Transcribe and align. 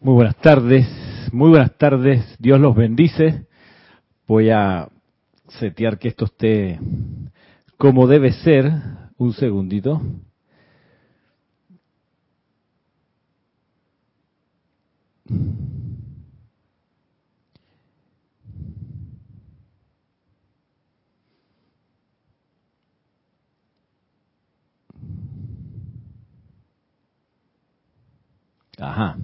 Muy 0.00 0.14
buenas 0.14 0.36
tardes, 0.36 0.86
muy 1.32 1.50
buenas 1.50 1.76
tardes, 1.76 2.24
Dios 2.38 2.60
los 2.60 2.76
bendice. 2.76 3.46
Voy 4.28 4.48
a 4.48 4.88
setear 5.48 5.98
que 5.98 6.06
esto 6.06 6.26
esté 6.26 6.78
como 7.76 8.06
debe 8.06 8.32
ser. 8.32 8.70
Un 9.18 9.32
segundito. 9.32 10.00
Ajá. 28.78 29.16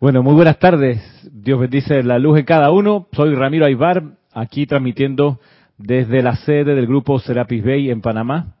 Bueno, 0.00 0.24
muy 0.24 0.34
buenas 0.34 0.58
tardes. 0.58 1.00
Dios 1.32 1.60
bendice 1.60 2.02
la 2.02 2.18
luz 2.18 2.34
de 2.34 2.44
cada 2.44 2.72
uno. 2.72 3.06
Soy 3.12 3.34
Ramiro 3.34 3.64
Aybar, 3.64 4.02
aquí 4.32 4.66
transmitiendo 4.66 5.40
desde 5.78 6.20
la 6.20 6.34
sede 6.34 6.74
del 6.74 6.88
grupo 6.88 7.20
Serapis 7.20 7.64
Bay 7.64 7.90
en 7.90 8.00
Panamá. 8.00 8.56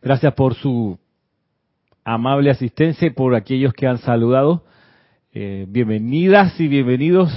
Gracias 0.00 0.32
por 0.34 0.54
su 0.54 0.96
amable 2.04 2.50
asistencia 2.50 3.08
y 3.08 3.10
por 3.10 3.34
aquellos 3.34 3.74
que 3.74 3.88
han 3.88 3.98
saludado. 3.98 4.64
Eh, 5.32 5.66
bienvenidas 5.68 6.58
y 6.60 6.68
bienvenidos 6.68 7.30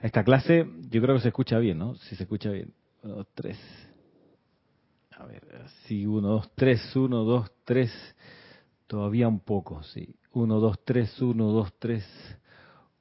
a 0.00 0.06
esta 0.06 0.24
clase. 0.24 0.66
Yo 0.90 1.02
creo 1.02 1.16
que 1.16 1.20
se 1.20 1.28
escucha 1.28 1.58
bien, 1.58 1.78
¿no? 1.78 1.94
Si 1.94 2.16
se 2.16 2.22
escucha 2.22 2.50
bien. 2.50 2.72
Uno, 3.02 3.16
dos, 3.16 3.26
tres. 3.34 3.58
A 5.14 5.26
ver, 5.26 5.42
sí, 5.84 6.06
uno, 6.06 6.28
dos, 6.28 6.50
tres, 6.54 6.96
uno, 6.96 7.22
dos, 7.24 7.50
tres. 7.64 7.92
Todavía 8.86 9.28
un 9.28 9.40
poco, 9.40 9.82
sí. 9.82 10.17
1, 10.32 10.60
2, 10.60 10.78
3, 10.84 11.22
1, 11.22 11.44
2, 11.44 11.72
3, 11.78 12.04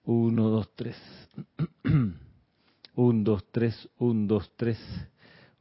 1, 0.06 0.50
2, 0.50 0.76
3. 0.76 0.96
1, 2.98 3.24
2, 3.24 3.44
3, 3.52 3.90
1, 4.00 4.28
2, 4.28 4.52
3, 4.56 4.80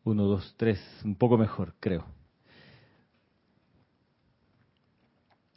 1, 0.05 0.23
2, 0.25 0.55
3. 0.56 0.81
Un 1.05 1.14
poco 1.17 1.36
mejor, 1.36 1.75
creo. 1.78 2.06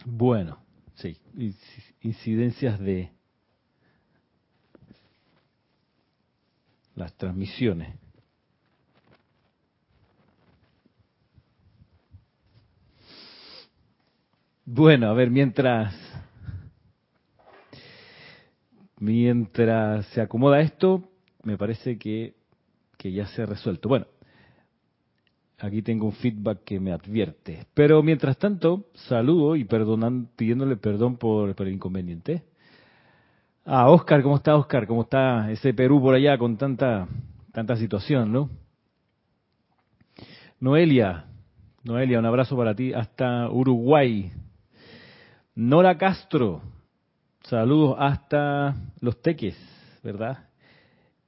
Bueno, 0.05 0.59
sí, 0.95 1.17
incidencias 2.01 2.79
de 2.79 3.11
las 6.95 7.13
transmisiones. 7.13 7.97
Bueno, 14.72 15.08
a 15.09 15.14
ver, 15.14 15.31
mientras 15.31 15.95
mientras 19.00 20.06
se 20.09 20.22
acomoda 20.22 20.62
esto, 20.62 21.09
me 21.42 21.58
parece 21.58 21.98
que, 21.98 22.36
que 22.95 23.12
ya 23.12 23.25
se 23.25 23.42
ha 23.42 23.45
resuelto. 23.47 23.90
Bueno, 23.90 24.06
aquí 25.58 25.81
tengo 25.81 26.06
un 26.06 26.12
feedback 26.12 26.64
que 26.66 26.80
me 26.80 26.92
advierte. 26.92 27.66
Pero 27.73 28.03
mientras 28.03 28.38
tanto, 28.38 28.86
saludo 28.94 29.56
y 29.56 29.64
perdonan, 29.64 30.30
pidiéndole 30.36 30.78
perdón 30.78 31.17
por, 31.17 31.56
por 31.56 31.66
el 31.66 31.73
inconveniente. 31.73 32.44
Ah, 33.66 33.90
Oscar, 33.90 34.22
¿cómo 34.22 34.36
está 34.36 34.56
Oscar? 34.56 34.86
¿Cómo 34.86 35.02
está 35.02 35.50
ese 35.50 35.73
Perú 35.73 36.00
por 36.00 36.14
allá 36.14 36.38
con 36.38 36.58
tanta, 36.58 37.08
tanta 37.53 37.75
situación, 37.75 38.31
no? 38.31 38.52
Noelia, 40.59 41.25
Noelia, 41.84 42.20
un 42.20 42.25
abrazo 42.28 42.56
para 42.56 42.75
ti 42.75 42.94
hasta 42.94 43.50
Uruguay. 43.50 44.31
Nora 45.61 45.97
Castro, 45.97 46.61
saludos 47.44 47.97
hasta 48.00 48.78
Los 49.01 49.22
Teques, 49.22 49.57
¿verdad? 50.01 50.47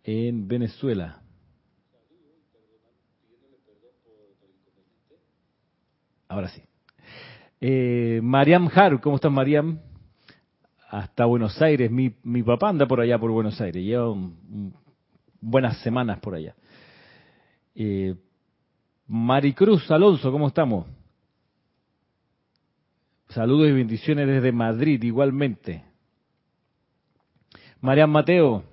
En 0.06 0.47
Venezuela. 0.47 1.22
Ahora 6.29 6.47
sí. 6.47 6.63
Eh, 7.59 8.22
Mariam 8.23 8.69
Har, 8.73 9.01
¿cómo 9.01 9.17
estás 9.17 9.33
Mariam? 9.33 9.81
Hasta 10.89 11.25
Buenos 11.25 11.61
Aires. 11.61 11.91
Mi, 11.91 12.11
papá 12.41 12.69
anda 12.69 12.85
por 12.85 13.01
allá 13.01 13.19
por 13.19 13.31
Buenos 13.31 13.59
Aires. 13.59 13.83
Lleva 13.83 14.16
buenas 15.41 15.77
semanas 15.81 16.22
por 16.22 16.35
allá. 16.35 16.56
Eh, 17.75 18.16
Maricruz 19.07 19.91
Alonso, 19.91 20.31
¿cómo 20.31 20.47
estamos? 20.47 21.00
Saludos 23.34 23.69
y 23.69 23.72
bendiciones 23.72 24.28
desde 24.28 24.52
Madrid 24.52 25.02
igualmente. 25.03 25.86
Marian 27.80 28.09
Mateo 28.09 28.66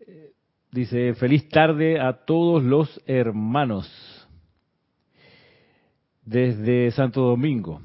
eh, 0.00 0.32
dice, 0.72 1.12
feliz 1.14 1.46
tarde 1.50 2.00
a 2.00 2.24
todos 2.24 2.64
los 2.64 3.02
hermanos 3.06 4.26
desde 6.24 6.90
Santo 6.92 7.20
Domingo. 7.20 7.82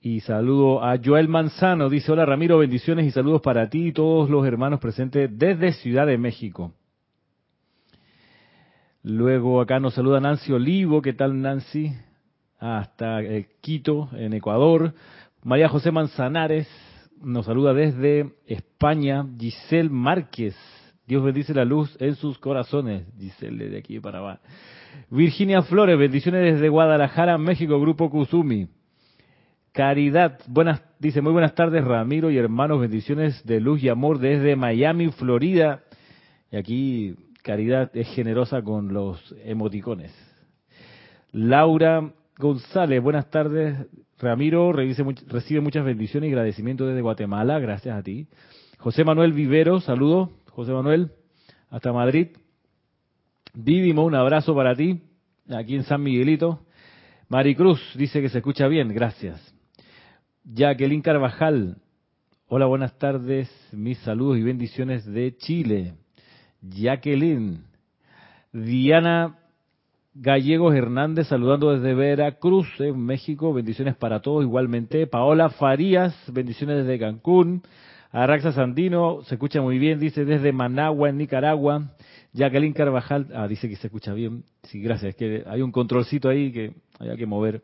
Y 0.00 0.20
saludo 0.20 0.82
a 0.82 0.98
Joel 1.02 1.28
Manzano, 1.28 1.88
dice, 1.88 2.10
hola 2.10 2.26
Ramiro, 2.26 2.58
bendiciones 2.58 3.06
y 3.06 3.12
saludos 3.12 3.42
para 3.42 3.70
ti 3.70 3.86
y 3.86 3.92
todos 3.92 4.28
los 4.28 4.44
hermanos 4.44 4.80
presentes 4.80 5.30
desde 5.38 5.72
Ciudad 5.72 6.08
de 6.08 6.18
México. 6.18 6.74
Luego 9.04 9.60
acá 9.60 9.78
nos 9.78 9.94
saluda 9.94 10.18
Nancy 10.18 10.52
Olivo, 10.52 11.00
¿qué 11.00 11.12
tal 11.12 11.40
Nancy? 11.40 11.92
Hasta 12.64 13.20
eh, 13.22 13.46
Quito, 13.60 14.08
en 14.16 14.32
Ecuador. 14.32 14.94
María 15.42 15.68
José 15.68 15.90
Manzanares 15.90 16.66
nos 17.22 17.44
saluda 17.44 17.74
desde 17.74 18.32
España. 18.46 19.26
Giselle 19.38 19.90
Márquez, 19.90 20.56
Dios 21.06 21.22
bendice 21.22 21.52
la 21.52 21.66
luz 21.66 21.94
en 22.00 22.14
sus 22.14 22.38
corazones. 22.38 23.04
Giselle 23.18 23.68
de 23.68 23.78
aquí 23.78 24.00
para 24.00 24.20
abajo. 24.20 24.40
Virginia 25.10 25.60
Flores, 25.60 25.98
bendiciones 25.98 26.54
desde 26.54 26.70
Guadalajara, 26.70 27.36
México, 27.36 27.78
Grupo 27.78 28.08
Kuzumi. 28.08 28.68
Caridad, 29.72 30.38
buenas, 30.46 30.82
dice 30.98 31.20
muy 31.20 31.32
buenas 31.32 31.54
tardes 31.54 31.84
Ramiro 31.84 32.30
y 32.30 32.38
hermanos, 32.38 32.80
bendiciones 32.80 33.44
de 33.44 33.60
luz 33.60 33.82
y 33.82 33.90
amor 33.90 34.20
desde 34.20 34.56
Miami, 34.56 35.10
Florida. 35.10 35.82
Y 36.50 36.56
aquí 36.56 37.16
Caridad 37.42 37.94
es 37.94 38.08
generosa 38.14 38.62
con 38.62 38.94
los 38.94 39.34
emoticones. 39.44 40.14
Laura 41.32 42.12
González, 42.36 43.00
buenas 43.00 43.30
tardes. 43.30 43.86
Ramiro, 44.18 44.72
recibe 44.72 45.60
muchas 45.60 45.84
bendiciones 45.84 46.28
y 46.28 46.32
agradecimientos 46.32 46.88
desde 46.88 47.00
Guatemala, 47.00 47.58
gracias 47.58 47.96
a 47.96 48.02
ti. 48.02 48.26
José 48.78 49.04
Manuel 49.04 49.32
Vivero, 49.32 49.80
saludo. 49.80 50.30
José 50.50 50.72
Manuel, 50.72 51.10
hasta 51.70 51.92
Madrid. 51.92 52.28
Vivimo, 53.54 54.04
un 54.04 54.14
abrazo 54.14 54.54
para 54.54 54.74
ti, 54.74 55.00
aquí 55.48 55.76
en 55.76 55.84
San 55.84 56.02
Miguelito. 56.02 56.60
Maricruz 57.28 57.80
dice 57.96 58.20
que 58.20 58.28
se 58.28 58.38
escucha 58.38 58.66
bien, 58.66 58.88
gracias. 58.92 59.40
Jacqueline 60.44 61.02
Carvajal, 61.02 61.76
hola, 62.46 62.66
buenas 62.66 62.98
tardes, 62.98 63.48
mis 63.72 63.98
saludos 63.98 64.38
y 64.38 64.42
bendiciones 64.42 65.04
de 65.06 65.36
Chile. 65.36 65.94
Jacqueline. 66.62 67.64
Diana 68.52 69.38
Gallegos 70.16 70.76
Hernández 70.76 71.26
saludando 71.26 71.74
desde 71.74 71.92
Veracruz, 71.92 72.68
en 72.78 73.04
México. 73.04 73.52
Bendiciones 73.52 73.96
para 73.96 74.20
todos 74.20 74.44
igualmente. 74.44 75.08
Paola 75.08 75.50
Farías, 75.50 76.14
bendiciones 76.32 76.76
desde 76.76 77.00
Cancún. 77.00 77.62
Araxa 78.12 78.52
Sandino, 78.52 79.22
se 79.24 79.34
escucha 79.34 79.60
muy 79.60 79.76
bien, 79.76 79.98
dice 79.98 80.24
desde 80.24 80.52
Managua, 80.52 81.08
en 81.08 81.18
Nicaragua. 81.18 81.96
Jacqueline 82.32 82.74
Carvajal, 82.74 83.26
ah, 83.34 83.48
dice 83.48 83.68
que 83.68 83.74
se 83.74 83.88
escucha 83.88 84.14
bien. 84.14 84.44
Sí, 84.62 84.80
gracias, 84.80 85.10
es 85.10 85.16
que 85.16 85.42
hay 85.48 85.62
un 85.62 85.72
controlcito 85.72 86.28
ahí 86.28 86.52
que 86.52 86.74
hay 87.00 87.16
que 87.16 87.26
mover. 87.26 87.62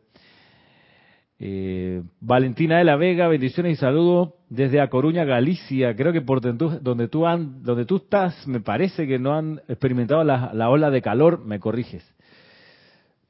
Eh, 1.38 2.02
Valentina 2.20 2.78
de 2.78 2.84
la 2.84 2.96
Vega, 2.96 3.28
bendiciones 3.28 3.74
y 3.74 3.76
saludos 3.76 4.30
desde 4.48 4.80
A 4.80 4.90
Coruña, 4.90 5.24
Galicia. 5.24 5.94
Creo 5.94 6.12
que 6.12 6.20
por 6.20 6.40
donde 6.40 6.58
tú, 6.58 6.80
donde 7.62 7.84
tú 7.86 7.96
estás, 7.96 8.48
me 8.48 8.58
parece 8.58 9.06
que 9.06 9.20
no 9.20 9.36
han 9.36 9.60
experimentado 9.68 10.24
la 10.24 10.68
ola 10.68 10.90
de 10.90 11.00
calor, 11.00 11.44
me 11.44 11.60
corriges 11.60 12.04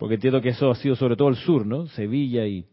porque 0.00 0.14
entiendo 0.14 0.40
que 0.40 0.48
eso 0.48 0.70
ha 0.70 0.74
sido 0.76 0.96
sobre 0.96 1.14
todo 1.14 1.28
el 1.28 1.36
sur, 1.36 1.66
¿no? 1.66 1.86
Sevilla 1.88 2.46
y 2.46 2.64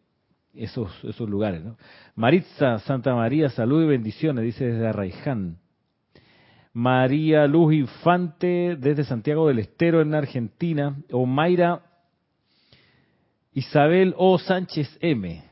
esos, 0.53 0.89
esos 1.03 1.29
lugares, 1.29 1.62
¿no? 1.62 1.77
Maritza 2.15 2.79
Santa 2.79 3.13
María, 3.13 3.50
salud 3.50 3.83
y 3.83 3.88
bendiciones, 3.88 4.45
dice 4.45 4.65
desde 4.65 4.88
Arraiján. 4.88 5.57
María 6.71 7.45
Luz 7.45 7.74
Infante, 7.74 8.77
desde 8.79 9.03
Santiago 9.03 9.45
del 9.50 9.59
Estero, 9.59 10.00
en 10.00 10.15
Argentina. 10.15 10.95
O 11.12 11.25
Mayra 11.25 11.81
Isabel 13.51 14.13
O. 14.18 14.38
Sánchez 14.39 14.97
M, 15.01 15.44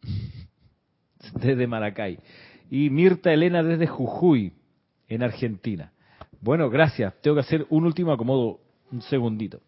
desde 1.34 1.66
Maracay. 1.66 2.20
Y 2.70 2.88
Mirta 2.88 3.34
Elena, 3.34 3.62
desde 3.62 3.86
Jujuy, 3.86 4.54
en 5.08 5.22
Argentina. 5.22 5.92
Bueno, 6.40 6.70
gracias. 6.70 7.12
Tengo 7.20 7.34
que 7.34 7.42
hacer 7.42 7.66
un 7.68 7.84
último 7.84 8.12
acomodo, 8.12 8.60
un 8.90 9.02
segundito. 9.02 9.60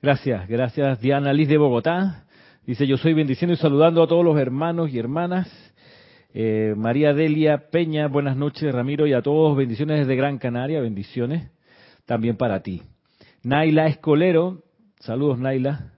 Gracias, 0.00 0.46
gracias 0.46 1.00
Diana 1.00 1.32
Liz 1.32 1.48
de 1.48 1.58
Bogotá. 1.58 2.24
Dice, 2.64 2.86
yo 2.86 2.96
soy 2.98 3.14
bendiciendo 3.14 3.54
y 3.54 3.56
saludando 3.56 4.00
a 4.00 4.06
todos 4.06 4.24
los 4.24 4.38
hermanos 4.38 4.90
y 4.90 4.98
hermanas. 5.00 5.48
Eh, 6.32 6.74
María 6.76 7.12
Delia 7.12 7.68
Peña, 7.72 8.06
buenas 8.06 8.36
noches 8.36 8.72
Ramiro 8.72 9.08
y 9.08 9.12
a 9.12 9.22
todos, 9.22 9.56
bendiciones 9.56 9.98
desde 9.98 10.14
Gran 10.14 10.38
Canaria, 10.38 10.80
bendiciones 10.80 11.50
también 12.06 12.36
para 12.36 12.62
ti. 12.62 12.80
Naila 13.42 13.88
Escolero, 13.88 14.62
saludos 15.00 15.40
Naila, 15.40 15.94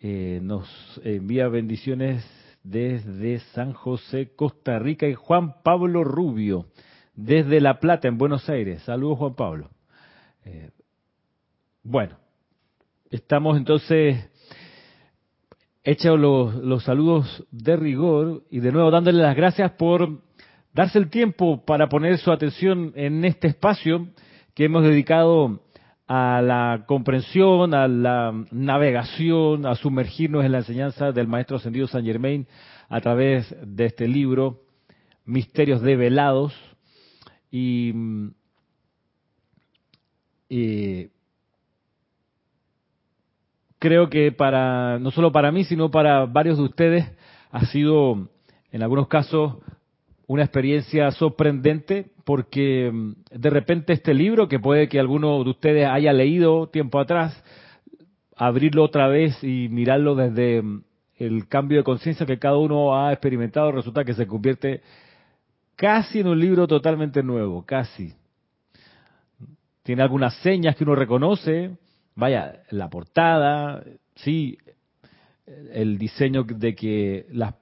eh, 0.00 0.38
nos 0.40 0.68
envía 1.02 1.48
bendiciones 1.48 2.24
desde 2.62 3.40
San 3.54 3.72
José, 3.72 4.36
Costa 4.36 4.78
Rica 4.78 5.08
y 5.08 5.14
Juan 5.14 5.54
Pablo 5.64 6.04
Rubio, 6.04 6.66
desde 7.16 7.60
La 7.60 7.80
Plata, 7.80 8.06
en 8.06 8.18
Buenos 8.18 8.48
Aires. 8.48 8.82
Saludos 8.82 9.18
Juan 9.18 9.34
Pablo. 9.34 9.70
Eh, 10.44 10.70
bueno, 11.82 12.20
estamos 13.10 13.56
entonces 13.56 14.30
hechos 15.82 16.18
los, 16.18 16.84
saludos 16.84 17.44
de 17.50 17.76
rigor 17.76 18.44
y 18.50 18.60
de 18.60 18.70
nuevo 18.70 18.90
dándole 18.90 19.20
las 19.20 19.34
gracias 19.34 19.72
por 19.72 20.22
darse 20.72 20.98
el 20.98 21.10
tiempo 21.10 21.64
para 21.64 21.88
poner 21.88 22.18
su 22.18 22.30
atención 22.30 22.92
en 22.94 23.24
este 23.24 23.48
espacio 23.48 24.08
que 24.54 24.64
hemos 24.64 24.84
dedicado 24.84 25.60
a 26.06 26.40
la 26.42 26.84
comprensión, 26.86 27.74
a 27.74 27.88
la 27.88 28.32
navegación, 28.52 29.66
a 29.66 29.74
sumergirnos 29.74 30.44
en 30.44 30.52
la 30.52 30.58
enseñanza 30.58 31.12
del 31.12 31.26
Maestro 31.28 31.56
Ascendido 31.56 31.88
San 31.88 32.04
Germain 32.04 32.46
a 32.88 33.00
través 33.00 33.54
de 33.64 33.86
este 33.86 34.08
libro, 34.08 34.62
Misterios 35.24 35.82
Develados. 35.82 36.52
Y, 37.52 37.92
y 40.48 41.08
creo 43.80 44.08
que 44.10 44.30
para, 44.30 45.00
no 45.00 45.10
solo 45.10 45.32
para 45.32 45.50
mí, 45.50 45.64
sino 45.64 45.90
para 45.90 46.26
varios 46.26 46.58
de 46.58 46.64
ustedes, 46.64 47.12
ha 47.50 47.64
sido 47.66 48.28
en 48.70 48.82
algunos 48.84 49.08
casos 49.08 49.56
una 50.28 50.44
experiencia 50.44 51.10
sorprendente 51.10 52.12
porque 52.24 52.88
mm, 52.92 53.12
de 53.32 53.50
repente 53.50 53.92
este 53.92 54.14
libro, 54.14 54.46
que 54.46 54.60
puede 54.60 54.88
que 54.88 55.00
alguno 55.00 55.42
de 55.42 55.50
ustedes 55.50 55.88
haya 55.88 56.12
leído 56.12 56.68
tiempo 56.68 57.00
atrás, 57.00 57.42
abrirlo 58.36 58.84
otra 58.84 59.08
vez 59.08 59.42
y 59.42 59.68
mirarlo 59.70 60.14
desde 60.14 60.62
mm, 60.62 60.84
el 61.16 61.48
cambio 61.48 61.78
de 61.78 61.84
conciencia 61.84 62.26
que 62.26 62.38
cada 62.38 62.58
uno 62.58 62.96
ha 62.96 63.12
experimentado, 63.12 63.72
resulta 63.72 64.04
que 64.04 64.14
se 64.14 64.26
convierte 64.26 64.82
casi 65.74 66.20
en 66.20 66.28
un 66.28 66.38
libro 66.38 66.68
totalmente 66.68 67.22
nuevo, 67.22 67.64
casi. 67.64 68.12
Tiene 69.82 70.02
algunas 70.02 70.34
señas 70.42 70.76
que 70.76 70.84
uno 70.84 70.94
reconoce, 70.94 71.76
vaya, 72.20 72.62
la 72.70 72.88
portada, 72.88 73.82
sí, 74.14 74.58
el 75.72 75.98
diseño 75.98 76.44
de 76.44 76.74
que 76.74 77.26
las 77.32 77.54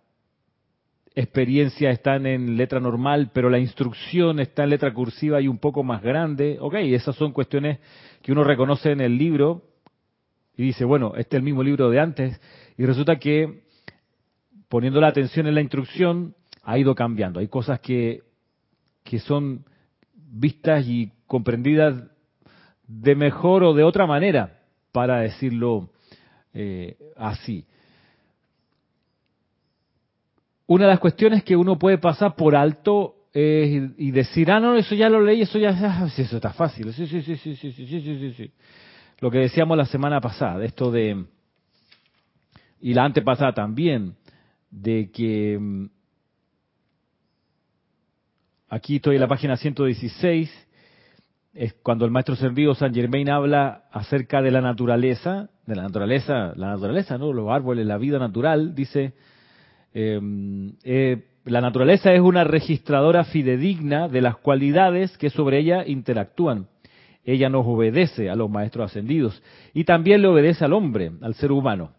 experiencias 1.15 1.95
están 1.95 2.27
en 2.27 2.57
letra 2.57 2.81
normal, 2.81 3.31
pero 3.33 3.51
la 3.51 3.59
instrucción 3.59 4.39
está 4.41 4.65
en 4.65 4.71
letra 4.71 4.93
cursiva 4.93 5.41
y 5.41 5.49
un 5.49 5.59
poco 5.59 5.83
más 5.83 6.03
grande. 6.03 6.59
Ok, 6.61 6.75
esas 6.75 7.17
son 7.17 7.33
cuestiones 7.33 7.79
que 8.23 8.33
uno 8.33 8.45
reconoce 8.45 8.93
en 8.93 9.01
el 9.01 9.17
libro 9.17 9.63
y 10.57 10.65
dice, 10.65 10.85
bueno, 10.85 11.15
este 11.17 11.37
es 11.37 11.39
el 11.39 11.45
mismo 11.45 11.63
libro 11.63 11.89
de 11.89 12.01
antes. 12.01 12.41
Y 12.77 12.85
resulta 12.85 13.17
que 13.19 13.63
poniendo 14.69 15.01
la 15.01 15.09
atención 15.09 15.47
en 15.47 15.55
la 15.55 15.61
instrucción 15.61 16.35
ha 16.63 16.79
ido 16.79 16.95
cambiando. 16.95 17.41
Hay 17.41 17.49
cosas 17.49 17.81
que, 17.81 18.23
que 19.03 19.19
son 19.19 19.65
vistas 20.15 20.87
y 20.87 21.11
comprendidas 21.27 21.95
de 22.89 23.15
mejor 23.15 23.63
o 23.63 23.75
de 23.75 23.85
otra 23.85 24.07
manera, 24.07 24.59
para 24.91 25.21
decirlo 25.21 25.91
eh, 26.53 26.97
así 27.17 27.65
una 30.69 30.85
de 30.85 30.91
las 30.91 31.01
cuestiones 31.01 31.43
que 31.43 31.57
uno 31.57 31.79
puede 31.79 31.99
pasar 31.99 32.37
por 32.37 32.55
alto 32.55 33.15
es, 33.33 33.91
y 33.97 34.11
decir, 34.11 34.51
ah, 34.51 34.61
no, 34.61 34.77
eso 34.77 34.95
ya 34.95 35.09
lo 35.09 35.21
leí, 35.21 35.41
eso 35.41 35.59
ya, 35.59 35.71
ah, 35.71 36.07
eso 36.17 36.37
está 36.37 36.53
fácil, 36.53 36.93
sí, 36.93 37.07
sí, 37.07 37.23
sí, 37.23 37.37
sí, 37.37 37.57
sí, 37.57 37.73
sí, 37.73 37.87
sí, 37.87 38.01
sí, 38.01 38.33
sí. 38.35 38.53
Lo 39.21 39.31
que 39.31 39.39
decíamos 39.39 39.77
la 39.79 39.87
semana 39.87 40.21
pasada, 40.21 40.63
esto 40.65 40.91
de, 40.91 41.25
y 42.83 42.93
la 42.93 43.05
antepasada 43.05 43.55
también, 43.55 44.15
de 44.71 45.11
que 45.11 45.59
mm, 45.59 45.87
aquí 48.69 48.97
estoy 48.97 49.17
en 49.17 49.23
la 49.23 49.29
página 49.29 49.57
116, 49.57 50.68
es 51.59 51.75
cuando 51.75 52.05
el 52.05 52.11
maestro 52.11 52.37
servido 52.37 52.75
San 52.75 52.95
Germain 52.95 53.29
habla 53.29 53.85
acerca 53.91 54.41
de 54.41 54.51
la 54.51 54.61
naturaleza, 54.61 55.51
de 55.67 55.77
la 55.77 55.83
naturaleza, 55.83 56.53
la 56.57 56.69
naturaleza, 56.69 57.19
¿no? 57.19 57.33
Los 57.33 57.51
árboles, 57.51 57.87
la 57.87 57.99
vida 57.99 58.19
natural, 58.19 58.75
dice, 58.75 59.15
Em, 59.93 60.75
eh, 60.85 61.25
la 61.45 61.61
naturaleza 61.61 62.13
es 62.13 62.21
una 62.21 62.45
registradora 62.45 63.25
fidedigna 63.25 64.09
de 64.09 64.21
las 64.21 64.37
cualidades 64.37 65.17
que 65.17 65.31
sobre 65.31 65.59
ella 65.59 65.85
interactúan. 65.87 66.69
Ella 67.25 67.49
nos 67.49 67.67
obedece 67.67 68.31
a 68.31 68.37
los 68.37 68.51
maestros 68.51 68.91
ascendidos 68.91 69.43
y 69.75 69.85
también 69.85 70.23
le 70.23 70.29
obedece 70.29 70.65
al 70.65 70.73
hombre, 70.73 71.13
al 71.21 71.35
ser 71.35 71.53
humano. 71.53 71.93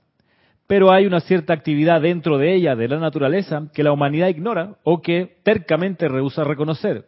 Pero 0.67 0.91
hay 0.91 1.07
una 1.07 1.19
cierta 1.19 1.51
actividad 1.53 2.01
dentro 2.01 2.37
de 2.37 2.53
ella, 2.53 2.75
de 2.75 2.87
la 2.87 2.99
naturaleza, 2.99 3.69
que 3.73 3.83
la 3.83 3.91
humanidad 3.91 4.27
ignora 4.27 4.75
o 4.83 5.01
que 5.01 5.37
tercamente 5.43 6.07
rehúsa 6.07 6.43
reconocer. 6.43 7.05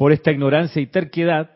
Por 0.00 0.12
esta 0.12 0.30
ignorancia 0.30 0.80
y 0.80 0.86
terquedad, 0.86 1.50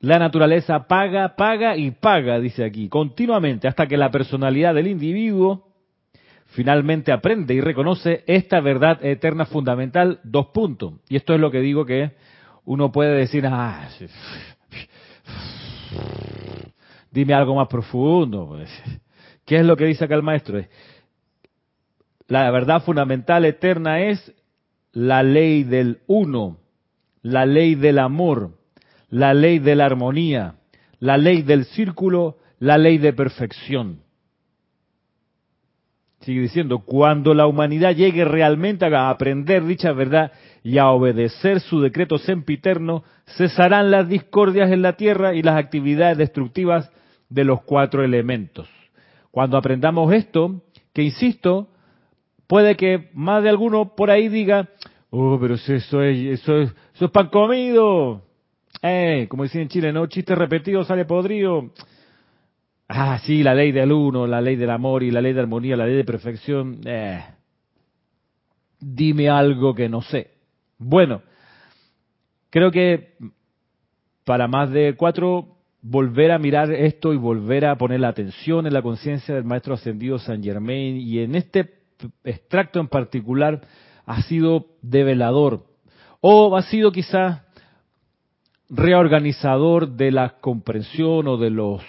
la 0.00 0.18
naturaleza 0.18 0.86
paga, 0.86 1.36
paga 1.36 1.74
y 1.74 1.90
paga, 1.90 2.38
dice 2.38 2.62
aquí, 2.62 2.90
continuamente, 2.90 3.66
hasta 3.66 3.86
que 3.86 3.96
la 3.96 4.10
personalidad 4.10 4.74
del 4.74 4.88
individuo 4.88 5.66
finalmente 6.48 7.12
aprende 7.12 7.54
y 7.54 7.62
reconoce 7.62 8.24
esta 8.26 8.60
verdad 8.60 9.02
eterna 9.02 9.46
fundamental, 9.46 10.20
dos 10.22 10.48
puntos. 10.48 10.96
Y 11.08 11.16
esto 11.16 11.32
es 11.32 11.40
lo 11.40 11.50
que 11.50 11.60
digo 11.60 11.86
que 11.86 12.10
uno 12.66 12.92
puede 12.92 13.16
decir, 13.16 13.46
ah, 13.46 13.88
dime 17.10 17.32
algo 17.32 17.54
más 17.54 17.68
profundo. 17.68 18.48
Pues. 18.48 18.70
¿Qué 19.46 19.56
es 19.56 19.64
lo 19.64 19.78
que 19.78 19.86
dice 19.86 20.04
acá 20.04 20.14
el 20.14 20.22
maestro? 20.22 20.62
La 22.28 22.50
verdad 22.50 22.82
fundamental 22.82 23.46
eterna 23.46 23.98
es 24.02 24.30
la 24.92 25.22
ley 25.22 25.62
del 25.62 26.00
uno, 26.06 26.58
la 27.22 27.46
ley 27.46 27.74
del 27.74 27.98
amor, 27.98 28.52
la 29.08 29.34
ley 29.34 29.58
de 29.58 29.74
la 29.74 29.86
armonía, 29.86 30.54
la 30.98 31.16
ley 31.16 31.42
del 31.42 31.64
círculo, 31.64 32.36
la 32.58 32.78
ley 32.78 32.98
de 32.98 33.12
perfección. 33.12 34.02
Sigue 36.20 36.42
diciendo, 36.42 36.80
cuando 36.80 37.32
la 37.32 37.46
humanidad 37.46 37.94
llegue 37.96 38.26
realmente 38.26 38.84
a 38.84 39.08
aprender 39.08 39.64
dicha 39.64 39.92
verdad 39.92 40.32
y 40.62 40.76
a 40.76 40.88
obedecer 40.88 41.60
su 41.60 41.80
decreto 41.80 42.18
sempiterno, 42.18 43.04
cesarán 43.38 43.90
las 43.90 44.06
discordias 44.06 44.70
en 44.70 44.82
la 44.82 44.96
tierra 44.96 45.34
y 45.34 45.42
las 45.42 45.56
actividades 45.56 46.18
destructivas 46.18 46.90
de 47.30 47.44
los 47.44 47.62
cuatro 47.62 48.04
elementos. 48.04 48.68
Cuando 49.30 49.56
aprendamos 49.56 50.12
esto, 50.12 50.62
que 50.92 51.02
insisto, 51.02 51.68
puede 52.46 52.76
que 52.76 53.08
más 53.14 53.42
de 53.42 53.48
alguno 53.48 53.94
por 53.94 54.10
ahí 54.10 54.28
diga, 54.28 54.68
oh, 55.08 55.38
pero 55.40 55.54
eso 55.54 55.74
es, 55.74 55.84
eso 55.92 56.60
es, 56.60 56.74
eso 57.00 57.06
es 57.06 57.12
pan 57.12 57.28
comido. 57.28 58.20
Eh, 58.82 59.26
como 59.30 59.44
decía 59.44 59.62
en 59.62 59.68
Chile, 59.68 59.90
no, 59.90 60.06
chiste 60.06 60.34
repetido 60.34 60.84
sale 60.84 61.06
podrido. 61.06 61.70
Ah, 62.88 63.18
sí, 63.24 63.42
la 63.42 63.54
ley 63.54 63.72
del 63.72 63.90
uno, 63.90 64.26
la 64.26 64.42
ley 64.42 64.56
del 64.56 64.68
amor 64.68 65.02
y 65.02 65.10
la 65.10 65.22
ley 65.22 65.32
de 65.32 65.40
armonía, 65.40 65.78
la 65.78 65.86
ley 65.86 65.96
de 65.96 66.04
perfección. 66.04 66.78
Eh, 66.84 67.24
dime 68.78 69.30
algo 69.30 69.74
que 69.74 69.88
no 69.88 70.02
sé. 70.02 70.32
Bueno, 70.76 71.22
creo 72.50 72.70
que 72.70 73.14
para 74.24 74.46
más 74.46 74.70
de 74.70 74.94
cuatro, 74.94 75.56
volver 75.80 76.32
a 76.32 76.38
mirar 76.38 76.70
esto 76.70 77.14
y 77.14 77.16
volver 77.16 77.64
a 77.64 77.78
poner 77.78 78.00
la 78.00 78.08
atención 78.08 78.66
en 78.66 78.74
la 78.74 78.82
conciencia 78.82 79.34
del 79.34 79.44
Maestro 79.44 79.72
Ascendido 79.72 80.18
San 80.18 80.42
Germain 80.42 80.98
y 80.98 81.20
en 81.20 81.34
este 81.34 81.76
extracto 82.24 82.78
en 82.78 82.88
particular 82.88 83.62
ha 84.04 84.20
sido 84.20 84.66
develador 84.82 85.69
o 86.20 86.56
ha 86.56 86.62
sido 86.62 86.92
quizás 86.92 87.42
reorganizador 88.68 89.88
de 89.88 90.12
la 90.12 90.38
comprensión 90.40 91.26
o 91.26 91.36
de 91.36 91.50
los 91.50 91.82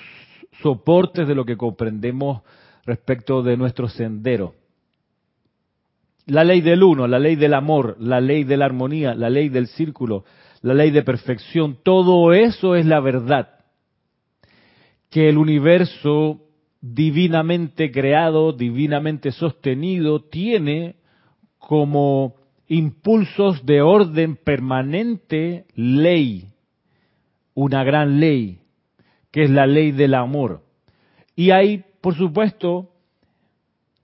soportes 0.62 1.28
de 1.28 1.36
lo 1.36 1.46
que 1.46 1.58
comprendemos 1.58 2.42
respecto 2.86 3.44
de 3.44 3.58
nuestro 3.58 3.88
sendero. 3.88 4.56
La 6.26 6.44
ley 6.44 6.62
del 6.62 6.84
uno, 6.84 7.08
la 7.08 7.20
ley 7.20 7.36
del 7.36 7.54
amor, 7.54 7.98
la 8.00 8.22
ley 8.22 8.44
de 8.44 8.58
la 8.58 8.66
armonía, 8.66 9.14
la 9.14 9.30
ley 9.30 9.50
del 9.50 9.68
círculo, 9.68 10.24
la 10.62 10.74
ley 10.74 10.92
de 10.92 11.04
perfección, 11.04 11.78
todo 11.84 12.34
eso 12.34 12.76
es 12.76 12.86
la 12.86 13.00
verdad. 13.00 13.50
Que 15.10 15.30
el 15.30 15.38
universo 15.38 16.42
divinamente 16.80 17.92
creado, 17.92 18.54
divinamente 18.54 19.32
sostenido, 19.32 20.24
tiene 20.24 20.96
como 21.58 22.36
impulsos 22.72 23.66
de 23.66 23.82
orden 23.82 24.38
permanente 24.38 25.66
ley, 25.76 26.54
una 27.54 27.84
gran 27.84 28.22
ley, 28.22 28.62
que 29.30 29.44
es 29.44 29.50
la 29.50 29.68
ley 29.68 29.92
del 29.92 30.14
amor. 30.14 30.62
Y 31.36 31.52
hay, 31.52 31.84
por 32.00 32.16
supuesto, 32.16 32.94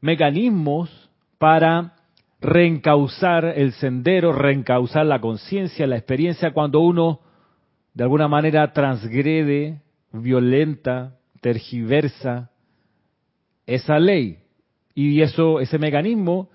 mecanismos 0.02 1.10
para 1.38 1.96
reencauzar 2.42 3.46
el 3.46 3.72
sendero, 3.72 4.34
reencauzar 4.34 5.06
la 5.06 5.22
conciencia, 5.22 5.88
la 5.88 5.96
experiencia 5.96 6.52
cuando 6.52 6.82
uno 6.82 7.22
de 7.94 8.04
alguna 8.04 8.28
manera 8.28 8.74
transgrede, 8.74 9.82
violenta, 10.12 11.16
tergiversa 11.40 12.52
esa 13.66 13.98
ley. 13.98 14.40
Y 14.94 15.22
eso, 15.22 15.62
ese 15.62 15.80
mecanismo 15.80 16.50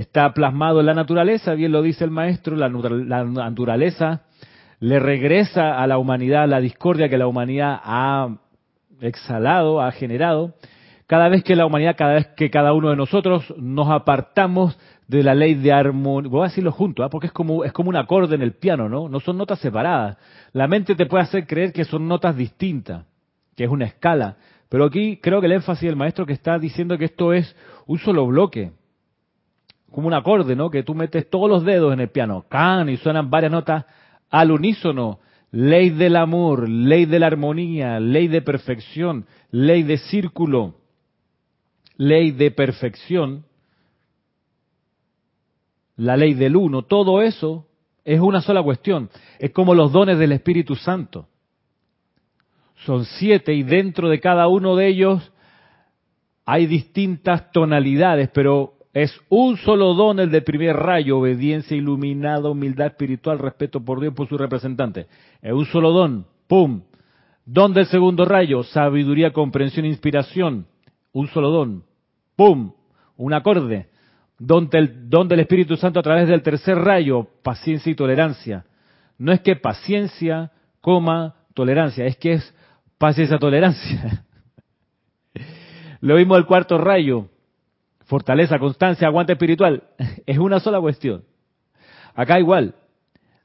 está 0.00 0.32
plasmado 0.32 0.80
en 0.80 0.86
la 0.86 0.94
naturaleza, 0.94 1.54
bien 1.54 1.72
lo 1.72 1.82
dice 1.82 2.04
el 2.04 2.10
maestro, 2.10 2.56
la, 2.56 2.68
naturaleza 2.68 4.22
le 4.80 4.98
regresa 4.98 5.78
a 5.78 5.86
la 5.86 5.98
humanidad 5.98 6.48
la 6.48 6.60
discordia 6.60 7.08
que 7.08 7.18
la 7.18 7.26
humanidad 7.26 7.80
ha 7.82 8.36
exhalado, 9.00 9.80
ha 9.80 9.92
generado, 9.92 10.54
cada 11.06 11.28
vez 11.28 11.42
que 11.42 11.56
la 11.56 11.66
humanidad, 11.66 11.96
cada 11.96 12.14
vez 12.14 12.28
que 12.36 12.50
cada 12.50 12.72
uno 12.72 12.90
de 12.90 12.96
nosotros 12.96 13.52
nos 13.58 13.88
apartamos 13.90 14.78
de 15.08 15.22
la 15.22 15.34
ley 15.34 15.54
de 15.54 15.72
armonía, 15.72 16.30
voy 16.30 16.42
a 16.42 16.48
decirlo 16.48 16.72
junto, 16.72 17.02
¿ah? 17.02 17.10
porque 17.10 17.26
es 17.26 17.32
como, 17.32 17.64
es 17.64 17.72
como 17.72 17.90
un 17.90 17.96
acorde 17.96 18.36
en 18.36 18.42
el 18.42 18.52
piano, 18.52 18.88
¿no? 18.88 19.08
No 19.08 19.18
son 19.18 19.36
notas 19.36 19.58
separadas. 19.58 20.16
La 20.52 20.68
mente 20.68 20.94
te 20.94 21.06
puede 21.06 21.24
hacer 21.24 21.46
creer 21.46 21.72
que 21.72 21.84
son 21.84 22.06
notas 22.06 22.36
distintas, 22.36 23.06
que 23.56 23.64
es 23.64 23.70
una 23.70 23.86
escala. 23.86 24.36
Pero 24.68 24.84
aquí 24.84 25.16
creo 25.16 25.40
que 25.40 25.46
el 25.46 25.54
énfasis 25.54 25.88
del 25.88 25.96
maestro 25.96 26.26
que 26.26 26.32
está 26.32 26.58
diciendo 26.58 26.96
que 26.96 27.06
esto 27.06 27.32
es 27.32 27.56
un 27.86 27.98
solo 27.98 28.24
bloque, 28.26 28.70
como 29.90 30.06
un 30.06 30.14
acorde, 30.14 30.56
¿no? 30.56 30.70
Que 30.70 30.82
tú 30.82 30.94
metes 30.94 31.28
todos 31.28 31.48
los 31.48 31.64
dedos 31.64 31.92
en 31.92 32.00
el 32.00 32.08
piano, 32.08 32.44
can, 32.48 32.88
y 32.88 32.96
suenan 32.96 33.30
varias 33.30 33.52
notas 33.52 33.84
al 34.30 34.50
unísono. 34.50 35.20
Ley 35.52 35.90
del 35.90 36.14
amor, 36.14 36.68
ley 36.68 37.06
de 37.06 37.18
la 37.18 37.26
armonía, 37.26 37.98
ley 37.98 38.28
de 38.28 38.40
perfección, 38.40 39.26
ley 39.50 39.82
de 39.82 39.98
círculo, 39.98 40.76
ley 41.96 42.30
de 42.30 42.52
perfección, 42.52 43.44
la 45.96 46.16
ley 46.16 46.34
del 46.34 46.56
uno, 46.56 46.82
todo 46.82 47.20
eso 47.20 47.66
es 48.04 48.20
una 48.20 48.40
sola 48.40 48.62
cuestión. 48.62 49.10
Es 49.38 49.50
como 49.50 49.74
los 49.74 49.92
dones 49.92 50.18
del 50.18 50.32
Espíritu 50.32 50.76
Santo. 50.76 51.28
Son 52.86 53.04
siete 53.04 53.52
y 53.52 53.62
dentro 53.62 54.08
de 54.08 54.20
cada 54.20 54.48
uno 54.48 54.76
de 54.76 54.86
ellos 54.86 55.32
hay 56.46 56.66
distintas 56.66 57.52
tonalidades, 57.52 58.30
pero 58.32 58.79
es 58.92 59.20
un 59.28 59.56
solo 59.56 59.94
don 59.94 60.18
el 60.18 60.30
del 60.30 60.42
primer 60.42 60.76
rayo, 60.76 61.18
obediencia 61.18 61.76
iluminada, 61.76 62.50
humildad 62.50 62.88
espiritual, 62.88 63.38
respeto 63.38 63.84
por 63.84 64.00
Dios, 64.00 64.14
por 64.14 64.28
su 64.28 64.36
representante. 64.36 65.06
Es 65.40 65.52
un 65.52 65.64
solo 65.66 65.92
don, 65.92 66.26
¡pum! 66.48 66.82
Don 67.44 67.72
del 67.72 67.86
segundo 67.86 68.24
rayo, 68.24 68.62
sabiduría, 68.64 69.32
comprensión, 69.32 69.86
inspiración. 69.86 70.66
Un 71.12 71.28
solo 71.28 71.50
don, 71.50 71.84
¡pum! 72.34 72.72
Un 73.16 73.32
acorde. 73.32 73.88
Don 74.38 74.68
del, 74.68 75.08
don 75.08 75.28
del 75.28 75.40
Espíritu 75.40 75.76
Santo 75.76 76.00
a 76.00 76.02
través 76.02 76.26
del 76.26 76.42
tercer 76.42 76.76
rayo, 76.76 77.28
paciencia 77.42 77.92
y 77.92 77.94
tolerancia. 77.94 78.64
No 79.18 79.32
es 79.32 79.40
que 79.40 79.54
paciencia, 79.54 80.50
coma, 80.80 81.36
tolerancia, 81.54 82.06
es 82.06 82.16
que 82.16 82.32
es 82.32 82.54
paciencia, 82.98 83.38
tolerancia. 83.38 84.24
Lo 86.00 86.16
mismo 86.16 86.36
el 86.36 86.46
cuarto 86.46 86.78
rayo, 86.78 87.28
fortaleza, 88.10 88.58
constancia, 88.58 89.06
aguante 89.06 89.32
espiritual. 89.32 89.84
Es 90.26 90.36
una 90.36 90.58
sola 90.58 90.80
cuestión. 90.80 91.22
Acá 92.14 92.40
igual, 92.40 92.74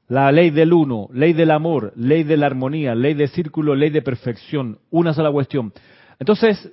la 0.08 0.32
ley 0.32 0.50
del 0.50 0.72
uno, 0.72 1.08
ley 1.12 1.32
del 1.32 1.52
amor, 1.52 1.92
ley 1.94 2.24
de 2.24 2.36
la 2.36 2.46
armonía, 2.46 2.94
ley 2.96 3.14
de 3.14 3.28
círculo, 3.28 3.76
ley 3.76 3.90
de 3.90 4.02
perfección, 4.02 4.78
una 4.90 5.14
sola 5.14 5.30
cuestión. 5.30 5.72
Entonces, 6.18 6.72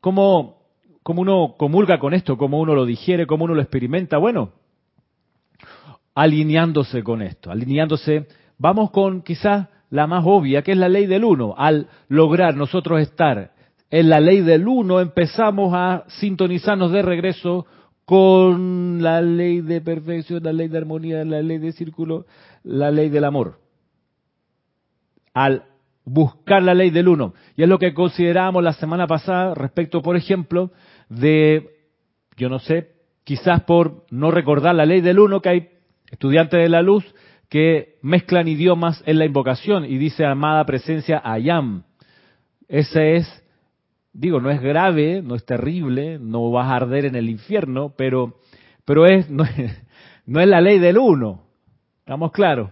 ¿cómo, 0.00 0.62
cómo 1.04 1.22
uno 1.22 1.54
comulga 1.56 2.00
con 2.00 2.12
esto? 2.12 2.36
¿Cómo 2.36 2.58
uno 2.58 2.74
lo 2.74 2.84
digiere? 2.84 3.26
¿Cómo 3.26 3.44
uno 3.44 3.54
lo 3.54 3.62
experimenta? 3.62 4.18
Bueno, 4.18 4.50
alineándose 6.16 7.04
con 7.04 7.22
esto, 7.22 7.52
alineándose. 7.52 8.26
Vamos 8.58 8.90
con 8.90 9.22
quizás 9.22 9.68
la 9.90 10.08
más 10.08 10.24
obvia, 10.26 10.62
que 10.62 10.72
es 10.72 10.78
la 10.78 10.88
ley 10.88 11.06
del 11.06 11.24
uno. 11.24 11.54
Al 11.56 11.86
lograr 12.08 12.56
nosotros 12.56 13.00
estar 13.00 13.52
en 13.90 14.08
la 14.08 14.20
ley 14.20 14.40
del 14.40 14.68
uno, 14.68 15.00
empezamos 15.00 15.72
a 15.74 16.04
sintonizarnos 16.08 16.92
de 16.92 17.02
regreso 17.02 17.66
con 18.04 19.02
la 19.02 19.20
ley 19.20 19.60
de 19.60 19.80
perfección, 19.80 20.42
la 20.42 20.52
ley 20.52 20.68
de 20.68 20.78
armonía, 20.78 21.24
la 21.24 21.42
ley 21.42 21.58
de 21.58 21.72
círculo, 21.72 22.26
la 22.62 22.90
ley 22.90 23.08
del 23.08 23.24
amor. 23.24 23.60
Al 25.34 25.64
buscar 26.04 26.62
la 26.62 26.74
ley 26.74 26.90
del 26.90 27.08
uno. 27.08 27.34
Y 27.56 27.62
es 27.62 27.68
lo 27.68 27.78
que 27.78 27.94
consideramos 27.94 28.62
la 28.62 28.72
semana 28.72 29.06
pasada 29.06 29.54
respecto, 29.54 30.02
por 30.02 30.16
ejemplo, 30.16 30.70
de, 31.08 31.68
yo 32.36 32.48
no 32.48 32.58
sé, 32.58 32.92
quizás 33.24 33.62
por 33.64 34.06
no 34.10 34.30
recordar 34.30 34.74
la 34.74 34.86
ley 34.86 35.00
del 35.00 35.18
uno, 35.18 35.40
que 35.40 35.48
hay 35.48 35.68
estudiantes 36.10 36.60
de 36.60 36.68
la 36.68 36.82
luz 36.82 37.04
que 37.48 37.96
mezclan 38.02 38.48
idiomas 38.48 39.02
en 39.06 39.18
la 39.18 39.24
invocación 39.24 39.84
y 39.84 39.98
dice 39.98 40.24
amada 40.24 40.64
presencia 40.64 41.20
ayam. 41.24 41.84
Ese 42.68 43.16
es 43.16 43.44
digo, 44.12 44.40
no 44.40 44.50
es 44.50 44.60
grave, 44.60 45.22
no 45.22 45.34
es 45.34 45.44
terrible, 45.44 46.18
no 46.18 46.50
vas 46.50 46.68
a 46.68 46.76
arder 46.76 47.04
en 47.04 47.16
el 47.16 47.28
infierno, 47.28 47.94
pero, 47.96 48.40
pero 48.84 49.06
es, 49.06 49.30
no, 49.30 49.44
es, 49.44 49.82
no 50.26 50.40
es 50.40 50.48
la 50.48 50.60
ley 50.60 50.78
del 50.78 50.98
uno. 50.98 51.42
Estamos 52.00 52.32
claros. 52.32 52.70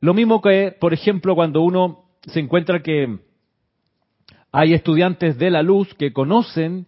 Lo 0.00 0.14
mismo 0.14 0.40
que, 0.40 0.74
por 0.78 0.92
ejemplo, 0.92 1.34
cuando 1.34 1.62
uno 1.62 2.04
se 2.26 2.40
encuentra 2.40 2.82
que 2.82 3.18
hay 4.52 4.74
estudiantes 4.74 5.38
de 5.38 5.50
la 5.50 5.62
luz 5.62 5.94
que 5.94 6.12
conocen 6.12 6.86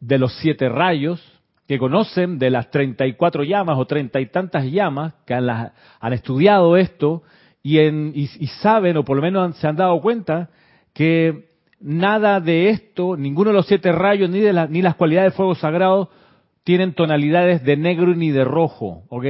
de 0.00 0.18
los 0.18 0.34
siete 0.40 0.68
rayos, 0.68 1.22
que 1.66 1.78
conocen 1.78 2.38
de 2.38 2.50
las 2.50 2.70
treinta 2.70 3.06
y 3.06 3.14
cuatro 3.14 3.42
llamas 3.42 3.78
o 3.78 3.86
treinta 3.86 4.20
y 4.20 4.26
tantas 4.26 4.64
llamas, 4.64 5.14
que 5.26 5.34
han, 5.34 5.48
han 5.48 6.12
estudiado 6.12 6.76
esto 6.76 7.22
y, 7.62 7.78
en, 7.78 8.12
y, 8.14 8.24
y, 8.38 8.46
saben, 8.48 8.96
o 8.96 9.04
por 9.04 9.16
lo 9.16 9.22
menos 9.22 9.56
se 9.56 9.66
han 9.66 9.76
dado 9.76 10.00
cuenta, 10.00 10.50
que 10.92 11.53
nada 11.84 12.40
de 12.40 12.70
esto, 12.70 13.14
ninguno 13.14 13.50
de 13.50 13.56
los 13.56 13.66
siete 13.66 13.92
rayos, 13.92 14.30
ni, 14.30 14.40
de 14.40 14.68
ni 14.70 14.80
las 14.80 14.94
cualidades 14.94 15.32
de 15.32 15.36
fuego 15.36 15.54
sagrado, 15.54 16.08
tienen 16.64 16.94
tonalidades 16.94 17.62
de 17.62 17.76
negro 17.76 18.14
ni 18.14 18.30
de 18.30 18.42
rojo, 18.42 19.02
¿ok? 19.10 19.24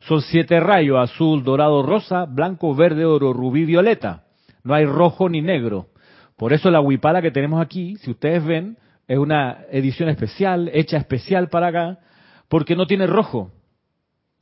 Son 0.00 0.22
siete 0.22 0.60
rayos, 0.60 0.98
azul, 0.98 1.44
dorado, 1.44 1.82
rosa, 1.82 2.24
blanco, 2.24 2.74
verde, 2.74 3.04
oro, 3.04 3.34
rubí, 3.34 3.66
violeta. 3.66 4.24
No 4.64 4.72
hay 4.72 4.86
rojo 4.86 5.28
ni 5.28 5.42
negro. 5.42 5.88
Por 6.38 6.54
eso 6.54 6.70
la 6.70 6.80
huipala 6.80 7.20
que 7.20 7.30
tenemos 7.30 7.60
aquí, 7.60 7.96
si 7.96 8.12
ustedes 8.12 8.42
ven, 8.42 8.78
es 9.06 9.18
una 9.18 9.64
edición 9.70 10.08
especial, 10.08 10.70
hecha 10.72 10.96
especial 10.96 11.48
para 11.48 11.66
acá, 11.66 11.98
porque 12.48 12.76
no 12.76 12.86
tiene 12.86 13.06
rojo, 13.06 13.50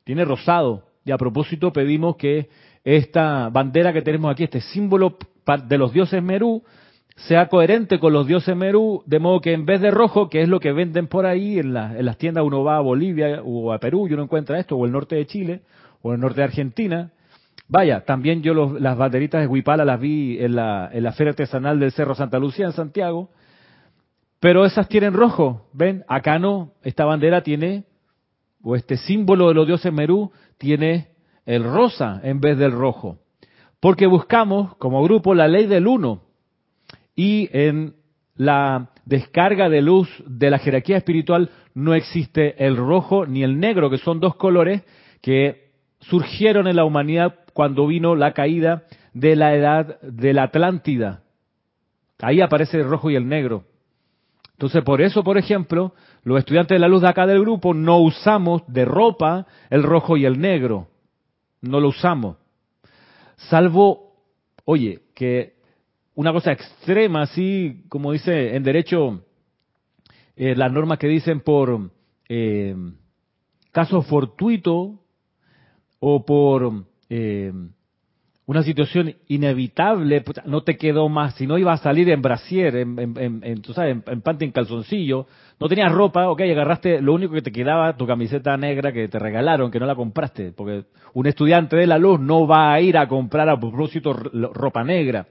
tiene 0.04 0.24
rosado. 0.24 0.84
Y 1.04 1.10
a 1.10 1.18
propósito 1.18 1.72
pedimos 1.72 2.16
que 2.16 2.48
esta 2.84 3.48
bandera 3.48 3.92
que 3.92 4.02
tenemos 4.02 4.30
aquí, 4.30 4.44
este 4.44 4.60
símbolo 4.60 5.16
de 5.66 5.78
los 5.78 5.92
dioses 5.92 6.22
Merú, 6.22 6.62
sea 7.16 7.48
coherente 7.48 7.98
con 7.98 8.12
los 8.12 8.26
dioses 8.26 8.54
Merú, 8.54 9.02
de 9.06 9.18
modo 9.18 9.40
que 9.40 9.54
en 9.54 9.64
vez 9.64 9.80
de 9.80 9.90
rojo, 9.90 10.28
que 10.28 10.42
es 10.42 10.48
lo 10.48 10.60
que 10.60 10.72
venden 10.72 11.08
por 11.08 11.26
ahí 11.26 11.58
en, 11.58 11.76
en 11.76 12.04
las 12.04 12.18
tiendas, 12.18 12.44
uno 12.44 12.62
va 12.62 12.76
a 12.76 12.80
Bolivia 12.80 13.40
o 13.42 13.72
a 13.72 13.78
Perú 13.78 14.06
y 14.06 14.12
uno 14.12 14.24
encuentra 14.24 14.58
esto, 14.58 14.76
o 14.76 14.84
el 14.84 14.92
norte 14.92 15.16
de 15.16 15.26
Chile, 15.26 15.62
o 16.02 16.12
el 16.12 16.20
norte 16.20 16.40
de 16.40 16.44
Argentina. 16.44 17.10
Vaya, 17.68 18.04
también 18.04 18.42
yo 18.42 18.78
las 18.78 18.96
banderitas 18.96 19.40
de 19.40 19.46
Huipala 19.46 19.84
las 19.84 19.98
vi 19.98 20.38
en 20.38 20.54
la, 20.54 20.88
en 20.92 21.02
la 21.02 21.12
Feria 21.12 21.30
Artesanal 21.30 21.80
del 21.80 21.90
Cerro 21.92 22.14
Santa 22.14 22.38
Lucía 22.38 22.66
en 22.66 22.72
Santiago, 22.72 23.30
pero 24.38 24.64
esas 24.66 24.88
tienen 24.88 25.14
rojo, 25.14 25.66
¿ven? 25.72 26.04
Acá 26.06 26.38
no, 26.38 26.72
esta 26.82 27.06
bandera 27.06 27.40
tiene, 27.40 27.84
o 28.62 28.76
este 28.76 28.98
símbolo 28.98 29.48
de 29.48 29.54
los 29.54 29.66
dioses 29.66 29.92
Merú 29.92 30.30
tiene 30.58 31.08
el 31.46 31.64
rosa 31.64 32.20
en 32.22 32.40
vez 32.40 32.58
del 32.58 32.72
rojo. 32.72 33.18
Porque 33.80 34.06
buscamos 34.06 34.76
como 34.76 35.02
grupo 35.02 35.34
la 35.34 35.48
ley 35.48 35.66
del 35.66 35.86
uno, 35.86 36.25
y 37.16 37.48
en 37.52 37.94
la 38.36 38.90
descarga 39.06 39.68
de 39.68 39.80
luz 39.80 40.08
de 40.26 40.50
la 40.50 40.58
jerarquía 40.58 40.98
espiritual 40.98 41.50
no 41.74 41.94
existe 41.94 42.64
el 42.64 42.76
rojo 42.76 43.26
ni 43.26 43.42
el 43.42 43.58
negro, 43.58 43.90
que 43.90 43.98
son 43.98 44.20
dos 44.20 44.36
colores 44.36 44.82
que 45.22 45.70
surgieron 46.00 46.68
en 46.68 46.76
la 46.76 46.84
humanidad 46.84 47.34
cuando 47.54 47.86
vino 47.86 48.14
la 48.14 48.32
caída 48.32 48.84
de 49.14 49.34
la 49.34 49.54
edad 49.54 50.00
de 50.02 50.34
la 50.34 50.44
Atlántida. 50.44 51.22
Ahí 52.20 52.40
aparece 52.40 52.78
el 52.78 52.88
rojo 52.88 53.10
y 53.10 53.16
el 53.16 53.26
negro. 53.28 53.64
Entonces, 54.52 54.82
por 54.84 55.02
eso, 55.02 55.22
por 55.22 55.36
ejemplo, 55.36 55.94
los 56.22 56.38
estudiantes 56.38 56.76
de 56.76 56.78
la 56.78 56.88
luz 56.88 57.02
de 57.02 57.08
acá 57.08 57.26
del 57.26 57.40
grupo 57.40 57.74
no 57.74 57.98
usamos 57.98 58.62
de 58.68 58.84
ropa 58.84 59.46
el 59.70 59.82
rojo 59.82 60.16
y 60.16 60.24
el 60.24 60.40
negro. 60.40 60.88
No 61.60 61.80
lo 61.80 61.88
usamos. 61.88 62.36
Salvo, 63.36 64.14
oye, 64.64 65.00
que 65.14 65.55
una 66.16 66.32
cosa 66.32 66.52
extrema, 66.52 67.22
así 67.22 67.84
como 67.88 68.12
dice 68.12 68.56
en 68.56 68.62
derecho 68.62 69.22
eh, 70.34 70.54
las 70.56 70.72
normas 70.72 70.98
que 70.98 71.08
dicen 71.08 71.40
por 71.40 71.90
eh, 72.28 72.74
caso 73.70 74.02
fortuito 74.02 74.98
o 76.00 76.24
por 76.24 76.84
eh, 77.10 77.52
una 78.46 78.62
situación 78.62 79.14
inevitable, 79.28 80.24
no 80.46 80.62
te 80.62 80.76
quedó 80.76 81.08
más, 81.08 81.34
si 81.34 81.46
no 81.46 81.58
ibas 81.58 81.80
a 81.80 81.82
salir 81.82 82.08
en 82.08 82.22
brasier, 82.22 82.76
en, 82.76 82.98
en, 82.98 83.40
en, 83.42 83.64
sabes, 83.64 83.96
en, 84.06 84.22
en 84.40 84.52
calzoncillo, 84.52 85.26
no 85.58 85.68
tenías 85.68 85.92
ropa, 85.92 86.30
ok, 86.30 86.42
agarraste 86.42 87.02
lo 87.02 87.12
único 87.12 87.34
que 87.34 87.42
te 87.42 87.50
quedaba, 87.50 87.96
tu 87.96 88.06
camiseta 88.06 88.56
negra 88.56 88.92
que 88.92 89.08
te 89.08 89.18
regalaron, 89.18 89.70
que 89.70 89.80
no 89.80 89.86
la 89.86 89.96
compraste, 89.96 90.52
porque 90.52 90.84
un 91.12 91.26
estudiante 91.26 91.76
de 91.76 91.88
la 91.88 91.98
luz 91.98 92.20
no 92.20 92.46
va 92.46 92.72
a 92.72 92.80
ir 92.80 92.96
a 92.96 93.08
comprar 93.08 93.48
a 93.48 93.58
propósito 93.58 94.12
ropa 94.12 94.84
negra, 94.84 95.26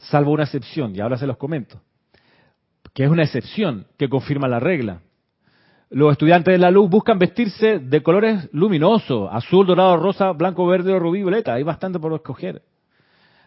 salvo 0.00 0.32
una 0.32 0.44
excepción, 0.44 0.94
y 0.94 1.00
ahora 1.00 1.16
se 1.16 1.26
los 1.26 1.36
comento, 1.36 1.80
que 2.94 3.04
es 3.04 3.10
una 3.10 3.22
excepción 3.22 3.86
que 3.98 4.08
confirma 4.08 4.48
la 4.48 4.60
regla. 4.60 5.02
Los 5.90 6.12
estudiantes 6.12 6.52
de 6.52 6.58
la 6.58 6.70
luz 6.70 6.88
buscan 6.88 7.18
vestirse 7.18 7.80
de 7.80 8.02
colores 8.02 8.48
luminosos, 8.52 9.28
azul, 9.32 9.66
dorado, 9.66 9.96
rosa, 9.96 10.30
blanco, 10.32 10.66
verde, 10.66 10.96
rubí, 10.96 11.18
violeta. 11.18 11.54
Hay 11.54 11.64
bastante 11.64 11.98
por 11.98 12.12
escoger. 12.14 12.62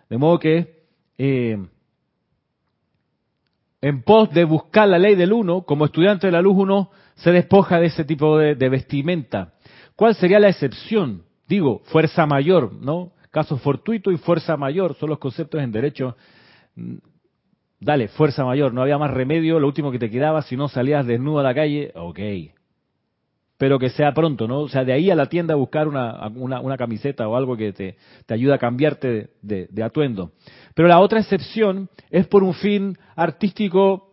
De 0.09 0.17
modo 0.17 0.39
que, 0.39 0.83
eh, 1.17 1.57
en 3.81 4.03
pos 4.03 4.29
de 4.31 4.43
buscar 4.43 4.89
la 4.89 4.99
ley 4.99 5.15
del 5.15 5.31
uno, 5.31 5.61
como 5.61 5.85
estudiante 5.85 6.27
de 6.27 6.33
la 6.33 6.41
luz 6.41 6.55
uno 6.57 6.91
se 7.15 7.31
despoja 7.31 7.79
de 7.79 7.85
ese 7.87 8.03
tipo 8.03 8.37
de, 8.37 8.55
de 8.55 8.69
vestimenta. 8.69 9.53
¿Cuál 9.95 10.13
sería 10.15 10.39
la 10.39 10.49
excepción? 10.49 11.23
Digo, 11.47 11.81
fuerza 11.85 12.25
mayor, 12.25 12.73
¿no? 12.73 13.13
Caso 13.31 13.57
fortuito 13.57 14.11
y 14.11 14.17
fuerza 14.17 14.57
mayor 14.57 14.95
son 14.95 15.09
los 15.09 15.19
conceptos 15.19 15.61
en 15.61 15.71
derecho 15.71 16.17
dale, 17.79 18.07
fuerza 18.09 18.45
mayor, 18.45 18.73
no 18.73 18.81
había 18.81 18.97
más 18.97 19.11
remedio, 19.11 19.59
lo 19.59 19.67
último 19.67 19.91
que 19.91 19.99
te 19.99 20.09
quedaba, 20.09 20.41
si 20.41 20.55
no 20.55 20.67
salías 20.67 21.05
desnudo 21.05 21.39
a 21.39 21.43
la 21.43 21.53
calle, 21.53 21.91
ok. 21.95 22.19
Pero 23.57 23.79
que 23.79 23.89
sea 23.89 24.13
pronto, 24.13 24.47
¿no? 24.47 24.61
O 24.61 24.69
sea, 24.69 24.83
de 24.83 24.93
ahí 24.93 25.09
a 25.09 25.15
la 25.15 25.27
tienda 25.27 25.53
a 25.53 25.57
buscar 25.57 25.87
una, 25.87 26.77
camiseta 26.77 27.27
o 27.27 27.35
algo 27.35 27.55
que 27.55 27.71
te, 27.71 27.97
te 28.25 28.33
ayude 28.33 28.53
a 28.53 28.57
cambiarte 28.57 29.29
de, 29.41 29.67
de, 29.69 29.83
atuendo. 29.83 30.31
Pero 30.73 30.87
la 30.87 30.99
otra 30.99 31.19
excepción 31.19 31.89
es 32.09 32.27
por 32.27 32.43
un 32.43 32.53
fin 32.53 32.97
artístico 33.15 34.09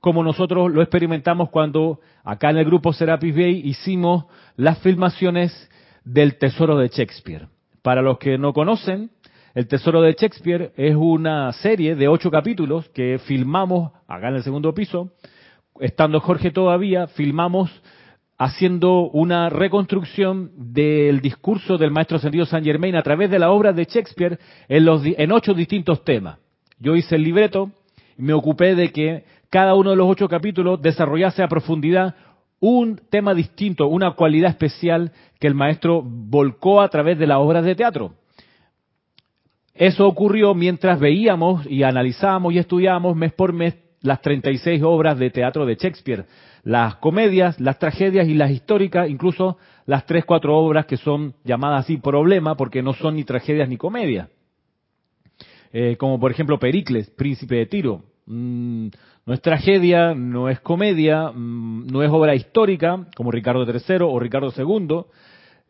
como 0.00 0.22
nosotros 0.22 0.70
lo 0.70 0.82
experimentamos 0.82 1.48
cuando 1.48 2.00
acá 2.24 2.50
en 2.50 2.58
el 2.58 2.66
grupo 2.66 2.92
Serapis 2.92 3.34
Bay 3.34 3.62
hicimos 3.64 4.26
las 4.54 4.78
filmaciones 4.80 5.70
del 6.04 6.36
Tesoro 6.36 6.76
de 6.76 6.88
Shakespeare. 6.88 7.48
Para 7.80 8.02
los 8.02 8.18
que 8.18 8.36
no 8.36 8.52
conocen, 8.52 9.10
el 9.54 9.68
Tesoro 9.68 10.02
de 10.02 10.14
Shakespeare 10.14 10.72
es 10.76 10.96
una 10.96 11.52
serie 11.52 11.94
de 11.94 12.08
ocho 12.08 12.28
capítulos 12.28 12.88
que 12.88 13.20
filmamos 13.20 13.92
acá 14.08 14.28
en 14.28 14.34
el 14.34 14.42
segundo 14.42 14.74
piso. 14.74 15.12
Estando 15.78 16.18
Jorge 16.18 16.50
todavía, 16.50 17.06
filmamos 17.06 17.70
haciendo 18.36 19.02
una 19.10 19.48
reconstrucción 19.50 20.50
del 20.56 21.20
discurso 21.20 21.78
del 21.78 21.92
maestro 21.92 22.16
ascendido 22.16 22.46
Saint 22.46 22.66
Germain 22.66 22.96
a 22.96 23.02
través 23.02 23.30
de 23.30 23.38
la 23.38 23.52
obra 23.52 23.72
de 23.72 23.84
Shakespeare 23.84 24.40
en 24.68 25.32
ocho 25.32 25.54
distintos 25.54 26.02
temas. 26.04 26.38
Yo 26.80 26.96
hice 26.96 27.14
el 27.14 27.22
libreto 27.22 27.70
y 28.18 28.22
me 28.22 28.32
ocupé 28.32 28.74
de 28.74 28.90
que 28.90 29.24
cada 29.50 29.74
uno 29.76 29.90
de 29.90 29.96
los 29.96 30.10
ocho 30.10 30.28
capítulos 30.28 30.82
desarrollase 30.82 31.44
a 31.44 31.48
profundidad 31.48 32.16
un 32.58 33.00
tema 33.08 33.34
distinto, 33.34 33.86
una 33.86 34.14
cualidad 34.14 34.50
especial 34.50 35.12
que 35.38 35.46
el 35.46 35.54
maestro 35.54 36.02
volcó 36.04 36.80
a 36.80 36.88
través 36.88 37.16
de 37.20 37.28
las 37.28 37.38
obras 37.38 37.64
de 37.64 37.76
teatro. 37.76 38.14
Eso 39.74 40.06
ocurrió 40.06 40.54
mientras 40.54 41.00
veíamos 41.00 41.66
y 41.66 41.82
analizábamos 41.82 42.54
y 42.54 42.58
estudiábamos 42.58 43.16
mes 43.16 43.32
por 43.32 43.52
mes 43.52 43.74
las 44.02 44.20
36 44.20 44.82
obras 44.82 45.18
de 45.18 45.30
teatro 45.30 45.66
de 45.66 45.74
Shakespeare, 45.74 46.26
las 46.62 46.96
comedias, 46.96 47.58
las 47.58 47.78
tragedias 47.78 48.28
y 48.28 48.34
las 48.34 48.50
históricas, 48.50 49.08
incluso 49.08 49.58
las 49.86 50.06
tres, 50.06 50.24
cuatro 50.24 50.56
obras 50.56 50.86
que 50.86 50.96
son 50.96 51.34
llamadas 51.42 51.84
así 51.84 51.96
problema 51.96 52.56
porque 52.56 52.82
no 52.82 52.92
son 52.92 53.16
ni 53.16 53.24
tragedias 53.24 53.68
ni 53.68 53.76
comedias. 53.76 54.28
Eh, 55.72 55.96
como 55.96 56.20
por 56.20 56.30
ejemplo 56.30 56.58
Pericles, 56.58 57.10
príncipe 57.10 57.56
de 57.56 57.66
Tiro. 57.66 58.02
Mm, 58.26 58.88
no 59.26 59.34
es 59.34 59.40
tragedia, 59.40 60.14
no 60.14 60.48
es 60.48 60.60
comedia, 60.60 61.30
mm, 61.34 61.88
no 61.88 62.02
es 62.02 62.10
obra 62.10 62.36
histórica, 62.36 63.06
como 63.16 63.32
Ricardo 63.32 63.66
III 63.66 63.96
o 64.02 64.20
Ricardo 64.20 64.52
II, 64.56 65.04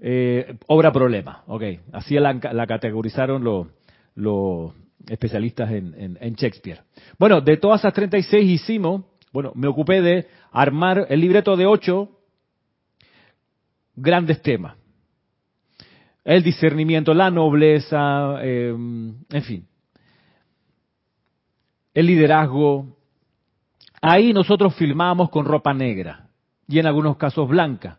eh, 0.01 0.57
obra 0.67 0.93
problema. 0.93 1.43
Ok, 1.47 1.63
así 1.93 2.17
la 2.17 2.67
categorizaron 2.67 3.43
los 3.43 3.69
los 4.15 4.73
especialistas 5.09 5.71
en, 5.71 6.35
Shakespeare. 6.35 6.83
Bueno, 7.19 7.41
de 7.41 7.57
todas 7.57 7.81
esas 7.81 7.93
36 7.93 8.49
hicimos, 8.49 9.05
bueno, 9.33 9.53
me 9.55 9.69
ocupé 9.69 10.01
de 10.01 10.29
armar 10.53 11.07
el 11.09 11.21
libreto 11.21 11.57
de 11.57 11.67
ocho 11.67 12.11
grandes 13.97 14.41
temas. 14.43 14.77
El 16.25 16.43
discernimiento, 16.43 17.13
la 17.13 17.31
nobleza, 17.31 18.43
em, 18.43 19.15
en 19.31 19.43
fin. 19.43 19.69
El 21.93 22.07
liderazgo. 22.07 22.97
Ahí 24.01 24.33
nosotros 24.33 24.75
filmamos 24.75 25.31
con 25.31 25.45
ropa 25.45 25.75
negra 25.75 26.29
y 26.67 26.79
en 26.79 26.87
algunos 26.87 27.17
casos 27.17 27.49
blanca 27.49 27.99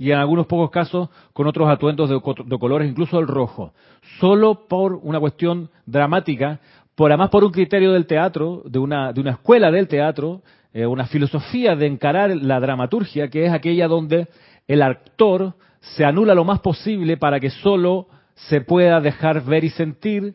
y 0.00 0.12
en 0.12 0.18
algunos 0.18 0.46
pocos 0.46 0.70
casos 0.70 1.10
con 1.34 1.46
otros 1.46 1.68
atuendos 1.68 2.08
de, 2.08 2.58
colores, 2.58 2.90
incluso 2.90 3.18
el 3.18 3.26
rojo, 3.26 3.74
solo 4.18 4.66
por 4.66 4.94
una 4.94 5.20
cuestión 5.20 5.68
dramática, 5.84 6.58
por 6.94 7.10
además 7.10 7.28
por 7.28 7.44
un 7.44 7.52
criterio 7.52 7.92
del 7.92 8.06
teatro, 8.06 8.62
de 8.64 8.78
una, 8.78 9.12
de 9.12 9.20
una 9.20 9.32
escuela 9.32 9.70
del 9.70 9.88
teatro, 9.88 10.40
eh, 10.72 10.86
una 10.86 11.04
filosofía 11.04 11.76
de 11.76 11.86
encarar 11.86 12.34
la 12.34 12.58
dramaturgia, 12.60 13.28
que 13.28 13.44
es 13.44 13.52
aquella 13.52 13.88
donde 13.88 14.28
el 14.66 14.80
actor 14.80 15.52
se 15.80 16.06
anula 16.06 16.34
lo 16.34 16.46
más 16.46 16.60
posible 16.60 17.18
para 17.18 17.38
que 17.38 17.50
solo 17.50 18.06
se 18.48 18.62
pueda 18.62 19.02
dejar 19.02 19.44
ver 19.44 19.64
y 19.64 19.68
sentir 19.68 20.34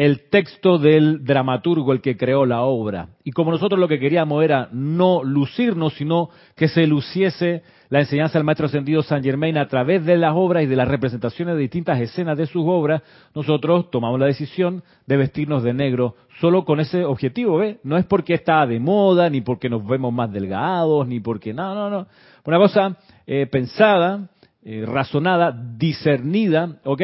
el 0.00 0.30
texto 0.30 0.78
del 0.78 1.26
dramaturgo, 1.26 1.92
el 1.92 2.00
que 2.00 2.16
creó 2.16 2.46
la 2.46 2.62
obra. 2.62 3.10
Y 3.22 3.32
como 3.32 3.50
nosotros 3.50 3.78
lo 3.78 3.86
que 3.86 3.98
queríamos 3.98 4.42
era 4.42 4.70
no 4.72 5.22
lucirnos, 5.22 5.92
sino 5.92 6.30
que 6.56 6.68
se 6.68 6.86
luciese 6.86 7.62
la 7.90 8.00
enseñanza 8.00 8.38
del 8.38 8.44
Maestro 8.44 8.64
Ascendido 8.64 9.02
San 9.02 9.22
Germain 9.22 9.58
a 9.58 9.68
través 9.68 10.06
de 10.06 10.16
las 10.16 10.32
obras 10.34 10.62
y 10.62 10.66
de 10.68 10.76
las 10.76 10.88
representaciones 10.88 11.54
de 11.54 11.60
distintas 11.60 12.00
escenas 12.00 12.38
de 12.38 12.46
sus 12.46 12.62
obras, 12.66 13.02
nosotros 13.34 13.90
tomamos 13.90 14.18
la 14.18 14.24
decisión 14.24 14.82
de 15.06 15.18
vestirnos 15.18 15.62
de 15.62 15.74
negro 15.74 16.16
solo 16.40 16.64
con 16.64 16.80
ese 16.80 17.04
objetivo, 17.04 17.58
¿ve? 17.58 17.78
No 17.84 17.98
es 17.98 18.06
porque 18.06 18.32
está 18.32 18.64
de 18.66 18.80
moda, 18.80 19.28
ni 19.28 19.42
porque 19.42 19.68
nos 19.68 19.86
vemos 19.86 20.14
más 20.14 20.32
delgados, 20.32 21.06
ni 21.06 21.20
porque, 21.20 21.52
no, 21.52 21.74
no, 21.74 21.90
no. 21.90 22.06
Una 22.46 22.56
cosa 22.56 22.96
eh, 23.26 23.46
pensada, 23.52 24.30
eh, 24.64 24.82
razonada, 24.86 25.54
discernida, 25.76 26.78
¿ok? 26.84 27.02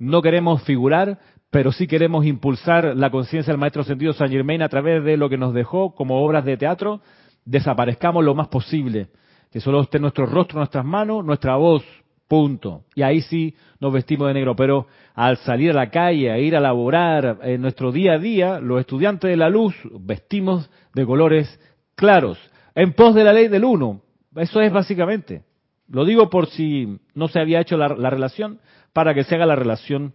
No 0.00 0.20
queremos 0.20 0.64
figurar, 0.64 1.20
pero 1.52 1.70
sí 1.70 1.86
queremos 1.86 2.24
impulsar 2.24 2.96
la 2.96 3.10
conciencia 3.10 3.52
del 3.52 3.60
Maestro 3.60 3.82
Ascendido 3.82 4.14
San 4.14 4.30
Germain 4.30 4.62
a 4.62 4.70
través 4.70 5.04
de 5.04 5.18
lo 5.18 5.28
que 5.28 5.36
nos 5.36 5.52
dejó 5.52 5.94
como 5.94 6.24
obras 6.24 6.46
de 6.46 6.56
teatro, 6.56 7.02
desaparezcamos 7.44 8.24
lo 8.24 8.34
más 8.34 8.48
posible 8.48 9.08
que 9.50 9.60
solo 9.60 9.82
esté 9.82 9.98
nuestro 9.98 10.24
rostro, 10.24 10.56
nuestras 10.56 10.82
manos, 10.82 11.22
nuestra 11.22 11.56
voz, 11.56 11.84
punto. 12.26 12.84
Y 12.94 13.02
ahí 13.02 13.20
sí 13.20 13.54
nos 13.80 13.92
vestimos 13.92 14.28
de 14.28 14.32
negro, 14.32 14.56
pero 14.56 14.86
al 15.14 15.36
salir 15.36 15.72
a 15.72 15.74
la 15.74 15.90
calle, 15.90 16.30
a 16.30 16.38
ir 16.38 16.56
a 16.56 16.60
laborar, 16.60 17.40
en 17.42 17.60
nuestro 17.60 17.92
día 17.92 18.14
a 18.14 18.18
día, 18.18 18.58
los 18.58 18.80
estudiantes 18.80 19.28
de 19.28 19.36
la 19.36 19.50
luz 19.50 19.74
vestimos 20.00 20.70
de 20.94 21.04
colores 21.04 21.60
claros, 21.96 22.38
en 22.74 22.94
pos 22.94 23.14
de 23.14 23.24
la 23.24 23.34
ley 23.34 23.48
del 23.48 23.64
uno. 23.66 24.00
Eso 24.34 24.62
es 24.62 24.72
básicamente. 24.72 25.42
Lo 25.86 26.06
digo 26.06 26.30
por 26.30 26.46
si 26.46 26.98
no 27.14 27.28
se 27.28 27.38
había 27.38 27.60
hecho 27.60 27.76
la, 27.76 27.88
la 27.88 28.08
relación, 28.08 28.58
para 28.94 29.12
que 29.12 29.24
se 29.24 29.34
haga 29.34 29.44
la 29.44 29.56
relación 29.56 30.14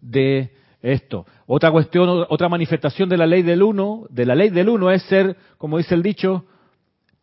de 0.00 0.50
esto. 0.82 1.26
Otra 1.46 1.70
cuestión, 1.70 2.26
otra 2.28 2.48
manifestación 2.48 3.08
de 3.08 3.18
la 3.18 3.26
ley 3.26 3.42
del 3.42 3.62
uno, 3.62 4.06
de 4.10 4.26
la 4.26 4.34
ley 4.34 4.50
del 4.50 4.68
uno 4.68 4.90
es 4.90 5.02
ser, 5.04 5.36
como 5.58 5.78
dice 5.78 5.94
el 5.94 6.02
dicho, 6.02 6.44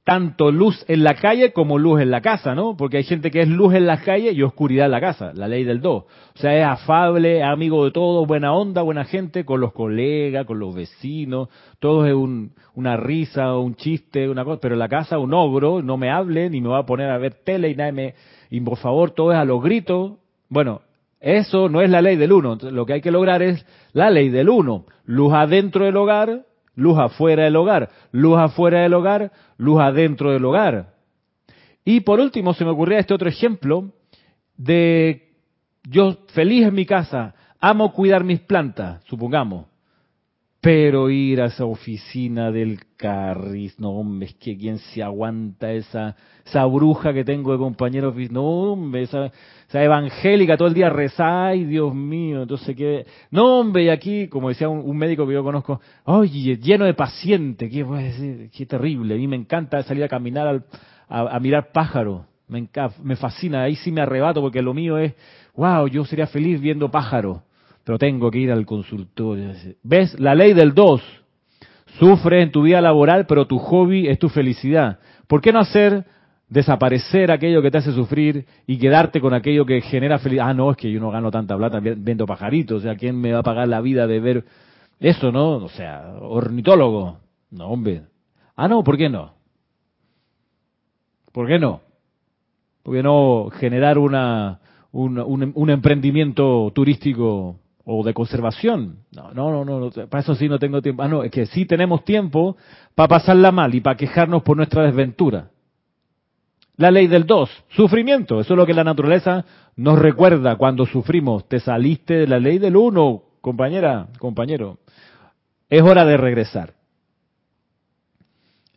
tanto 0.08 0.52
luz 0.52 0.86
en 0.88 1.04
la 1.04 1.16
calle 1.16 1.52
como 1.52 1.78
luz 1.78 2.00
en 2.00 2.12
la 2.12 2.22
casa, 2.22 2.56
¿no? 2.56 2.78
Porque 2.78 2.96
hay 2.96 3.04
gente 3.04 3.30
que 3.30 3.42
es 3.42 3.50
luz 3.50 3.74
en 3.74 3.86
la 3.86 3.98
calle 3.98 4.32
y 4.32 4.42
oscuridad 4.42 4.86
en 4.86 4.94
la 4.94 5.02
casa, 5.02 5.34
la 5.34 5.50
ley 5.50 5.66
del 5.66 5.82
dos. 5.82 6.06
O 6.34 6.40
sea, 6.40 6.58
es 6.58 6.64
afable, 6.64 7.44
amigo 7.44 7.84
de 7.84 7.92
todos, 7.92 8.26
buena 8.26 8.54
onda, 8.54 8.84
buena 8.84 9.04
gente, 9.04 9.44
con 9.44 9.60
los 9.60 9.74
colegas, 9.74 10.46
con 10.46 10.60
los 10.60 10.74
vecinos, 10.74 11.50
todo 11.80 12.06
es 12.06 12.14
un, 12.14 12.54
una 12.74 12.96
risa, 12.96 13.58
un 13.58 13.76
chiste, 13.76 14.30
una 14.30 14.46
cosa, 14.46 14.62
pero 14.62 14.76
en 14.76 14.80
la 14.80 14.88
casa 14.88 15.20
un 15.20 15.34
ogro, 15.34 15.82
no 15.82 15.98
me 15.98 16.10
hable, 16.10 16.50
ni 16.50 16.62
me 16.62 16.70
va 16.70 16.80
a 16.80 16.86
poner 16.86 17.10
a 17.10 17.18
ver 17.18 17.34
tele 17.44 17.70
y 17.70 17.76
nada 17.76 17.92
me, 17.92 18.16
y 18.50 18.62
por 18.62 18.78
favor 18.78 19.12
todo 19.12 19.34
es 19.34 19.38
a 19.38 19.44
los 19.44 19.62
gritos. 19.62 20.14
Bueno, 20.48 20.84
eso 21.20 21.70
no 21.70 21.82
es 21.82 21.90
la 21.90 22.02
ley 22.02 22.16
del 22.16 22.32
uno, 22.32 22.58
lo 22.62 22.86
que 22.86 22.94
hay 22.94 23.02
que 23.02 23.12
lograr 23.12 23.42
es 23.42 23.66
la 23.94 24.10
ley 24.10 24.30
del 24.30 24.50
uno, 24.50 24.86
luz 25.06 25.34
adentro 25.34 25.86
del 25.86 25.98
hogar, 25.98 26.46
luz 26.76 26.98
afuera 27.00 27.46
del 27.46 27.56
hogar, 27.56 27.90
luz 28.12 28.38
afuera 28.38 28.82
del 28.82 28.94
hogar, 28.94 29.32
luz 29.58 29.80
adentro 29.82 30.32
del 30.32 30.46
hogar. 30.46 30.94
Y 31.84 32.02
por 32.02 32.20
último 32.20 32.54
se 32.54 32.66
me 32.66 32.72
ocurría 32.72 33.00
este 33.00 33.14
otro 33.14 33.30
ejemplo 33.30 33.94
de 34.58 35.32
yo 35.84 36.18
feliz 36.34 36.68
en 36.68 36.76
mi 36.76 36.86
casa, 36.86 37.34
amo 37.60 37.94
cuidar 37.94 38.24
mis 38.24 38.40
plantas, 38.42 39.04
supongamos. 39.06 39.66
Pero 40.60 41.12
ir 41.12 41.40
a 41.40 41.46
esa 41.46 41.66
oficina 41.66 42.52
del 42.52 42.80
Carris, 42.98 43.80
no 43.80 43.92
hombre, 43.92 44.30
es 44.30 44.36
que 44.36 44.58
quién 44.58 44.80
se 44.80 45.04
aguanta 45.04 45.72
esa, 45.72 46.16
esa 46.44 46.66
bruja 46.66 47.14
que 47.14 47.24
tengo 47.24 47.52
de 47.52 47.60
compañero, 47.60 48.12
no 48.32 48.44
hombre, 48.44 49.04
esa, 49.04 49.32
esa 49.70 49.84
evangélica 49.84 50.58
todo 50.58 50.68
el 50.68 50.74
día 50.74 50.90
reza, 50.90 51.46
ay 51.46 51.64
Dios 51.66 51.94
mío, 51.94 52.42
entonces 52.42 52.76
que, 52.76 53.06
no 53.30 53.60
hombre, 53.60 53.84
y 53.84 53.90
aquí, 53.90 54.28
como 54.30 54.50
decía 54.50 54.68
un, 54.68 54.98
médico 54.98 55.28
que 55.28 55.34
yo 55.34 55.44
conozco, 55.44 55.80
oye, 56.06 56.58
lleno 56.58 56.86
de 56.86 56.96
paciente, 56.96 57.70
qué, 57.70 57.84
decir, 57.84 58.50
qué 58.50 58.66
terrible, 58.66 59.14
a 59.14 59.18
mí 59.18 59.28
me 59.28 59.36
encanta 59.36 59.84
salir 59.84 60.04
a 60.06 60.10
caminar 60.10 60.64
a, 61.08 61.40
mirar 61.40 61.72
pájaros, 61.72 62.26
me, 62.48 62.68
me 63.04 63.16
fascina, 63.16 63.62
ahí 63.62 63.76
sí 63.76 63.92
me 63.92 64.02
arrebato 64.02 64.42
porque 64.42 64.64
lo 64.64 64.74
mío 64.74 64.98
es, 64.98 65.14
wow, 65.56 65.88
yo 65.88 66.04
sería 66.04 66.26
feliz 66.26 66.60
viendo 66.60 66.90
pájaros 66.90 67.42
pero 67.88 67.98
tengo 67.98 68.30
que 68.30 68.40
ir 68.40 68.52
al 68.52 68.66
consultorio. 68.66 69.54
¿Ves? 69.82 70.20
La 70.20 70.36
ley 70.36 70.52
del 70.52 70.74
2. 70.74 71.02
Sufres 71.98 72.44
en 72.44 72.52
tu 72.52 72.64
vida 72.64 72.82
laboral, 72.82 73.26
pero 73.28 73.48
tu 73.48 73.60
hobby 73.60 74.10
es 74.10 74.20
tu 74.20 74.28
felicidad. 74.28 75.00
¿Por 75.26 75.40
qué 75.40 75.54
no 75.54 75.60
hacer 75.60 76.04
desaparecer 76.50 77.32
aquello 77.32 77.62
que 77.62 77.72
te 77.72 77.78
hace 77.78 77.94
sufrir 77.94 78.46
y 78.66 78.78
quedarte 78.78 79.22
con 79.22 79.34
aquello 79.34 79.66
que 79.66 79.80
genera 79.80 80.20
felicidad? 80.20 80.50
Ah, 80.50 80.54
no, 80.54 80.72
es 80.72 80.76
que 80.76 80.92
yo 80.92 81.00
no 81.00 81.12
gano 81.12 81.32
tanta 81.32 81.56
plata 81.56 81.80
viendo 81.80 82.26
pajaritos. 82.26 82.80
O 82.80 82.82
sea, 82.82 82.98
¿quién 82.98 83.22
me 83.22 83.32
va 83.32 83.40
a 83.40 83.44
pagar 83.44 83.70
la 83.70 83.80
vida 83.80 84.06
de 84.06 84.20
ver 84.20 84.44
eso, 85.00 85.32
no? 85.32 85.52
O 85.52 85.70
sea, 85.70 86.14
ornitólogo. 86.20 87.20
No, 87.52 87.68
hombre. 87.68 88.02
Ah, 88.58 88.68
no, 88.68 88.84
¿por 88.84 88.98
qué 88.98 89.08
no? 89.08 89.32
¿Por 91.32 91.48
qué 91.48 91.58
no? 91.58 91.80
¿Por 92.84 92.96
qué 92.96 93.02
no 93.02 93.50
generar 93.50 93.98
una, 93.98 94.60
un, 94.92 95.54
un 95.56 95.70
emprendimiento 95.70 96.70
turístico 96.76 97.62
o 97.90 98.04
de 98.04 98.14
conservación. 98.14 98.98
No, 99.16 99.32
no, 99.34 99.64
no, 99.64 99.80
no, 99.80 99.90
para 99.90 100.20
eso 100.20 100.36
sí 100.36 100.50
no 100.50 100.60
tengo 100.60 100.82
tiempo. 100.82 101.04
Ah, 101.04 101.08
no, 101.08 101.24
es 101.24 101.32
que 101.32 101.46
sí 101.46 101.66
tenemos 101.66 102.04
tiempo 102.04 102.58
para 102.94 103.08
pasarla 103.08 103.54
mal 103.54 103.74
y 103.74 103.80
para 103.80 103.96
quejarnos 103.96 104.44
por 104.44 104.58
nuestra 104.58 104.84
desventura. 104.84 105.52
La 106.76 106.92
ley 106.92 107.08
del 107.08 107.26
dos, 107.26 107.50
sufrimiento. 107.70 108.42
Eso 108.42 108.54
es 108.54 108.58
lo 108.58 108.66
que 108.66 108.74
la 108.74 108.84
naturaleza 108.84 109.46
nos 109.78 109.98
recuerda 109.98 110.58
cuando 110.58 110.86
sufrimos. 110.86 111.48
Te 111.48 111.62
saliste 111.62 112.16
de 112.16 112.28
la 112.28 112.40
ley 112.40 112.60
del 112.60 112.76
uno, 112.76 113.24
compañera, 113.40 114.08
compañero. 114.20 114.80
Es 115.70 115.82
hora 115.82 116.04
de 116.04 116.18
regresar. 116.18 116.74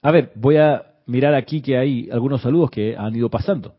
A 0.02 0.12
ver, 0.12 0.30
voy 0.36 0.56
a 0.56 0.84
mirar 1.06 1.34
aquí 1.34 1.60
que 1.60 1.76
hay 1.76 2.08
algunos 2.12 2.42
saludos 2.42 2.70
que 2.70 2.96
han 2.96 3.16
ido 3.16 3.28
pasando. 3.28 3.74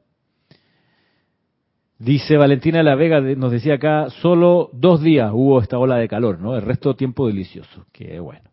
Dice 2.04 2.36
Valentina 2.36 2.82
La 2.82 2.96
Vega, 2.96 3.22
nos 3.22 3.52
decía 3.52 3.76
acá, 3.76 4.10
solo 4.10 4.72
dos 4.74 5.04
días 5.04 5.30
hubo 5.32 5.62
esta 5.62 5.78
ola 5.78 5.98
de 5.98 6.08
calor, 6.08 6.40
¿no? 6.40 6.56
El 6.56 6.64
resto 6.64 6.96
tiempo 6.96 7.28
delicioso. 7.28 7.86
Qué 7.92 8.20
bueno. 8.20 8.50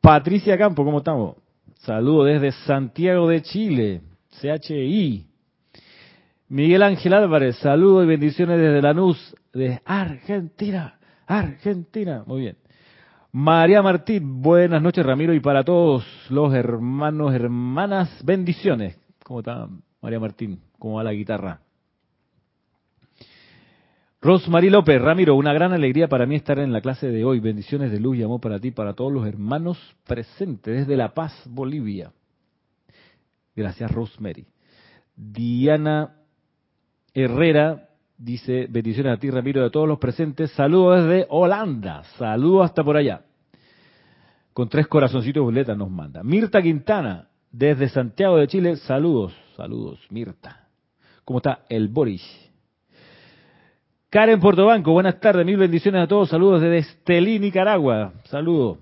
Patricia 0.00 0.58
Campo, 0.58 0.84
¿cómo 0.84 0.98
estamos? 0.98 1.36
Saludo 1.76 2.24
desde 2.24 2.50
Santiago 2.50 3.28
de 3.28 3.42
Chile, 3.42 4.00
CHI. 4.40 5.24
Miguel 6.48 6.82
Ángel 6.82 7.14
Álvarez, 7.14 7.54
saludo 7.58 8.02
y 8.02 8.08
bendiciones 8.08 8.58
desde 8.58 8.82
Lanús, 8.82 9.36
de 9.52 9.80
Argentina, 9.84 10.98
Argentina. 11.28 12.24
Muy 12.26 12.40
bien. 12.40 12.56
María 13.30 13.82
Martín, 13.82 14.42
buenas 14.42 14.82
noches 14.82 15.06
Ramiro 15.06 15.32
y 15.32 15.38
para 15.38 15.62
todos 15.62 16.04
los 16.28 16.52
hermanos, 16.52 17.32
hermanas, 17.34 18.20
bendiciones. 18.24 18.98
¿Cómo 19.22 19.40
está 19.40 19.68
María 20.02 20.18
Martín? 20.18 20.58
¿Cómo 20.76 20.96
va 20.96 21.04
la 21.04 21.12
guitarra? 21.12 21.60
Rosmarie 24.24 24.70
López, 24.70 25.02
Ramiro, 25.02 25.36
una 25.36 25.52
gran 25.52 25.74
alegría 25.74 26.08
para 26.08 26.24
mí 26.24 26.34
estar 26.36 26.58
en 26.58 26.72
la 26.72 26.80
clase 26.80 27.08
de 27.08 27.26
hoy. 27.26 27.40
Bendiciones 27.40 27.92
de 27.92 28.00
luz 28.00 28.16
y 28.16 28.22
amor 28.22 28.40
para 28.40 28.58
ti, 28.58 28.70
para 28.70 28.94
todos 28.94 29.12
los 29.12 29.26
hermanos 29.26 29.78
presentes 30.06 30.78
desde 30.78 30.96
La 30.96 31.12
Paz, 31.12 31.42
Bolivia. 31.44 32.10
Gracias, 33.54 33.90
Rosemary. 33.90 34.46
Diana 35.14 36.14
Herrera 37.12 37.90
dice, 38.16 38.66
bendiciones 38.70 39.12
a 39.12 39.18
ti, 39.18 39.28
Ramiro, 39.28 39.62
de 39.62 39.68
todos 39.68 39.86
los 39.86 39.98
presentes. 39.98 40.52
Saludos 40.52 41.06
desde 41.06 41.26
Holanda. 41.28 42.04
Saludos 42.16 42.64
hasta 42.64 42.82
por 42.82 42.96
allá. 42.96 43.26
Con 44.54 44.70
tres 44.70 44.86
corazoncitos 44.86 45.42
violetas 45.42 45.76
nos 45.76 45.90
manda. 45.90 46.22
Mirta 46.22 46.62
Quintana, 46.62 47.28
desde 47.52 47.90
Santiago 47.90 48.38
de 48.38 48.48
Chile. 48.48 48.76
Saludos, 48.76 49.34
saludos, 49.54 50.00
Mirta. 50.08 50.66
¿Cómo 51.26 51.40
está 51.40 51.66
el 51.68 51.88
Boris? 51.88 52.53
Karen 54.14 54.38
Portobanco, 54.38 54.92
buenas 54.92 55.18
tardes, 55.18 55.44
mil 55.44 55.56
bendiciones 55.56 56.00
a 56.00 56.06
todos, 56.06 56.28
saludos 56.28 56.60
desde 56.60 56.78
Estelí, 56.78 57.40
Nicaragua, 57.40 58.12
saludo. 58.26 58.78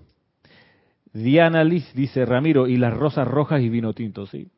Diana 1.14 1.64
Liz 1.64 1.90
dice 1.94 2.26
Ramiro, 2.26 2.68
y 2.68 2.76
las 2.76 2.92
rosas 2.92 3.26
rojas 3.26 3.62
y 3.62 3.70
vino 3.70 3.94
tinto, 3.94 4.26
sí. 4.26 4.48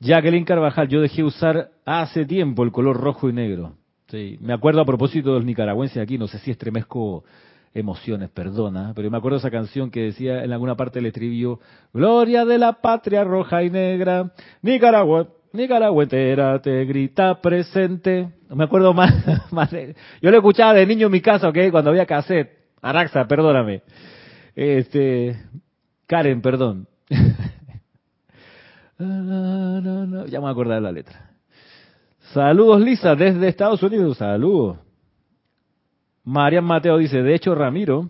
Jacqueline 0.00 0.44
Carvajal, 0.44 0.88
yo 0.88 1.00
dejé 1.00 1.22
usar 1.22 1.70
hace 1.84 2.26
tiempo 2.26 2.64
el 2.64 2.72
color 2.72 2.96
rojo 2.96 3.28
y 3.28 3.32
negro. 3.32 3.76
Sí, 4.08 4.38
me 4.40 4.54
acuerdo 4.54 4.80
a 4.80 4.84
propósito 4.84 5.28
de 5.28 5.36
los 5.36 5.44
nicaragüenses 5.44 6.02
aquí, 6.02 6.18
no 6.18 6.26
sé 6.26 6.40
si 6.40 6.50
estremezco 6.50 7.22
emociones, 7.74 8.28
perdona, 8.28 8.92
pero 8.92 9.08
me 9.08 9.18
acuerdo 9.18 9.38
esa 9.38 9.52
canción 9.52 9.92
que 9.92 10.00
decía 10.00 10.42
en 10.42 10.52
alguna 10.52 10.74
parte 10.74 10.98
del 10.98 11.06
estribillo, 11.06 11.60
Gloria 11.92 12.44
de 12.44 12.58
la 12.58 12.72
patria 12.80 13.22
roja 13.22 13.62
y 13.62 13.70
negra, 13.70 14.32
Nicaragua, 14.62 15.28
Nicaragua 15.52 16.02
entera 16.02 16.60
te 16.60 16.84
grita 16.84 17.40
presente. 17.40 18.30
No 18.48 18.56
me 18.56 18.64
acuerdo 18.64 18.94
más, 18.94 19.12
Yo 20.22 20.30
lo 20.30 20.36
escuchaba 20.36 20.74
de 20.74 20.86
niño 20.86 21.06
en 21.06 21.12
mi 21.12 21.20
casa, 21.20 21.48
¿ok? 21.48 21.58
Cuando 21.70 21.90
había 21.90 22.06
cassette. 22.06 22.62
Araxa, 22.80 23.26
perdóname. 23.28 23.82
Este, 24.56 25.36
Karen, 26.06 26.40
perdón. 26.40 26.88
ya 28.98 29.06
me 29.06 30.38
voy 30.38 30.48
a 30.48 30.50
acordar 30.50 30.76
de 30.76 30.82
la 30.82 30.92
letra. 30.92 31.30
Saludos, 32.32 32.80
Lisa, 32.80 33.14
desde 33.14 33.48
Estados 33.48 33.82
Unidos. 33.82 34.18
Saludos. 34.18 34.78
Marian 36.24 36.64
Mateo 36.64 36.98
dice, 36.98 37.22
de 37.22 37.34
hecho, 37.34 37.54
Ramiro, 37.54 38.08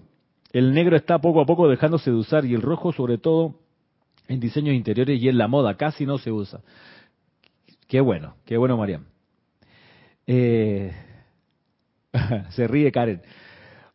el 0.52 0.72
negro 0.72 0.96
está 0.96 1.18
poco 1.18 1.40
a 1.40 1.46
poco 1.46 1.68
dejándose 1.68 2.10
de 2.10 2.16
usar 2.16 2.44
y 2.44 2.54
el 2.54 2.62
rojo, 2.62 2.92
sobre 2.92 3.18
todo, 3.18 3.56
en 4.28 4.38
diseños 4.38 4.74
interiores 4.74 5.20
y 5.20 5.28
en 5.28 5.38
la 5.38 5.48
moda, 5.48 5.76
casi 5.76 6.06
no 6.06 6.18
se 6.18 6.30
usa. 6.30 6.60
Qué 7.92 8.00
bueno, 8.00 8.36
qué 8.46 8.56
bueno, 8.56 8.78
Mariam. 8.78 9.04
Eh, 10.26 10.92
se 12.52 12.66
ríe 12.66 12.90
Karen. 12.90 13.20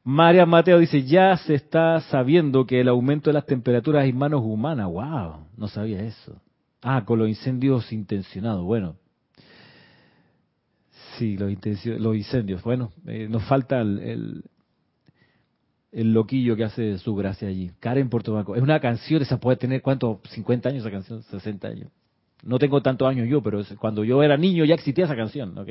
Mariam 0.03 0.47
Mateo 0.47 0.77
dice, 0.77 1.01
ya 1.01 1.35
se 1.35 1.55
está 1.55 1.99
sabiendo 2.01 2.67
que 2.67 2.81
el 2.81 2.89
aumento 2.89 3.31
de 3.31 3.33
las 3.33 3.47
temperaturas 3.47 4.05
en 4.05 4.15
manos 4.15 4.43
humanas. 4.43 4.85
¡Wow! 4.85 5.47
No 5.57 5.67
sabía 5.67 6.03
eso. 6.03 6.39
Ah, 6.83 7.05
con 7.05 7.17
los 7.17 7.27
incendios 7.27 7.91
intencionados. 7.91 8.63
Bueno. 8.63 8.97
Sí, 11.17 11.35
los, 11.35 11.49
incendios. 12.15 12.61
Bueno, 12.61 12.91
eh, 13.07 13.27
nos 13.27 13.45
falta 13.45 13.81
el, 13.81 14.43
el, 15.91 16.13
loquillo 16.13 16.55
que 16.55 16.65
hace 16.65 16.99
su 16.99 17.15
gracia 17.15 17.47
allí. 17.47 17.71
Karen 17.79 18.09
Portobaco. 18.09 18.55
Es 18.55 18.61
una 18.61 18.79
canción, 18.79 19.23
esa 19.23 19.39
puede 19.39 19.57
tener, 19.57 19.81
¿cuánto? 19.81 20.21
¿50 20.21 20.67
años 20.67 20.81
esa 20.81 20.91
canción? 20.91 21.23
¿60 21.23 21.65
años? 21.65 21.89
No 22.43 22.59
tengo 22.59 22.81
tantos 22.81 23.07
años 23.07 23.27
yo, 23.27 23.41
pero 23.41 23.61
cuando 23.79 24.03
yo 24.03 24.21
era 24.23 24.37
niño 24.37 24.65
ya 24.65 24.75
existía 24.75 25.05
esa 25.05 25.15
canción, 25.15 25.57
¿ok? 25.57 25.69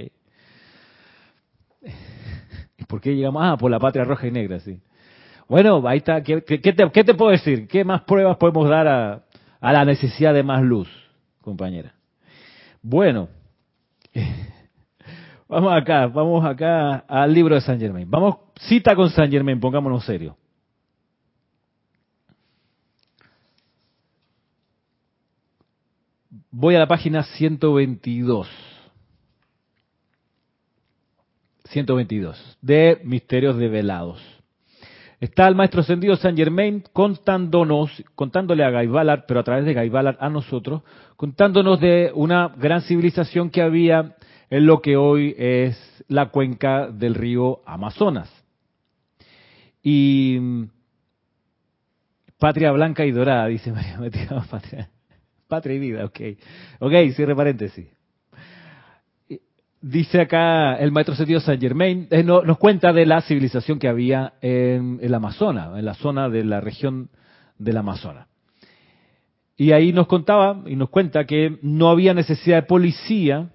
¿Y 2.78 2.84
por 2.84 3.00
qué 3.00 3.14
llegamos? 3.14 3.42
Ah, 3.44 3.56
por 3.56 3.70
la 3.70 3.78
patria 3.78 4.04
roja 4.04 4.26
y 4.26 4.30
negra, 4.30 4.58
sí. 4.60 4.80
Bueno, 5.48 5.86
ahí 5.86 5.98
está. 5.98 6.22
¿Qué, 6.22 6.40
te, 6.40 7.14
puedo 7.14 7.30
decir? 7.30 7.68
¿Qué 7.68 7.84
más 7.84 8.02
pruebas 8.02 8.36
podemos 8.36 8.68
dar 8.68 8.88
a, 8.88 9.22
la 9.60 9.84
necesidad 9.84 10.34
de 10.34 10.42
más 10.42 10.62
luz, 10.62 10.88
compañera? 11.40 11.94
Bueno, 12.82 13.28
vamos 15.48 15.72
acá, 15.72 16.08
vamos 16.08 16.44
acá 16.44 17.04
al 17.08 17.32
libro 17.32 17.54
de 17.54 17.60
San 17.60 17.78
Germain. 17.78 18.10
Vamos, 18.10 18.36
cita 18.58 18.96
con 18.96 19.08
San 19.10 19.30
Germain, 19.30 19.60
pongámonos 19.60 20.04
serio. 20.04 20.36
Voy 26.50 26.74
a 26.74 26.78
la 26.78 26.88
página 26.88 27.22
122. 27.22 28.48
122 31.64 32.58
de 32.62 33.00
Misterios 33.04 33.56
Develados. 33.56 34.20
Está 35.20 35.48
el 35.48 35.54
maestro 35.54 35.80
ascendido 35.80 36.14
San 36.16 36.36
Germain 36.36 36.84
contándonos, 36.92 37.90
contándole 38.14 38.64
a 38.64 38.70
Gaibalar, 38.70 39.24
pero 39.26 39.40
a 39.40 39.44
través 39.44 39.64
de 39.64 39.72
Gaibalar 39.72 40.18
a 40.20 40.28
nosotros, 40.28 40.82
contándonos 41.16 41.80
de 41.80 42.12
una 42.14 42.48
gran 42.48 42.82
civilización 42.82 43.50
que 43.50 43.62
había 43.62 44.16
en 44.50 44.66
lo 44.66 44.82
que 44.82 44.96
hoy 44.96 45.34
es 45.38 46.04
la 46.08 46.28
cuenca 46.28 46.88
del 46.88 47.14
río 47.14 47.60
Amazonas. 47.66 48.30
Y 49.82 50.38
Patria 52.38 52.72
Blanca 52.72 53.06
y 53.06 53.12
Dorada, 53.12 53.46
dice 53.46 53.72
María 53.72 53.98
Matías 53.98 54.46
Patria. 54.50 54.90
Patria 55.48 55.76
y 55.76 55.78
vida, 55.78 56.04
ok. 56.04 56.20
Ok, 56.80 56.92
cierre 57.14 57.36
paréntesis. 57.36 57.86
Dice 59.80 60.20
acá 60.20 60.74
el 60.76 60.90
maestro 60.90 61.14
sentido 61.14 61.38
Saint 61.38 61.62
Germain, 61.62 62.08
eh, 62.10 62.24
nos 62.24 62.58
cuenta 62.58 62.92
de 62.92 63.06
la 63.06 63.20
civilización 63.20 63.78
que 63.78 63.88
había 63.88 64.32
en 64.40 64.98
el 65.00 65.14
Amazonas, 65.14 65.78
en 65.78 65.84
la 65.84 65.94
zona 65.94 66.28
de 66.28 66.44
la 66.44 66.60
región 66.60 67.10
del 67.58 67.76
Amazonas. 67.76 68.26
Y 69.56 69.72
ahí 69.72 69.92
nos 69.92 70.06
contaba 70.06 70.62
y 70.66 70.76
nos 70.76 70.90
cuenta 70.90 71.24
que 71.24 71.58
no 71.62 71.88
había 71.88 72.14
necesidad 72.14 72.56
de 72.56 72.66
policía 72.66 73.50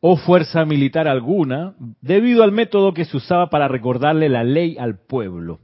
o 0.00 0.16
fuerza 0.16 0.64
militar 0.64 1.06
alguna 1.06 1.74
debido 2.00 2.42
al 2.42 2.52
método 2.52 2.92
que 2.92 3.04
se 3.04 3.16
usaba 3.16 3.50
para 3.50 3.68
recordarle 3.68 4.28
la 4.28 4.42
ley 4.42 4.76
al 4.78 4.98
pueblo. 4.98 5.60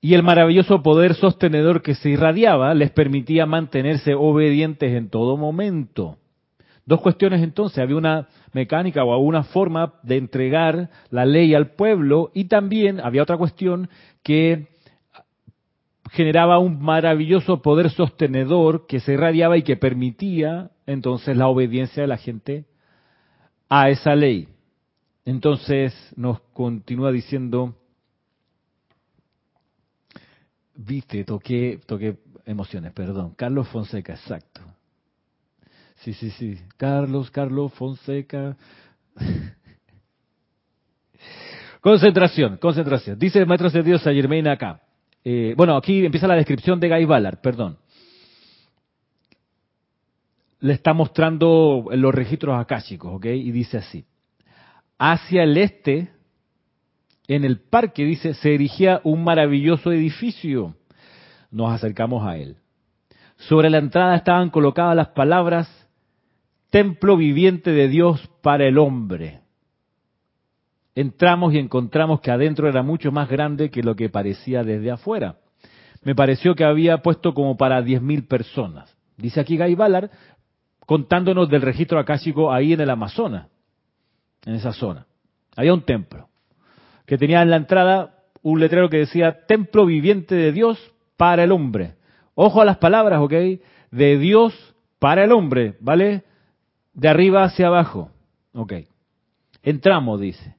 Y 0.00 0.14
el 0.14 0.22
maravilloso 0.22 0.82
poder 0.82 1.14
sostenedor 1.14 1.82
que 1.82 1.94
se 1.94 2.10
irradiaba 2.10 2.74
les 2.74 2.90
permitía 2.90 3.44
mantenerse 3.44 4.14
obedientes 4.14 4.94
en 4.94 5.10
todo 5.10 5.36
momento. 5.36 6.16
Dos 6.86 7.02
cuestiones 7.02 7.42
entonces, 7.42 7.78
había 7.78 7.96
una 7.96 8.28
mecánica 8.52 9.04
o 9.04 9.18
una 9.18 9.44
forma 9.44 9.94
de 10.02 10.16
entregar 10.16 10.90
la 11.10 11.24
ley 11.26 11.54
al 11.54 11.72
pueblo 11.72 12.30
y 12.34 12.44
también 12.44 12.98
había 13.00 13.22
otra 13.22 13.36
cuestión 13.36 13.88
que 14.22 14.68
generaba 16.10 16.58
un 16.58 16.82
maravilloso 16.82 17.62
poder 17.62 17.90
sostenedor 17.90 18.86
que 18.86 19.00
se 19.00 19.12
irradiaba 19.12 19.56
y 19.56 19.62
que 19.62 19.76
permitía 19.76 20.70
entonces 20.86 21.36
la 21.36 21.46
obediencia 21.46 22.02
de 22.02 22.08
la 22.08 22.16
gente 22.16 22.64
a 23.68 23.90
esa 23.90 24.16
ley. 24.16 24.48
Entonces 25.24 25.94
nos 26.16 26.40
continúa 26.52 27.12
diciendo, 27.12 27.76
viste, 30.80 31.24
toqué, 31.24 31.80
toqué 31.86 32.16
emociones, 32.46 32.92
perdón, 32.92 33.34
Carlos 33.34 33.68
Fonseca, 33.68 34.14
exacto. 34.14 34.60
Sí, 35.96 36.14
sí, 36.14 36.30
sí. 36.30 36.58
Carlos, 36.76 37.30
Carlos 37.30 37.72
Fonseca. 37.74 38.56
concentración, 41.80 42.56
concentración. 42.56 43.18
Dice 43.18 43.38
el 43.38 43.46
maestro 43.46 43.70
de 43.70 43.82
Dios 43.82 44.06
a 44.06 44.12
Germain 44.12 44.48
acá. 44.48 44.80
Eh, 45.22 45.52
bueno, 45.56 45.76
aquí 45.76 46.04
empieza 46.04 46.26
la 46.26 46.36
descripción 46.36 46.80
de 46.80 46.88
Guy 46.88 47.04
Ballard, 47.04 47.40
perdón. 47.40 47.78
Le 50.60 50.72
está 50.72 50.94
mostrando 50.94 51.86
los 51.92 52.14
registros 52.14 52.58
akáshicos, 52.58 53.14
¿ok? 53.14 53.26
Y 53.26 53.50
dice 53.50 53.78
así. 53.78 54.06
Hacia 54.98 55.42
el 55.42 55.56
este, 55.58 56.10
en 57.30 57.44
el 57.44 57.60
parque, 57.60 58.04
dice, 58.04 58.34
se 58.34 58.52
erigía 58.52 59.00
un 59.04 59.22
maravilloso 59.22 59.92
edificio. 59.92 60.74
Nos 61.52 61.72
acercamos 61.72 62.26
a 62.26 62.36
él. 62.36 62.56
Sobre 63.36 63.70
la 63.70 63.78
entrada 63.78 64.16
estaban 64.16 64.50
colocadas 64.50 64.96
las 64.96 65.08
palabras 65.10 65.68
templo 66.70 67.16
viviente 67.16 67.70
de 67.70 67.86
Dios 67.86 68.28
para 68.42 68.66
el 68.66 68.78
hombre. 68.78 69.42
Entramos 70.96 71.54
y 71.54 71.58
encontramos 71.58 72.20
que 72.20 72.32
adentro 72.32 72.68
era 72.68 72.82
mucho 72.82 73.12
más 73.12 73.28
grande 73.28 73.70
que 73.70 73.84
lo 73.84 73.94
que 73.94 74.08
parecía 74.08 74.64
desde 74.64 74.90
afuera. 74.90 75.36
Me 76.02 76.16
pareció 76.16 76.56
que 76.56 76.64
había 76.64 76.98
puesto 76.98 77.32
como 77.32 77.56
para 77.56 77.80
10.000 77.80 78.26
personas. 78.26 78.92
Dice 79.16 79.38
aquí 79.38 79.56
Guy 79.56 79.76
Ballard, 79.76 80.10
contándonos 80.84 81.48
del 81.48 81.62
registro 81.62 82.00
akáshico 82.00 82.52
ahí 82.52 82.72
en 82.72 82.80
el 82.80 82.90
Amazonas, 82.90 83.46
en 84.44 84.54
esa 84.54 84.72
zona. 84.72 85.06
Había 85.54 85.74
un 85.74 85.82
templo 85.82 86.29
que 87.10 87.18
tenía 87.18 87.42
en 87.42 87.50
la 87.50 87.56
entrada 87.56 88.14
un 88.40 88.60
letrero 88.60 88.88
que 88.88 88.98
decía 88.98 89.44
Templo 89.48 89.84
viviente 89.84 90.36
de 90.36 90.52
Dios 90.52 90.78
para 91.16 91.42
el 91.42 91.50
hombre. 91.50 91.94
Ojo 92.36 92.62
a 92.62 92.64
las 92.64 92.78
palabras, 92.78 93.18
¿ok? 93.20 93.32
De 93.90 94.16
Dios 94.16 94.54
para 95.00 95.24
el 95.24 95.32
hombre, 95.32 95.74
¿vale? 95.80 96.22
de 96.94 97.08
arriba 97.08 97.42
hacia 97.42 97.66
abajo. 97.66 98.12
Ok. 98.52 98.74
Entramos, 99.64 100.20
dice. 100.20 100.54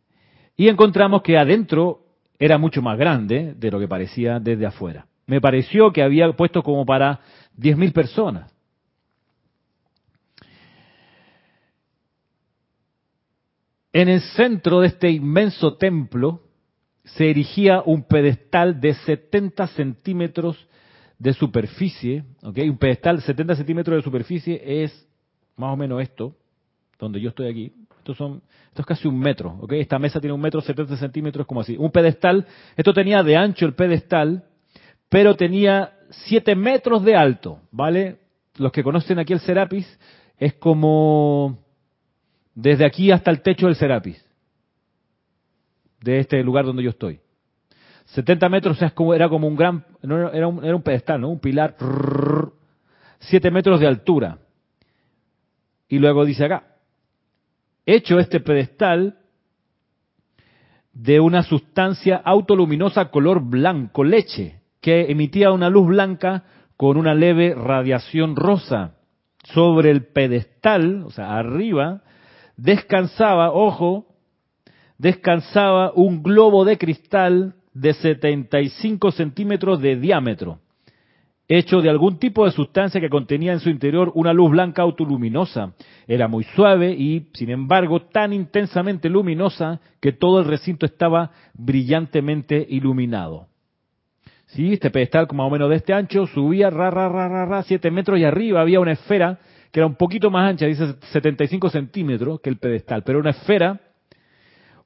Y 0.57 0.67
encontramos 0.67 1.21
que 1.21 1.37
adentro 1.37 2.01
era 2.37 2.57
mucho 2.57 2.81
más 2.81 2.97
grande 2.97 3.53
de 3.55 3.71
lo 3.71 3.79
que 3.79 3.87
parecía 3.87 4.41
desde 4.41 4.65
afuera. 4.65 5.05
Me 5.27 5.39
pareció 5.39 5.93
que 5.93 6.03
había 6.03 6.29
puesto 6.33 6.63
como 6.63 6.85
para 6.85 7.21
10.000 7.57 7.93
personas. 7.93 8.50
En 13.93 14.07
el 14.07 14.21
centro 14.21 14.79
de 14.79 14.87
este 14.87 15.09
inmenso 15.09 15.75
templo 15.75 16.41
se 17.03 17.29
erigía 17.29 17.81
un 17.85 18.03
pedestal 18.03 18.79
de 18.79 18.93
70 18.93 19.67
centímetros 19.67 20.67
de 21.19 21.33
superficie. 21.33 22.23
¿okay? 22.41 22.69
Un 22.69 22.77
pedestal 22.77 23.17
de 23.17 23.23
70 23.23 23.55
centímetros 23.55 23.97
de 23.97 24.03
superficie 24.03 24.83
es 24.83 25.07
más 25.57 25.73
o 25.73 25.77
menos 25.77 26.01
esto, 26.01 26.35
donde 26.97 27.19
yo 27.19 27.29
estoy 27.29 27.47
aquí, 27.47 27.73
esto, 27.99 28.15
son, 28.15 28.41
esto 28.69 28.81
es 28.81 28.85
casi 28.85 29.07
un 29.07 29.19
metro, 29.19 29.57
¿ok? 29.61 29.73
Esta 29.73 29.99
mesa 29.99 30.19
tiene 30.19 30.33
un 30.33 30.41
metro 30.41 30.61
70 30.61 30.97
centímetros, 30.97 31.45
como 31.45 31.61
así. 31.61 31.75
Un 31.77 31.91
pedestal, 31.91 32.47
esto 32.75 32.93
tenía 32.93 33.21
de 33.21 33.35
ancho 33.35 33.65
el 33.65 33.73
pedestal, 33.73 34.45
pero 35.09 35.35
tenía 35.35 35.93
7 36.09 36.55
metros 36.55 37.03
de 37.03 37.15
alto, 37.15 37.59
¿vale? 37.71 38.17
Los 38.57 38.71
que 38.71 38.83
conocen 38.83 39.19
aquí 39.19 39.33
el 39.33 39.39
Serapis, 39.39 39.99
es 40.37 40.55
como 40.55 41.59
desde 42.55 42.85
aquí 42.85 43.11
hasta 43.11 43.31
el 43.31 43.41
techo 43.41 43.67
del 43.67 43.75
Serapis, 43.75 44.23
de 46.01 46.19
este 46.19 46.43
lugar 46.43 46.65
donde 46.65 46.83
yo 46.83 46.89
estoy. 46.89 47.19
70 48.05 48.49
metros 48.49 48.79
era 49.15 49.29
como 49.29 49.47
un 49.47 49.55
gran, 49.55 49.85
era 50.01 50.47
un, 50.47 50.63
era 50.63 50.75
un 50.75 50.81
pedestal, 50.81 51.21
¿no? 51.21 51.29
Un 51.29 51.39
pilar, 51.39 51.75
7 53.19 53.51
metros 53.51 53.79
de 53.79 53.87
altura. 53.87 54.39
Y 55.87 55.99
luego 55.99 56.25
dice 56.25 56.45
acá, 56.45 56.75
hecho 57.85 58.19
este 58.19 58.39
pedestal 58.39 59.17
de 60.93 61.19
una 61.19 61.43
sustancia 61.43 62.17
autoluminosa 62.17 63.11
color 63.11 63.41
blanco, 63.41 64.03
leche, 64.03 64.61
que 64.81 65.11
emitía 65.11 65.51
una 65.51 65.69
luz 65.69 65.87
blanca 65.87 66.43
con 66.75 66.97
una 66.97 67.13
leve 67.13 67.53
radiación 67.55 68.35
rosa. 68.35 68.95
Sobre 69.43 69.89
el 69.89 70.05
pedestal, 70.05 71.03
o 71.03 71.11
sea, 71.11 71.37
arriba, 71.37 72.03
descansaba, 72.61 73.51
ojo, 73.51 74.05
descansaba 74.97 75.91
un 75.93 76.21
globo 76.21 76.65
de 76.65 76.77
cristal 76.77 77.55
de 77.73 77.93
75 77.93 79.11
centímetros 79.11 79.81
de 79.81 79.95
diámetro 79.95 80.59
hecho 81.57 81.81
de 81.81 81.89
algún 81.89 82.17
tipo 82.17 82.45
de 82.45 82.51
sustancia 82.51 83.01
que 83.01 83.09
contenía 83.09 83.51
en 83.51 83.59
su 83.59 83.69
interior 83.69 84.11
una 84.15 84.31
luz 84.31 84.51
blanca 84.51 84.83
autoluminosa. 84.83 85.73
Era 86.07 86.29
muy 86.29 86.45
suave 86.55 86.93
y, 86.93 87.27
sin 87.33 87.49
embargo, 87.49 88.03
tan 88.03 88.31
intensamente 88.31 89.09
luminosa 89.09 89.81
que 89.99 90.13
todo 90.13 90.39
el 90.39 90.45
recinto 90.45 90.85
estaba 90.85 91.31
brillantemente 91.53 92.65
iluminado. 92.69 93.47
Sí, 94.45 94.73
este 94.73 94.91
pedestal, 94.91 95.27
más 95.33 95.47
o 95.47 95.49
menos 95.49 95.69
de 95.69 95.75
este 95.75 95.93
ancho, 95.93 96.25
subía 96.27 96.69
ra, 96.69 96.89
ra, 96.89 97.09
ra, 97.09 97.27
ra, 97.27 97.45
ra, 97.45 97.63
siete 97.63 97.91
metros 97.91 98.17
y 98.19 98.23
arriba 98.23 98.61
había 98.61 98.79
una 98.79 98.93
esfera 98.93 99.39
que 99.71 99.79
era 99.79 99.87
un 99.87 99.95
poquito 99.95 100.29
más 100.29 100.49
ancha, 100.49 100.65
dice 100.65 100.95
75 101.11 101.69
centímetros 101.69 102.41
que 102.41 102.49
el 102.49 102.57
pedestal, 102.57 103.03
pero 103.03 103.19
una 103.19 103.31
esfera 103.31 103.79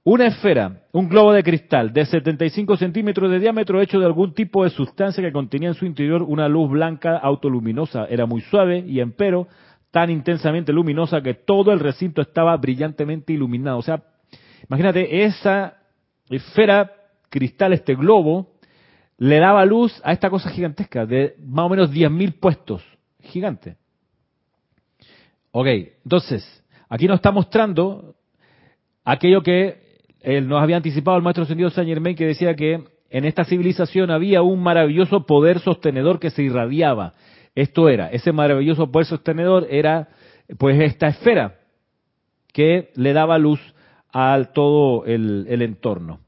una 0.08 0.28
esfera, 0.28 0.84
un 0.92 1.10
globo 1.10 1.34
de 1.34 1.42
cristal 1.42 1.92
de 1.92 2.06
75 2.06 2.78
centímetros 2.78 3.32
de 3.32 3.40
diámetro 3.40 3.82
hecho 3.82 4.00
de 4.00 4.06
algún 4.06 4.36
tipo 4.36 4.64
de 4.64 4.70
sustancia 4.70 5.24
que 5.24 5.32
contenía 5.32 5.70
en 5.70 5.74
su 5.74 5.88
interior 5.88 6.22
una 6.22 6.48
luz 6.48 6.70
blanca 6.70 7.18
autoluminosa. 7.18 8.06
Era 8.06 8.28
muy 8.28 8.42
suave 8.42 8.86
y 8.86 9.00
empero 9.00 9.48
tan 9.90 10.12
intensamente 10.12 10.72
luminosa 10.72 11.22
que 11.22 11.34
todo 11.34 11.72
el 11.72 11.80
recinto 11.80 12.22
estaba 12.22 12.56
brillantemente 12.56 13.34
iluminado. 13.34 13.80
O 13.80 13.82
sea, 13.82 14.04
imagínate 14.70 15.24
esa 15.24 15.78
esfera 16.30 16.92
cristal, 17.32 17.74
este 17.74 17.96
globo, 17.96 18.54
le 19.18 19.40
daba 19.40 19.66
luz 19.66 20.00
a 20.04 20.12
esta 20.12 20.30
cosa 20.30 20.52
gigantesca 20.52 21.08
de 21.08 21.36
más 21.44 21.66
o 21.66 21.70
menos 21.70 21.92
10.000 21.92 22.40
puestos. 22.40 22.84
Gigante. 23.22 23.78
Ok, 25.58 25.68
entonces, 26.04 26.66
aquí 26.90 27.08
nos 27.08 27.16
está 27.16 27.32
mostrando 27.32 28.16
aquello 29.06 29.42
que 29.42 30.02
él 30.20 30.50
nos 30.50 30.62
había 30.62 30.76
anticipado 30.76 31.16
el 31.16 31.24
maestro 31.24 31.46
ascendido 31.46 31.70
Saint 31.70 31.88
Germain 31.88 32.14
que 32.14 32.26
decía 32.26 32.58
que 32.58 32.84
en 33.10 33.24
esta 33.24 33.46
civilización 33.46 34.12
había 34.12 34.42
un 34.42 34.62
maravilloso 34.62 35.26
poder 35.26 35.60
sostenedor 35.60 36.20
que 36.20 36.30
se 36.30 36.44
irradiaba. 36.44 37.14
Esto 37.56 37.88
era, 37.88 38.10
ese 38.10 38.34
maravilloso 38.34 38.92
poder 38.92 39.06
sostenedor 39.06 39.66
era 39.70 40.10
pues 40.58 40.78
esta 40.82 41.08
esfera 41.08 41.56
que 42.52 42.92
le 42.96 43.14
daba 43.14 43.38
luz 43.38 43.62
a 44.12 44.38
todo 44.54 45.06
el 45.06 45.62
entorno. 45.62 46.20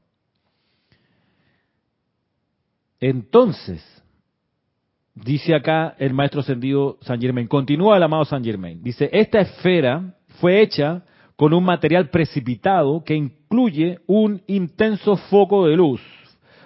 Entonces, 2.98 3.97
dice 5.24 5.54
acá 5.54 5.94
el 5.98 6.14
maestro 6.14 6.40
ascendido 6.40 6.98
San 7.02 7.20
Germain, 7.20 7.46
continúa 7.46 7.96
el 7.96 8.02
amado 8.02 8.24
San 8.24 8.44
Germain, 8.44 8.82
dice, 8.82 9.08
esta 9.12 9.40
esfera 9.40 10.14
fue 10.40 10.60
hecha 10.60 11.02
con 11.36 11.54
un 11.54 11.64
material 11.64 12.10
precipitado 12.10 13.04
que 13.04 13.14
incluye 13.14 14.00
un 14.06 14.42
intenso 14.48 15.16
foco 15.16 15.66
de 15.66 15.76
luz. 15.76 16.00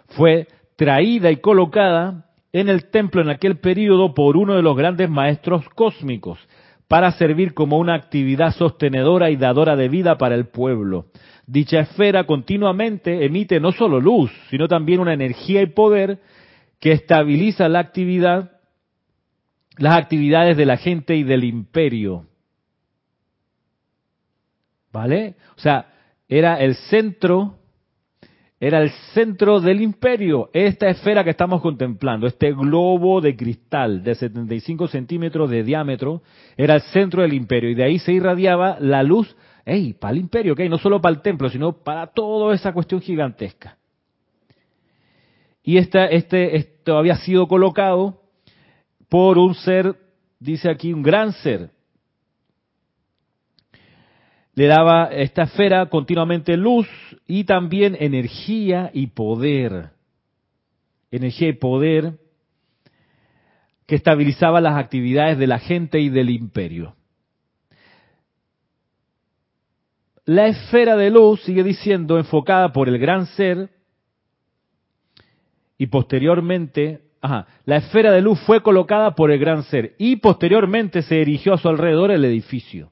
Fue 0.09 0.49
traída 0.77 1.31
y 1.31 1.37
colocada 1.37 2.27
en 2.53 2.69
el 2.69 2.91
templo 2.91 3.21
en 3.21 3.31
aquel 3.31 3.59
período 3.59 4.15
por 4.15 4.37
uno 4.37 4.55
de 4.55 4.63
los 4.63 4.77
grandes 4.77 5.09
maestros 5.11 5.69
cósmicos 5.75 6.39
para 6.89 7.13
servir 7.13 7.55
como 7.55 7.79
una 7.79 7.95
actividad 7.95 8.53
sostenedora 8.55 9.31
y 9.31 9.37
dadora 9.37 9.77
de 9.77 9.89
vida 9.89 10.19
para 10.19 10.35
el 10.35 10.47
pueblo. 10.47 11.07
Dicha 11.47 11.81
esfera 11.81 12.25
continuamente 12.25 13.25
emite 13.25 13.61
no 13.61 13.73
solo 13.73 14.01
luz, 14.01 14.31
sino 14.51 14.69
también 14.69 15.01
una 15.01 15.15
energía 15.15 15.63
y 15.63 15.67
poder 15.67 16.19
que 16.83 16.91
estabiliza 16.91 17.69
la 17.69 17.79
actividad, 17.79 18.59
las 19.79 19.97
actividades 19.97 20.57
de 20.57 20.67
la 20.67 20.77
gente 20.77 21.15
y 21.15 21.23
del 21.23 21.45
imperio. 21.45 22.27
¿Vale? 24.93 25.37
O 25.57 25.61
sea, 25.61 25.93
era 26.29 26.57
el 26.61 26.75
centro, 26.75 27.61
era 28.59 28.83
el 28.83 28.91
centro 29.15 29.61
del 29.61 29.81
imperio, 29.81 30.51
esta 30.53 30.89
esfera 30.89 31.23
que 31.23 31.31
estamos 31.31 31.63
contemplando, 31.63 32.27
este 32.27 32.53
globo 32.53 33.21
de 33.21 33.37
cristal 33.37 34.03
de 34.03 34.17
75 34.17 34.89
centímetros 34.89 35.51
de 35.51 35.63
diámetro, 35.63 36.23
era 36.57 36.75
el 36.75 36.83
centro 36.83 37.23
del 37.23 37.33
imperio 37.33 37.71
y 37.71 37.77
de 37.77 37.85
ahí 37.85 38.01
se 38.01 38.13
irradiaba 38.13 38.79
la 38.81 39.05
luz 39.05 39.37
Ey, 39.65 39.93
para 39.93 40.15
el 40.15 40.19
imperio, 40.19 40.55
¿ok? 40.55 40.63
No 40.69 40.79
solo 40.79 41.01
para 41.01 41.15
el 41.15 41.23
templo, 41.23 41.49
sino 41.49 41.85
para 41.85 42.09
toda 42.09 42.53
esa 42.53 42.73
cuestión 42.73 43.01
gigantesca. 43.01 43.79
Y 45.63 45.79
este, 45.79 46.57
esto 46.57 46.99
había 46.99 47.17
sido 47.17 47.47
colocado 47.47 48.21
por 49.09 49.39
un 49.39 49.55
ser, 49.55 49.95
dice 50.41 50.71
aquí, 50.71 50.93
un 50.93 51.03
gran 51.03 51.33
ser. 51.33 51.71
Le 54.55 54.67
daba 54.67 55.07
esta 55.07 55.45
esfera 55.45 55.87
continuamente 55.87 56.57
luz 56.57 56.89
y 57.27 57.45
también 57.45 57.97
energía 57.99 58.91
y 58.93 59.09
poder. 59.09 59.91
Energía 61.11 61.49
y 61.49 61.53
poder 61.55 62.19
que 63.87 63.97
estabilizaba 63.97 64.61
las 64.61 64.77
actividades 64.77 65.39
de 65.39 65.47
la 65.47 65.59
gente 65.59 66.01
y 66.01 66.09
del 66.09 66.31
imperio. 66.31 66.97
La 70.25 70.47
esfera 70.47 70.97
de 70.97 71.11
luz, 71.11 71.43
sigue 71.43 71.65
diciendo, 71.65 72.17
enfocada 72.17 72.73
por 72.73 72.89
el 72.89 72.99
gran 72.99 73.27
ser, 73.27 73.71
y 75.79 75.87
posteriormente, 75.87 77.01
ajá, 77.21 77.47
la 77.65 77.77
esfera 77.77 78.13
de 78.13 78.23
luz 78.23 78.41
fue 78.41 78.63
colocada 78.63 79.15
por 79.15 79.31
el 79.31 79.39
gran 79.39 79.63
ser, 79.65 79.95
y 79.99 80.17
posteriormente 80.17 81.03
se 81.03 81.21
erigió 81.21 81.55
a 81.55 81.59
su 81.59 81.69
alrededor 81.69 82.11
el 82.11 82.25
edificio. 82.25 82.91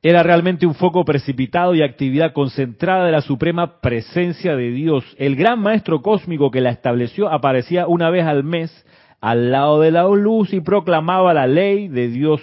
Era 0.00 0.22
realmente 0.22 0.64
un 0.64 0.74
foco 0.74 1.04
precipitado 1.04 1.74
y 1.74 1.82
actividad 1.82 2.32
concentrada 2.32 3.06
de 3.06 3.12
la 3.12 3.20
suprema 3.20 3.80
presencia 3.80 4.54
de 4.54 4.70
Dios. 4.70 5.04
El 5.18 5.34
gran 5.34 5.60
maestro 5.60 6.02
cósmico 6.02 6.52
que 6.52 6.60
la 6.60 6.70
estableció 6.70 7.28
aparecía 7.28 7.88
una 7.88 8.08
vez 8.08 8.24
al 8.24 8.44
mes 8.44 8.86
al 9.20 9.50
lado 9.50 9.80
de 9.80 9.90
la 9.90 10.04
luz 10.04 10.52
y 10.52 10.60
proclamaba 10.60 11.34
la 11.34 11.48
ley 11.48 11.88
de 11.88 12.08
Dios 12.08 12.40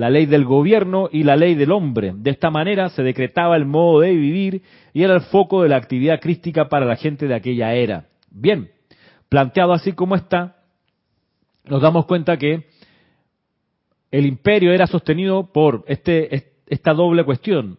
la 0.00 0.08
ley 0.08 0.24
del 0.24 0.46
gobierno 0.46 1.10
y 1.12 1.24
la 1.24 1.36
ley 1.36 1.54
del 1.54 1.72
hombre. 1.72 2.14
De 2.16 2.30
esta 2.30 2.50
manera 2.50 2.88
se 2.88 3.02
decretaba 3.02 3.54
el 3.54 3.66
modo 3.66 4.00
de 4.00 4.14
vivir 4.14 4.62
y 4.94 5.02
era 5.02 5.12
el 5.12 5.20
foco 5.20 5.62
de 5.62 5.68
la 5.68 5.76
actividad 5.76 6.20
crística 6.20 6.70
para 6.70 6.86
la 6.86 6.96
gente 6.96 7.28
de 7.28 7.34
aquella 7.34 7.74
era. 7.74 8.06
Bien, 8.30 8.70
planteado 9.28 9.74
así 9.74 9.92
como 9.92 10.16
está, 10.16 10.56
nos 11.66 11.82
damos 11.82 12.06
cuenta 12.06 12.38
que 12.38 12.64
el 14.10 14.24
imperio 14.24 14.72
era 14.72 14.86
sostenido 14.86 15.52
por 15.52 15.84
este, 15.86 16.46
esta 16.66 16.94
doble 16.94 17.22
cuestión. 17.24 17.78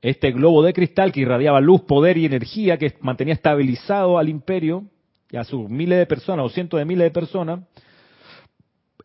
Este 0.00 0.32
globo 0.32 0.62
de 0.62 0.72
cristal 0.72 1.12
que 1.12 1.20
irradiaba 1.20 1.60
luz, 1.60 1.82
poder 1.82 2.16
y 2.16 2.24
energía, 2.24 2.78
que 2.78 2.94
mantenía 3.02 3.34
estabilizado 3.34 4.16
al 4.16 4.30
imperio 4.30 4.84
y 5.30 5.36
a 5.36 5.44
sus 5.44 5.68
miles 5.68 5.98
de 5.98 6.06
personas 6.06 6.46
o 6.46 6.48
cientos 6.48 6.78
de 6.78 6.86
miles 6.86 7.04
de 7.04 7.10
personas, 7.10 7.60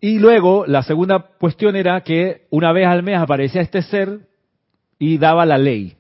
y 0.02 0.20
luego, 0.20 0.66
la 0.66 0.84
segunda 0.84 1.20
cuestión 1.20 1.76
era 1.76 2.02
que 2.02 2.48
una 2.50 2.72
vez 2.72 2.88
al 2.88 3.04
mes 3.04 3.18
aparecía 3.18 3.62
este 3.62 3.82
ser 3.82 4.28
y 5.00 5.18
daba 5.18 5.46
la 5.46 5.58
ley. 5.58 5.96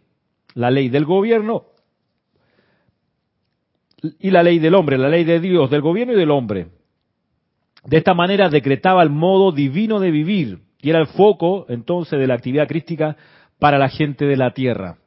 La 0.53 0.71
ley 0.71 0.89
del 0.89 1.05
gobierno 1.05 1.65
y 4.19 4.31
la 4.31 4.43
ley 4.43 4.60
del 4.60 4.75
hombre, 4.75 4.97
la 4.97 5.10
ley 5.10 5.23
de 5.23 5.39
Dios, 5.39 5.69
del 5.69 5.81
gobierno 5.81 6.13
y 6.13 6.17
del 6.17 6.31
hombre. 6.31 6.67
De 7.84 7.97
esta 7.97 8.13
manera 8.13 8.49
decretaba 8.49 9.03
el 9.03 9.10
modo 9.10 9.51
divino 9.51 9.99
de 9.99 10.12
vivir 10.12 10.60
y 10.81 10.89
era 10.89 10.99
el 10.99 11.08
foco 11.08 11.65
entonces 11.69 12.19
de 12.19 12.27
la 12.27 12.36
actividad 12.36 12.67
crística 12.67 13.17
para 13.60 13.77
la 13.77 13.89
gente 13.89 14.25
de 14.25 14.38
la 14.38 14.51
tierra. 14.51 14.97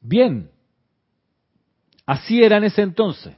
Bien, 0.00 0.50
así 2.04 2.42
era 2.42 2.58
en 2.58 2.64
ese 2.64 2.82
entonces. 2.82 3.34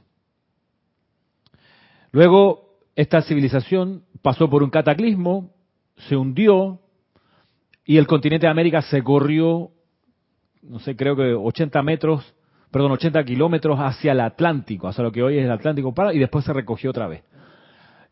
Luego, 2.11 2.79
esta 2.95 3.21
civilización 3.21 4.03
pasó 4.21 4.49
por 4.49 4.63
un 4.63 4.69
cataclismo, 4.69 5.51
se 6.07 6.15
hundió 6.15 6.79
y 7.85 7.97
el 7.97 8.07
continente 8.07 8.47
de 8.47 8.51
América 8.51 8.81
se 8.81 9.03
corrió, 9.03 9.71
no 10.61 10.79
sé, 10.79 10.95
creo 10.95 11.15
que 11.15 11.33
80 11.33 11.81
metros, 11.81 12.35
perdón, 12.71 12.91
80 12.91 13.23
kilómetros 13.23 13.79
hacia 13.79 14.11
el 14.11 14.19
Atlántico, 14.19 14.87
hacia 14.87 15.03
lo 15.03 15.11
que 15.11 15.23
hoy 15.23 15.37
es 15.37 15.45
el 15.45 15.51
Atlántico, 15.51 15.93
para, 15.93 16.13
y 16.13 16.19
después 16.19 16.45
se 16.45 16.53
recogió 16.53 16.89
otra 16.89 17.07
vez. 17.07 17.23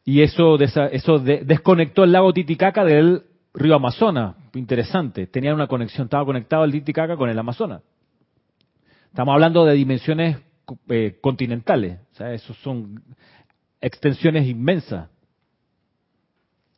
Y 0.06 0.22
eso, 0.22 0.58
eso 0.58 1.20
desconectó 1.20 2.06
el 2.06 2.14
lago 2.14 2.32
Titicaca 2.32 2.86
del 2.86 3.24
río 3.54 3.76
Amazonas. 3.76 4.36
Interesante. 4.54 5.28
Tenía 5.28 5.54
una 5.54 5.68
conexión, 5.68 6.06
estaba 6.06 6.24
conectado 6.24 6.64
el 6.64 6.72
Titicaca 6.72 7.18
con 7.18 7.30
el 7.30 7.38
Amazonas. 7.38 7.82
Estamos 9.10 9.34
hablando 9.34 9.66
de 9.66 9.74
dimensiones 9.74 10.38
eh, 10.88 11.18
continentales. 11.22 12.00
O 12.14 12.16
sea, 12.16 12.34
esos 12.34 12.56
son 12.58 13.04
extensiones 13.82 14.48
inmensas. 14.48 15.10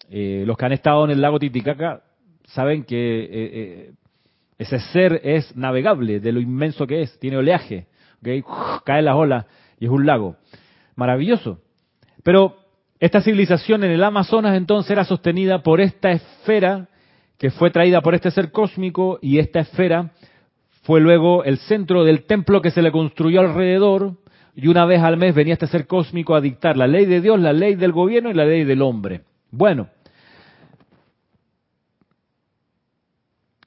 Eh, 0.10 0.44
los 0.46 0.58
que 0.58 0.66
han 0.66 0.72
estado 0.72 1.06
en 1.06 1.12
el 1.12 1.22
lago 1.22 1.40
Titicaca 1.40 2.02
saben 2.46 2.84
que 2.84 3.20
eh, 3.20 3.30
eh, 3.32 3.92
ese 4.58 4.80
ser 4.80 5.22
es 5.24 5.56
navegable 5.56 6.20
de 6.20 6.32
lo 6.32 6.40
inmenso 6.40 6.88
que 6.88 7.02
es, 7.02 7.20
tiene 7.20 7.38
oleaje, 7.38 7.88
¿okay? 8.20 8.44
caen 8.86 9.06
las 9.06 9.16
olas 9.16 9.46
y 9.80 9.86
es 9.86 9.92
un 9.92 10.06
lago. 10.06 10.36
Maravilloso. 10.96 11.62
Pero 12.24 12.58
esta 13.00 13.22
civilización 13.22 13.84
en 13.84 13.92
el 13.92 14.04
Amazonas 14.04 14.58
entonces 14.58 14.92
era 14.92 15.06
sostenida 15.06 15.64
por 15.64 15.80
esta 15.80 16.12
esfera 16.12 16.90
que 17.38 17.52
fue 17.52 17.72
traída 17.72 18.02
por 18.02 18.16
este 18.16 18.32
ser 18.32 18.52
cósmico 18.52 19.20
y 19.22 19.40
esta 19.40 19.62
esfera 19.62 20.12
fue 20.84 21.00
luego 21.00 21.44
el 21.44 21.58
centro 21.60 22.04
del 22.04 22.26
templo 22.26 22.62
que 22.62 22.72
se 22.72 22.82
le 22.82 22.92
construyó 22.92 23.40
alrededor 23.40 24.18
y 24.62 24.68
una 24.68 24.86
vez 24.86 25.02
al 25.02 25.16
mes 25.16 25.34
venía 25.34 25.54
este 25.54 25.68
ser 25.68 25.88
cósmico 25.88 26.36
a 26.36 26.42
dictar 26.42 26.76
la 26.76 26.86
ley 26.86 27.06
de 27.06 27.22
Dios, 27.22 27.40
la 27.40 27.54
ley 27.54 27.76
del 27.76 27.94
gobierno 27.94 28.30
y 28.30 28.34
la 28.34 28.44
ley 28.44 28.66
del 28.66 28.82
hombre. 28.82 29.24
Bueno, 29.52 29.88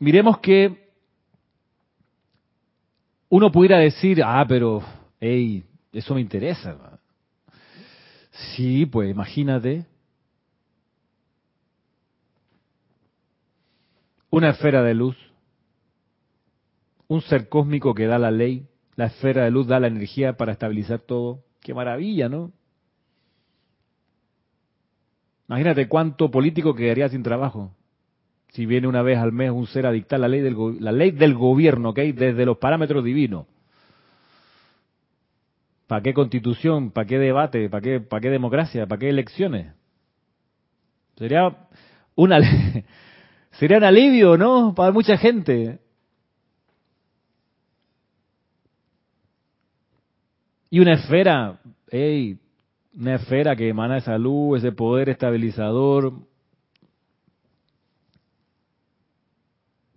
miremos 0.00 0.38
que 0.40 0.90
uno 3.30 3.50
pudiera 3.50 3.78
decir, 3.78 4.22
ah, 4.22 4.44
pero, 4.46 4.82
hey, 5.18 5.64
eso 5.94 6.14
me 6.14 6.20
interesa. 6.20 6.76
Sí, 8.54 8.84
pues 8.84 9.10
imagínate. 9.10 9.86
Una 14.28 14.50
esfera 14.50 14.82
de 14.82 14.92
luz, 14.92 15.16
un 17.08 17.22
ser 17.22 17.48
cósmico 17.48 17.94
que 17.94 18.06
da 18.06 18.18
la 18.18 18.30
ley, 18.30 18.66
la 18.96 19.06
esfera 19.06 19.44
de 19.44 19.50
luz 19.50 19.66
da 19.66 19.80
la 19.80 19.86
energía 19.86 20.36
para 20.36 20.52
estabilizar 20.52 21.00
todo. 21.00 21.44
Qué 21.60 21.74
maravilla, 21.74 22.28
¿no? 22.28 22.52
Imagínate 25.48 25.88
cuánto 25.88 26.30
político 26.30 26.74
quedaría 26.74 27.08
sin 27.08 27.22
trabajo 27.22 27.74
si 28.52 28.66
viene 28.66 28.86
una 28.86 29.02
vez 29.02 29.18
al 29.18 29.32
mes 29.32 29.50
un 29.50 29.66
ser 29.66 29.86
a 29.86 29.92
dictar 29.92 30.20
la 30.20 30.28
ley 30.28 30.40
del, 30.40 30.56
la 30.80 30.92
ley 30.92 31.10
del 31.10 31.34
gobierno, 31.34 31.90
¿ok? 31.90 31.98
Desde 31.98 32.44
los 32.44 32.58
parámetros 32.58 33.02
divinos. 33.02 33.46
¿Para 35.86 36.02
qué 36.02 36.12
constitución? 36.12 36.90
¿Para 36.90 37.06
qué 37.06 37.18
debate? 37.18 37.70
¿Para 37.70 37.80
qué, 37.80 38.00
para 38.00 38.20
qué 38.20 38.28
democracia? 38.28 38.86
¿Para 38.86 38.98
qué 38.98 39.08
elecciones? 39.08 39.72
Sería, 41.16 41.66
una, 42.14 42.40
sería 43.52 43.78
un 43.78 43.84
alivio, 43.84 44.36
¿no? 44.36 44.74
Para 44.74 44.92
mucha 44.92 45.16
gente. 45.16 45.78
Y 50.72 50.80
una 50.80 50.94
esfera, 50.94 51.60
hey, 51.90 52.38
una 52.98 53.16
esfera 53.16 53.54
que 53.54 53.68
emana 53.68 53.98
esa 53.98 54.16
luz, 54.16 54.56
ese 54.56 54.72
poder 54.72 55.10
estabilizador. 55.10 56.14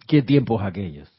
¿Qué 0.05 0.21
tiempos 0.21 0.61
aquellos? 0.61 1.09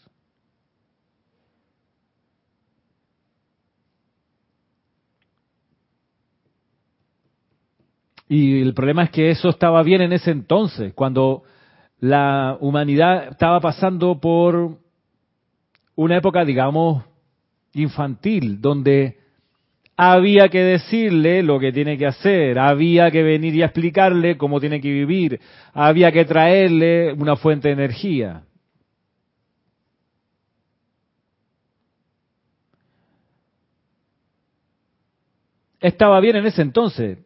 Y 8.28 8.60
el 8.60 8.74
problema 8.74 9.04
es 9.04 9.10
que 9.10 9.30
eso 9.30 9.48
estaba 9.48 9.82
bien 9.82 10.02
en 10.02 10.12
ese 10.12 10.32
entonces, 10.32 10.92
cuando 10.92 11.44
la 11.98 12.58
humanidad 12.60 13.28
estaba 13.28 13.60
pasando 13.60 14.20
por 14.20 14.76
una 15.94 16.18
época, 16.18 16.44
digamos, 16.44 17.06
infantil, 17.72 18.60
donde 18.60 19.24
había 19.96 20.48
que 20.48 20.62
decirle 20.62 21.42
lo 21.42 21.58
que 21.58 21.72
tiene 21.72 21.96
que 21.96 22.06
hacer, 22.06 22.58
había 22.58 23.10
que 23.10 23.22
venir 23.22 23.54
y 23.54 23.62
explicarle 23.62 24.36
cómo 24.36 24.60
tiene 24.60 24.80
que 24.80 24.90
vivir, 24.90 25.40
había 25.72 26.12
que 26.12 26.24
traerle 26.24 27.12
una 27.14 27.36
fuente 27.36 27.68
de 27.68 27.74
energía. 27.74 28.42
Estaba 35.80 36.20
bien 36.20 36.36
en 36.36 36.46
ese 36.46 36.62
entonces, 36.62 37.18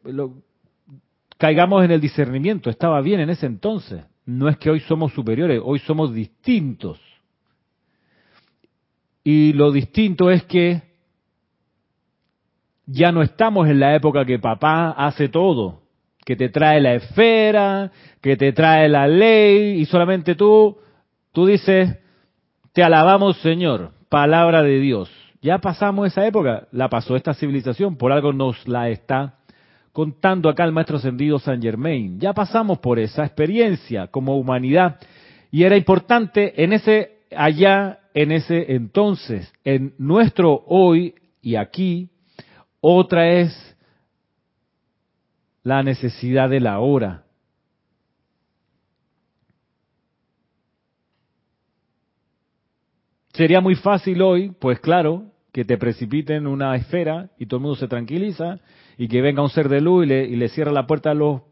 caigamos 1.38 1.84
en 1.84 1.90
el 1.90 2.00
discernimiento, 2.00 2.70
estaba 2.70 3.00
bien 3.00 3.20
en 3.20 3.30
ese 3.30 3.46
entonces. 3.46 4.04
No 4.26 4.48
es 4.48 4.58
que 4.58 4.70
hoy 4.70 4.80
somos 4.80 5.12
superiores, 5.12 5.60
hoy 5.64 5.78
somos 5.80 6.12
distintos. 6.12 7.00
Y 9.24 9.54
lo 9.54 9.72
distinto 9.72 10.30
es 10.30 10.44
que 10.44 10.89
ya 12.93 13.12
no 13.12 13.22
estamos 13.22 13.68
en 13.68 13.80
la 13.80 13.95
época 13.95 14.24
que 14.24 14.38
papá 14.38 14.91
hace 14.91 15.28
todo, 15.28 15.82
que 16.24 16.36
te 16.36 16.49
trae 16.49 16.80
la 16.80 16.95
esfera, 16.95 17.93
que 18.20 18.36
te 18.36 18.53
trae 18.53 18.88
la 18.88 19.07
ley 19.07 19.80
y 19.80 19.84
solamente 19.86 20.34
tú, 20.34 20.76
tú 21.32 21.47
dices, 21.47 21.97
te 22.72 22.82
alabamos 22.82 23.36
Señor, 23.38 23.93
palabra 24.09 24.62
de 24.62 24.80
Dios. 24.80 25.11
Ya 25.41 25.59
pasamos 25.59 26.09
esa 26.09 26.26
época, 26.26 26.66
la 26.72 26.88
pasó 26.88 27.16
esta 27.16 27.32
civilización, 27.32 27.97
por 27.97 28.12
algo 28.12 28.32
nos 28.32 28.66
la 28.68 28.91
está 28.91 29.36
contando 29.93 30.49
acá 30.49 30.64
el 30.64 30.72
maestro 30.72 30.97
ascendido 30.97 31.38
San 31.38 31.62
Germain. 31.62 32.18
Ya 32.20 32.32
pasamos 32.32 32.78
por 32.78 32.99
esa 32.99 33.24
experiencia 33.24 34.09
como 34.09 34.36
humanidad 34.36 34.99
y 35.51 35.62
era 35.62 35.76
importante 35.76 36.62
en 36.62 36.72
ese 36.72 37.20
allá, 37.34 38.01
en 38.14 38.32
ese 38.32 38.74
entonces, 38.74 39.53
en 39.64 39.95
nuestro 39.99 40.64
hoy 40.66 41.14
y 41.41 41.57
aquí, 41.57 42.11
otra 42.80 43.28
es 43.28 43.76
la 45.62 45.82
necesidad 45.82 46.48
de 46.48 46.60
la 46.60 46.78
hora. 46.80 47.24
Sería 53.32 53.60
muy 53.60 53.74
fácil 53.74 54.22
hoy, 54.22 54.50
pues 54.58 54.80
claro, 54.80 55.24
que 55.52 55.64
te 55.64 55.78
precipiten 55.78 56.46
una 56.46 56.74
esfera 56.76 57.30
y 57.38 57.46
todo 57.46 57.58
el 57.58 57.62
mundo 57.62 57.76
se 57.76 57.88
tranquiliza 57.88 58.58
y 58.98 59.08
que 59.08 59.22
venga 59.22 59.42
un 59.42 59.50
ser 59.50 59.68
de 59.68 59.80
luz 59.80 60.04
y 60.04 60.08
le, 60.08 60.24
y 60.24 60.36
le 60.36 60.48
cierra 60.48 60.72
la 60.72 60.86
puerta 60.86 61.10
a 61.10 61.14
los, 61.14 61.42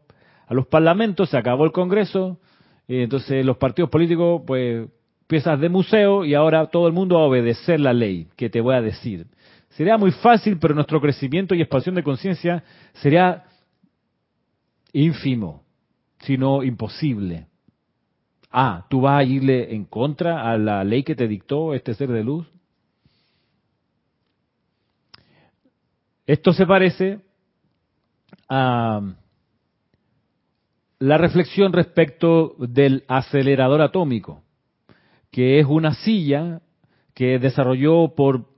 a 0.47 0.53
los 0.53 0.67
parlamentos, 0.67 1.29
se 1.29 1.37
acabó 1.37 1.65
el 1.65 1.71
Congreso, 1.71 2.39
y 2.87 3.01
entonces 3.01 3.45
los 3.45 3.57
partidos 3.57 3.89
políticos, 3.89 4.41
pues, 4.45 4.87
piezas 5.27 5.59
de 5.59 5.69
museo 5.69 6.25
y 6.25 6.33
ahora 6.33 6.65
todo 6.67 6.87
el 6.87 6.93
mundo 6.93 7.17
a 7.17 7.25
obedecer 7.25 7.79
la 7.79 7.93
ley 7.93 8.27
que 8.35 8.49
te 8.49 8.61
voy 8.61 8.73
a 8.73 8.81
decir. 8.81 9.27
Sería 9.69 9.97
muy 9.97 10.11
fácil, 10.11 10.57
pero 10.59 10.73
nuestro 10.73 10.99
crecimiento 10.99 11.55
y 11.55 11.61
expansión 11.61 11.95
de 11.95 12.03
conciencia 12.03 12.63
sería 12.93 13.45
ínfimo, 14.91 15.63
sino 16.19 16.63
imposible. 16.63 17.47
Ah, 18.51 18.85
¿tú 18.89 19.01
vas 19.01 19.19
a 19.19 19.23
irle 19.23 19.73
en 19.75 19.85
contra 19.85 20.49
a 20.49 20.57
la 20.57 20.83
ley 20.83 21.03
que 21.03 21.15
te 21.15 21.27
dictó 21.27 21.73
este 21.73 21.93
ser 21.93 22.09
de 22.09 22.23
luz? 22.23 22.47
Esto 26.25 26.53
se 26.53 26.65
parece 26.65 27.21
a 28.47 29.01
la 30.99 31.17
reflexión 31.17 31.73
respecto 31.73 32.55
del 32.57 33.03
acelerador 33.07 33.81
atómico, 33.81 34.43
que 35.31 35.59
es 35.59 35.65
una 35.65 35.93
silla 35.93 36.61
que 37.13 37.39
desarrolló 37.39 38.15
por 38.15 38.48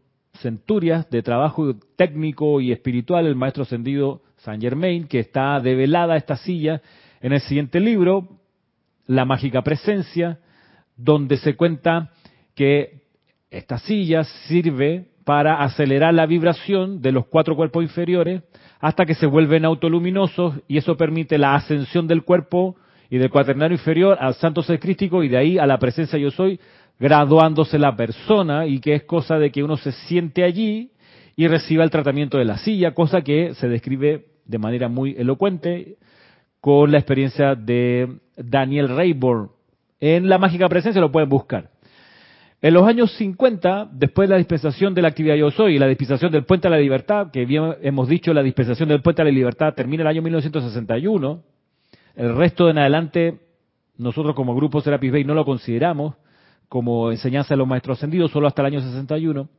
centurias 0.42 1.10
de 1.10 1.24
trabajo 1.24 1.76
técnico 1.96 2.62
y 2.62 2.72
espiritual 2.72 3.26
el 3.26 3.36
maestro 3.36 3.64
ascendido 3.64 4.22
Saint 4.38 4.62
Germain, 4.62 5.08
que 5.08 5.20
está 5.20 5.60
develada 5.60 6.18
esta 6.18 6.36
silla 6.36 6.82
en 7.22 7.34
el 7.34 7.42
siguiente 7.42 7.80
libro, 7.80 8.40
La 9.06 9.26
mágica 9.26 9.62
presencia, 9.62 10.40
donde 10.98 11.38
se 11.38 11.56
cuenta 11.56 12.12
que 12.56 13.02
esta 13.50 13.78
silla 13.78 14.24
sirve 14.24 15.08
para 15.24 15.64
acelerar 15.64 16.14
la 16.14 16.26
vibración 16.26 17.02
de 17.02 17.12
los 17.12 17.28
cuatro 17.28 17.56
cuerpos 17.56 17.84
inferiores 17.84 18.44
hasta 18.80 19.06
que 19.06 19.14
se 19.14 19.28
vuelven 19.28 19.66
autoluminosos 19.66 20.56
y 20.68 20.78
eso 20.78 20.98
permite 20.98 21.38
la 21.38 21.56
ascensión 21.56 22.08
del 22.08 22.24
cuerpo 22.24 22.76
y 23.10 23.18
del 23.18 23.30
cuaternario 23.30 23.76
inferior 23.76 24.18
al 24.20 24.34
santo 24.36 24.64
ser 24.64 24.80
crístico 24.80 25.24
y 25.24 25.28
de 25.28 25.38
ahí 25.38 25.58
a 25.58 25.68
la 25.68 25.78
presencia 25.78 26.18
yo 26.18 26.32
soy, 26.32 26.60
graduándose 27.02 27.80
la 27.80 27.96
persona 27.96 28.68
y 28.68 28.80
que 28.80 28.94
es 28.94 29.04
cosa 29.04 29.40
de 29.40 29.52
que 29.52 29.64
uno 29.64 29.76
se 29.76 29.92
siente 29.92 30.44
allí 30.44 30.92
y 31.36 31.48
reciba 31.48 31.84
el 31.84 31.90
tratamiento 31.90 32.38
de 32.38 32.46
la 32.46 32.60
silla, 32.60 32.94
cosa 32.94 33.24
que 33.24 33.56
se 33.56 33.68
describe 33.68 34.28
de 34.46 34.58
manera 34.60 34.88
muy 34.88 35.16
elocuente 35.18 35.98
con 36.60 36.92
la 36.92 37.00
experiencia 37.00 37.56
de 37.56 38.20
Daniel 38.38 38.90
Rayborn. 38.90 39.50
En 40.00 40.30
la 40.30 40.38
mágica 40.38 40.70
presencia 40.70 41.02
lo 41.02 41.12
pueden 41.12 41.28
buscar. 41.28 41.72
En 42.62 42.76
los 42.76 42.88
años 42.88 43.12
50, 43.14 43.90
después 43.94 44.30
de 44.30 44.36
la 44.36 44.38
dispensación 44.38 44.94
de 44.94 45.02
la 45.02 45.08
actividad 45.08 45.34
Yo 45.34 45.50
Soy 45.50 45.78
y 45.78 45.80
la 45.80 45.88
dispensación 45.88 46.32
del 46.32 46.46
Puente 46.46 46.68
a 46.68 46.70
la 46.72 46.78
Libertad, 46.78 47.32
que 47.32 47.46
bien 47.46 47.78
hemos 47.82 48.10
dicho, 48.10 48.32
la 48.32 48.44
dispensación 48.44 48.90
del 48.90 49.02
Puente 49.02 49.24
a 49.24 49.26
la 49.26 49.32
Libertad 49.32 49.74
termina 49.74 50.04
el 50.04 50.08
año 50.08 50.22
1961, 50.22 51.42
el 52.16 52.36
resto 52.36 52.66
de 52.66 52.72
en 52.72 52.78
adelante, 52.78 53.40
nosotros 53.98 54.36
como 54.36 54.56
grupo 54.56 54.82
Serapis 54.82 55.12
Bay 55.12 55.24
no 55.24 55.34
lo 55.34 55.46
consideramos 55.46 56.14
como 56.72 57.12
enseñanza 57.12 57.54
de 57.54 57.58
los 57.58 57.68
maestros 57.68 57.98
ascendidos, 57.98 58.32
solo 58.32 58.48
hasta 58.48 58.62
el 58.62 58.68
año 58.68 58.80
61. 58.80 59.50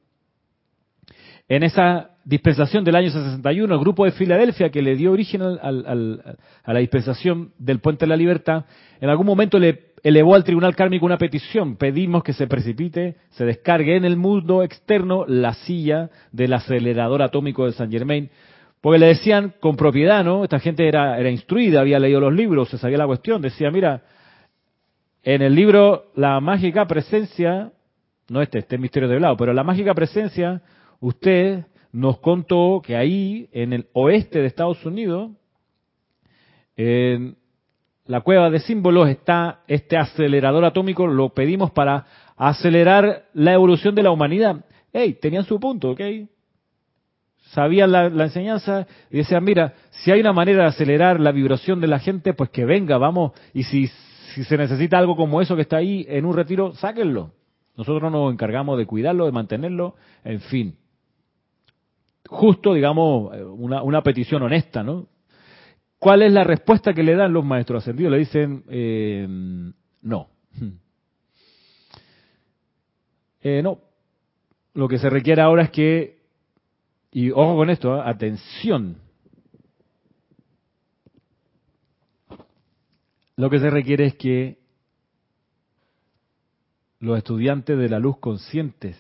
En 1.47 1.63
esa 1.63 2.13
dispensación 2.25 2.85
del 2.85 2.97
año 2.97 3.11
61, 3.11 3.75
el 3.75 3.81
grupo 3.81 4.07
de 4.07 4.13
Filadelfia 4.13 4.71
que 4.71 4.81
le 4.81 4.97
dio 4.97 5.13
origen 5.13 5.43
a 5.43 6.73
la 6.73 6.79
dispensación 6.79 7.53
del 7.59 7.81
Puente 7.81 8.07
de 8.07 8.09
la 8.09 8.17
Libertad, 8.17 8.65
en 8.99 9.11
algún 9.11 9.27
momento 9.27 9.59
le 9.59 9.93
elevó 10.03 10.35
al 10.35 10.43
tribunal 10.43 10.75
kármico 10.75 11.05
una 11.05 11.19
petición. 11.19 11.77
Pedimos 11.77 12.23
que 12.23 12.33
se 12.33 12.47
precipite, 12.47 13.17
se 13.33 13.45
descargue 13.45 13.95
en 13.95 14.07
el 14.07 14.17
mundo 14.17 14.63
externo 14.63 15.27
la 15.29 15.53
silla 15.53 16.09
del 16.31 16.55
acelerador 16.55 17.21
atómico 17.21 17.67
de 17.67 17.73
San 17.73 17.91
Germain. 17.91 18.31
Porque 18.81 18.99
le 18.99 19.09
decían 19.09 19.53
con 19.61 19.77
propiedad, 19.77 20.25
¿no? 20.25 20.45
Esta 20.45 20.61
gente 20.61 20.89
era 20.89 21.31
instruida, 21.31 21.83
había 21.83 21.99
leído 21.99 22.21
los 22.21 22.33
libros, 22.33 22.71
se 22.71 22.79
sabía 22.79 22.97
la 22.97 23.07
cuestión. 23.07 23.43
Decía, 23.43 23.71
mira, 23.71 24.01
en 25.23 25.43
el 25.43 25.55
libro 25.55 26.11
La 26.15 26.41
mágica 26.41 26.87
presencia, 26.87 27.73
no 28.29 28.43
este, 28.43 28.59
este 28.59 28.79
misterio 28.79 29.09
de 29.09 29.21
lado, 29.21 29.37
pero 29.37 29.53
la 29.53 29.65
mágica 29.65 29.95
presencia, 29.95 30.63
usted 31.01 31.65
nos 31.93 32.19
contó 32.19 32.81
que 32.85 32.97
ahí, 32.97 33.49
en 33.53 33.73
el 33.73 33.87
oeste 33.93 34.41
de 34.41 34.47
Estados 34.47 34.85
Unidos, 34.85 35.31
en 36.77 37.37
la 38.07 38.23
cueva 38.23 38.51
de 38.51 38.61
símbolos 38.61 39.09
está 39.09 39.61
este 39.69 39.97
acelerador 39.97 40.65
atómico, 40.65 41.07
lo 41.07 41.31
pedimos 41.31 41.71
para 41.71 42.07
acelerar 42.37 43.27
la 43.35 43.53
evolución 43.53 43.95
de 43.95 44.03
la 44.03 44.11
humanidad. 44.11 44.65
Hey, 44.93 45.19
tenían 45.21 45.45
su 45.45 45.61
punto, 45.61 45.91
¿ok? 45.91 46.01
Sabían 47.51 47.93
la, 47.93 48.07
enseñanza 48.07 48.87
y 49.11 49.19
decían, 49.19 49.45
mira, 49.45 49.75
si 49.91 50.11
hay 50.11 50.21
una 50.21 50.33
manera 50.33 50.63
de 50.63 50.69
acelerar 50.71 51.21
la 51.21 51.33
vibración 51.33 51.81
de 51.81 51.87
la 51.87 51.99
gente, 51.99 52.33
pues 52.33 52.51
que 52.51 52.65
venga, 52.65 52.97
vamos, 52.97 53.33
y 53.53 53.65
si, 53.65 53.91
si 54.35 54.45
se 54.45 54.57
necesita 54.57 54.99
algo 54.99 55.17
como 55.17 55.41
eso 55.41 55.57
que 55.57 55.63
está 55.63 55.79
ahí 55.79 56.07
en 56.09 56.25
un 56.25 56.35
retiro, 56.35 56.75
sáquenlo. 56.75 57.33
Nosotros 57.77 58.11
nos 58.13 58.33
encargamos 58.33 58.79
de 58.79 58.87
cuidarlo, 58.87 59.27
de 59.27 59.33
mantenerlo, 59.33 59.97
en 60.25 60.41
fin. 60.41 60.77
Justo, 62.29 62.75
digamos, 62.75 63.33
una, 63.57 63.83
una 63.83 64.03
petición 64.03 64.43
honesta, 64.43 64.83
¿no? 64.83 65.09
¿Cuál 65.99 66.23
es 66.23 66.33
la 66.33 66.43
respuesta 66.43 66.93
que 66.93 67.03
le 67.03 67.15
dan 67.15 67.33
los 67.33 67.45
maestros 67.45 67.83
ascendidos? 67.83 68.13
Le 68.13 68.19
dicen, 68.19 68.65
eh, 68.69 69.27
no. 70.03 70.29
Eh, 73.45 73.61
no. 73.61 73.81
Lo 74.75 74.87
que 74.87 74.99
se 74.99 75.11
requiere 75.11 75.43
ahora 75.43 75.65
es 75.65 75.71
que, 75.71 76.21
y 77.11 77.33
ojo 77.33 77.57
con 77.57 77.71
esto, 77.71 77.97
¿eh? 77.97 78.03
atención. 78.05 78.99
Lo 83.43 83.51
que 83.51 83.59
se 83.59 83.71
requiere 83.71 84.07
es 84.07 84.15
que 84.15 84.57
los 87.01 87.19
estudiantes 87.19 87.77
de 87.77 87.89
la 87.89 87.99
luz 87.99 88.19
conscientes 88.19 88.97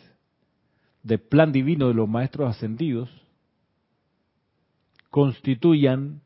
del 1.04 1.20
plan 1.20 1.52
divino 1.52 1.86
de 1.86 1.94
los 1.94 2.08
maestros 2.08 2.50
ascendidos 2.50 3.08
constituyan 5.10 6.22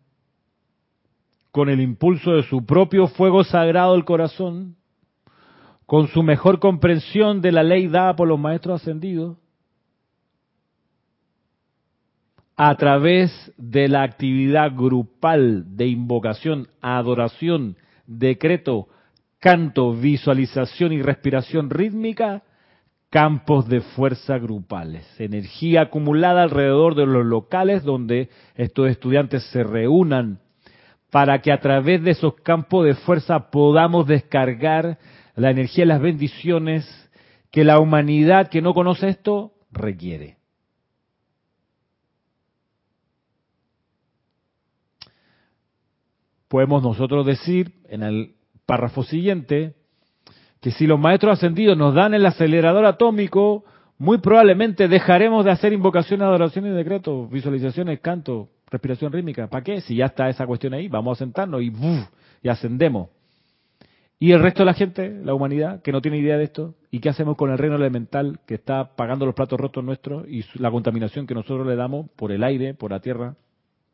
con 1.51 1.69
el 1.69 1.79
impulso 1.83 2.31
de 2.31 2.45
su 2.45 2.65
propio 2.65 3.07
fuego 3.09 3.45
sagrado 3.45 3.93
del 3.93 4.07
corazón, 4.07 4.77
con 5.85 6.09
su 6.09 6.23
mejor 6.23 6.59
comprensión 6.59 7.43
de 7.43 7.53
la 7.53 7.65
ley 7.65 7.87
dada 7.87 8.17
por 8.17 8.29
los 8.29 8.41
maestros 8.41 8.81
ascendidos, 8.81 9.37
a 12.57 12.75
través 12.77 13.53
de 13.59 13.89
la 13.89 14.05
actividad 14.05 14.75
grupal 14.75 15.77
de 15.77 15.89
invocación, 15.89 16.69
adoración, 16.81 17.77
decreto, 18.07 18.89
canto, 19.39 19.93
visualización 19.93 20.93
y 20.93 21.03
respiración 21.03 21.71
rítmica, 21.71 22.43
campos 23.11 23.69
de 23.69 23.81
fuerza 23.81 24.39
grupales, 24.39 25.05
energía 25.21 25.83
acumulada 25.83 26.43
alrededor 26.43 26.95
de 26.95 27.07
los 27.07 27.25
locales 27.25 27.85
donde 27.85 28.29
estos 28.57 28.91
estudiantes 28.91 29.45
se 29.51 29.63
reúnan 29.63 30.41
para 31.11 31.41
que 31.41 31.53
a 31.53 31.61
través 31.61 32.03
de 32.03 32.11
esos 32.11 32.35
campos 32.43 32.85
de 32.85 32.95
fuerza 32.95 33.51
podamos 33.51 34.07
descargar 34.07 34.99
la 35.35 35.51
energía 35.51 35.85
y 35.85 35.89
las 35.89 36.01
bendiciones 36.01 37.11
que 37.51 37.65
la 37.65 37.79
humanidad 37.79 38.49
que 38.49 38.61
no 38.61 38.75
conoce 38.75 39.09
esto 39.09 39.53
requiere. 39.71 40.36
Podemos 46.57 46.83
nosotros 46.83 47.27
decir 47.27 47.75
en 47.91 48.03
el 48.03 48.31
párrafo 48.65 49.03
siguiente 49.03 49.75
que 50.63 50.71
si 50.71 50.87
los 50.87 50.99
maestros 50.99 51.35
ascendidos 51.35 51.77
nos 51.77 51.95
dan 51.95 52.15
el 52.15 52.25
acelerador 52.25 52.87
atómico, 52.87 53.67
muy 53.99 54.17
probablemente 54.17 54.89
dejaremos 54.89 55.45
de 55.45 55.51
hacer 55.51 55.75
invocaciones, 55.75 56.25
adoraciones 56.25 56.75
decretos, 56.75 57.31
visualizaciones, 57.31 58.01
canto, 58.01 58.49
respiración 58.71 59.13
rítmica. 59.13 59.49
¿Para 59.49 59.63
qué? 59.63 59.83
Si 59.83 59.97
ya 59.97 60.07
está 60.07 60.31
esa 60.31 60.47
cuestión 60.47 60.73
ahí, 60.73 60.89
vamos 60.89 61.19
a 61.19 61.25
sentarnos 61.27 61.61
y, 61.61 61.71
y 62.43 62.49
ascendemos. 62.49 63.11
Y 64.19 64.33
el 64.33 64.41
resto 64.41 64.61
de 64.61 64.65
la 64.65 64.73
gente, 64.73 65.11
la 65.11 65.35
humanidad, 65.35 65.83
que 65.83 65.93
no 65.93 66.01
tiene 66.01 66.17
idea 66.17 66.39
de 66.39 66.45
esto, 66.45 66.75
¿y 66.91 67.01
qué 67.01 67.11
hacemos 67.11 67.37
con 67.37 67.51
el 67.51 67.59
reino 67.59 67.77
elemental 67.77 68.41
que 68.47 68.55
está 68.55 68.97
pagando 68.97 69.27
los 69.27 69.35
platos 69.35 69.61
rotos 69.61 69.85
nuestros 69.85 70.27
y 70.27 70.43
la 70.55 70.71
contaminación 70.71 71.27
que 71.27 71.35
nosotros 71.35 71.67
le 71.67 71.77
damos 71.77 72.09
por 72.17 72.33
el 72.33 72.43
aire, 72.43 72.73
por 72.73 72.93
la 72.93 73.01
tierra, 73.01 73.35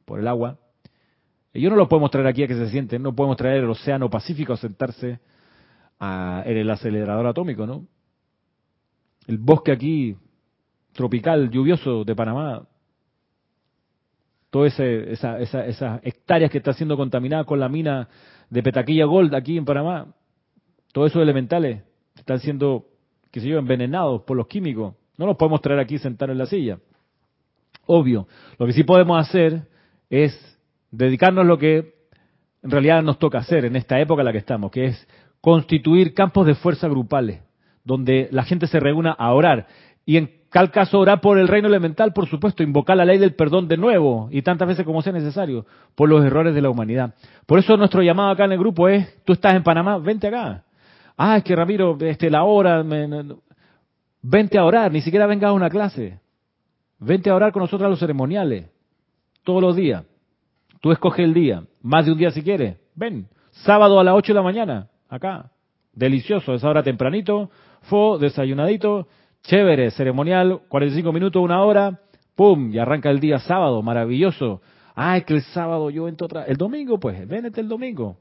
por 0.05 0.21
el 0.21 0.29
agua? 0.29 0.59
Ellos 1.53 1.71
no 1.71 1.77
lo 1.77 1.89
podemos 1.89 2.11
traer 2.11 2.27
aquí 2.27 2.43
a 2.43 2.49
que 2.49 2.55
se 2.55 2.71
sienten, 2.71 3.03
no 3.03 3.15
podemos 3.15 3.37
traer 3.37 3.63
el 3.63 3.71
océano 3.71 4.09
Pacífico 4.09 4.55
a 4.55 4.57
sentarse 4.57 5.21
en 6.01 6.57
el 6.57 6.71
acelerador 6.71 7.27
atómico, 7.27 7.67
¿no? 7.67 7.87
El 9.27 9.39
bosque 9.39 9.71
aquí, 9.71 10.17
tropical, 10.93 11.51
lluvioso 11.51 12.05
de 12.05 12.17
Panamá, 12.17 12.67
todas 14.51 14.79
esa, 14.81 15.39
esas 15.39 16.01
hectáreas 16.03 16.51
que 16.51 16.59
está 16.59 16.73
siendo 16.73 16.97
contaminada 16.97 17.45
con 17.45 17.61
la 17.61 17.69
mina 17.69 18.09
de 18.51 18.63
Petaquilla 18.63 19.05
Gold 19.05 19.35
aquí 19.35 19.57
en 19.57 19.65
Panamá, 19.65 20.15
todos 20.93 21.11
esos 21.11 21.23
elementales 21.23 21.83
están 22.17 22.39
siendo, 22.41 22.87
qué 23.31 23.41
sé 23.41 23.49
yo, 23.49 23.59
envenenados 23.59 24.23
por 24.23 24.37
los 24.37 24.47
químicos. 24.47 24.95
No 25.17 25.27
los 25.27 25.37
podemos 25.37 25.61
traer 25.61 25.81
aquí 25.81 25.95
y 25.95 25.99
sentar 25.99 26.31
en 26.31 26.39
la 26.39 26.47
silla. 26.47 26.79
Obvio. 27.87 28.27
Lo 28.59 28.67
que 28.67 28.73
sí 28.73 28.85
podemos 28.85 29.19
hacer 29.21 29.69
es 30.11 30.52
dedicarnos 30.93 31.45
a 31.45 31.49
lo 31.49 31.59
que 31.59 31.95
en 32.63 32.71
realidad 32.71 33.03
nos 33.03 33.19
toca 33.19 33.39
hacer 33.39 33.65
en 33.65 33.75
esta 33.75 33.99
época 33.99 34.23
en 34.23 34.27
la 34.27 34.33
que 34.33 34.39
estamos, 34.39 34.71
que 34.71 34.85
es 34.87 35.09
constituir 35.41 36.15
campos 36.15 36.47
de 36.47 36.55
fuerza 36.55 36.87
grupales, 36.87 37.41
donde 37.83 38.29
la 38.31 38.45
gente 38.45 38.69
se 38.69 38.79
reúna 38.79 39.11
a 39.11 39.33
orar. 39.33 39.67
Y 40.07 40.17
en 40.17 40.31
tal 40.51 40.71
caso 40.71 41.01
orar 41.01 41.21
por 41.21 41.39
el 41.39 41.49
reino 41.49 41.67
elemental, 41.67 42.13
por 42.13 42.29
supuesto, 42.29 42.63
invocar 42.63 42.97
la 42.97 43.05
ley 43.05 43.19
del 43.19 43.35
perdón 43.35 43.67
de 43.67 43.77
nuevo, 43.77 44.29
y 44.31 44.43
tantas 44.43 44.69
veces 44.69 44.85
como 44.85 45.03
sea 45.03 45.13
necesario, 45.13 45.67
por 45.97 46.09
los 46.09 46.25
errores 46.25 46.55
de 46.55 46.63
la 46.63 46.71
humanidad. 46.71 47.15
Por 47.47 47.59
eso 47.59 47.77
nuestro 47.77 48.03
llamado 48.03 48.31
acá 48.31 48.45
en 48.45 48.53
el 48.53 48.59
grupo 48.59 48.89
es, 48.89 49.23
tú 49.25 49.33
estás 49.33 49.55
en 49.55 49.65
Panamá, 49.65 49.99
vente 49.99 50.29
acá. 50.29 50.63
Ah, 51.17 51.39
es 51.39 51.45
que 51.45 51.57
Ramiro, 51.57 51.97
este, 52.01 52.31
la 52.31 52.45
hora, 52.45 52.85
vente 54.23 54.59
a 54.59 54.65
orar, 54.65 54.93
ni 54.93 55.01
siquiera 55.01 55.27
vengas 55.27 55.49
a 55.49 55.53
una 55.53 55.71
clase. 55.71 56.21
Vente 56.99 57.31
a 57.31 57.35
orar 57.35 57.51
con 57.53 57.63
nosotros 57.63 57.87
a 57.87 57.91
los 57.91 57.99
ceremoniales, 57.99 58.71
todos 59.43 59.61
los 59.61 59.75
días. 59.75 60.05
Tú 60.83 60.91
escoges 60.91 61.25
el 61.25 61.33
día, 61.33 61.63
más 61.81 62.05
de 62.05 62.13
un 62.13 62.19
día 62.19 62.33
si 62.33 62.43
quieres. 62.43 62.77
Ven, 62.97 63.29
sábado 63.53 64.01
a 64.01 64.05
las 64.05 64.15
8 64.17 64.33
de 64.33 64.37
la 64.37 64.43
mañana, 64.43 64.89
acá. 65.09 65.53
Delicioso, 65.93 66.55
es 66.55 66.65
ahora 66.65 66.83
tempranito, 66.83 67.51
fo, 67.83 68.19
desayunadito, 68.19 69.07
chévere, 69.45 69.93
ceremonial, 69.93 70.63
45 70.69 71.13
minutos, 71.13 71.41
una 71.41 71.63
hora, 71.63 72.01
pum, 72.35 72.73
y 72.73 72.79
arranca 72.79 73.11
el 73.11 73.21
día 73.21 73.39
sábado, 73.39 73.81
maravilloso. 73.81 74.61
Ah, 74.97 75.17
es 75.17 75.25
que 75.25 75.35
el 75.35 75.43
sábado 75.43 75.89
yo 75.89 76.09
entro 76.09 76.25
otra, 76.25 76.47
el 76.47 76.57
domingo 76.57 76.99
pues, 76.99 77.29
vénete 77.29 77.61
el 77.61 77.69
domingo. 77.69 78.17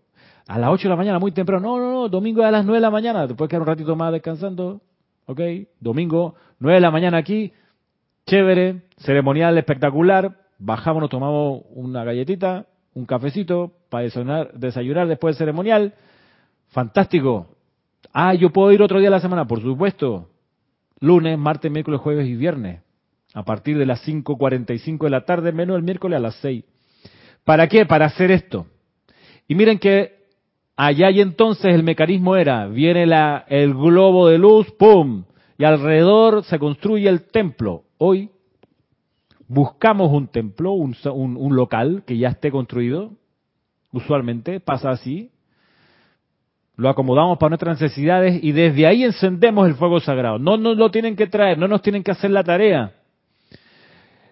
A 0.48 0.60
las 0.60 0.70
8 0.70 0.84
de 0.84 0.90
la 0.90 0.96
mañana, 0.96 1.18
muy 1.18 1.32
temprano. 1.32 1.68
No, 1.68 1.80
no, 1.80 1.92
no, 1.92 2.10
domingo 2.10 2.44
a 2.44 2.52
las 2.52 2.64
9 2.64 2.78
de 2.78 2.82
la 2.82 2.92
mañana, 2.92 3.26
después 3.26 3.50
quedar 3.50 3.62
un 3.64 3.70
ratito 3.70 3.96
más 3.96 4.12
descansando. 4.12 4.82
Ok, 5.26 5.42
domingo, 5.80 6.36
9 6.60 6.76
de 6.76 6.82
la 6.82 6.92
mañana 6.92 7.18
aquí, 7.18 7.54
chévere, 8.28 8.84
ceremonial 8.98 9.58
espectacular. 9.58 10.41
Bajamos, 10.64 11.02
nos 11.02 11.10
tomamos 11.10 11.64
una 11.72 12.04
galletita, 12.04 12.68
un 12.94 13.06
cafecito 13.06 13.74
para 13.90 14.04
desayunar, 14.04 14.54
desayunar 14.54 15.08
después 15.08 15.36
del 15.36 15.40
ceremonial 15.40 15.94
Fantástico. 16.72 17.48
Ah, 18.14 18.34
yo 18.34 18.50
puedo 18.50 18.72
ir 18.72 18.82
otro 18.82 19.00
día 19.00 19.10
a 19.10 19.12
la 19.12 19.20
semana, 19.20 19.46
por 19.46 19.62
supuesto. 19.62 20.30
Lunes, 21.00 21.38
martes, 21.38 21.72
miércoles, 21.72 22.00
jueves 22.00 22.28
y 22.28 22.36
viernes. 22.36 22.82
A 23.34 23.44
partir 23.44 23.78
de 23.78 23.86
las 23.86 24.06
5.45 24.08 25.04
de 25.04 25.10
la 25.10 25.26
tarde, 25.26 25.52
menos 25.52 25.76
el 25.76 25.84
miércoles 25.84 26.18
a 26.18 26.22
las 26.22 26.36
6. 26.36 26.64
¿Para 27.44 27.68
qué? 27.68 27.86
Para 27.86 28.06
hacer 28.06 28.32
esto. 28.32 28.68
Y 29.48 29.56
miren 29.56 29.80
que 29.80 30.28
allá 30.78 31.12
y 31.12 31.22
entonces 31.22 31.74
el 31.74 31.84
mecanismo 31.84 32.36
era, 32.36 32.68
viene 32.68 33.06
la, 33.06 33.46
el 33.50 33.74
globo 33.74 34.28
de 34.30 34.38
luz, 34.38 34.72
¡pum! 34.72 35.26
Y 35.58 35.66
alrededor 35.66 36.44
se 36.46 36.58
construye 36.58 37.10
el 37.10 37.24
templo. 37.24 37.84
Hoy 37.98 38.30
buscamos 39.52 40.12
un 40.12 40.28
templo, 40.28 40.72
un, 40.72 40.96
un 41.14 41.56
local 41.56 42.04
que 42.06 42.18
ya 42.18 42.30
esté 42.30 42.52
construido. 42.52 43.12
Usualmente 43.92 44.60
pasa 44.60 44.92
así 44.92 45.32
lo 46.82 46.90
acomodamos 46.90 47.38
para 47.38 47.50
nuestras 47.50 47.80
necesidades 47.80 48.44
y 48.44 48.54
desde 48.54 48.88
ahí 48.88 49.04
encendemos 49.04 49.68
el 49.68 49.76
fuego 49.76 50.00
sagrado. 50.00 50.40
No 50.40 50.58
nos 50.58 50.78
lo 50.78 50.90
tienen 50.90 51.16
que 51.16 51.28
traer, 51.28 51.58
no 51.58 51.68
nos 51.68 51.84
tienen 51.84 52.02
que 52.02 52.10
hacer 52.10 52.32
la 52.32 52.44
tarea. 52.44 52.94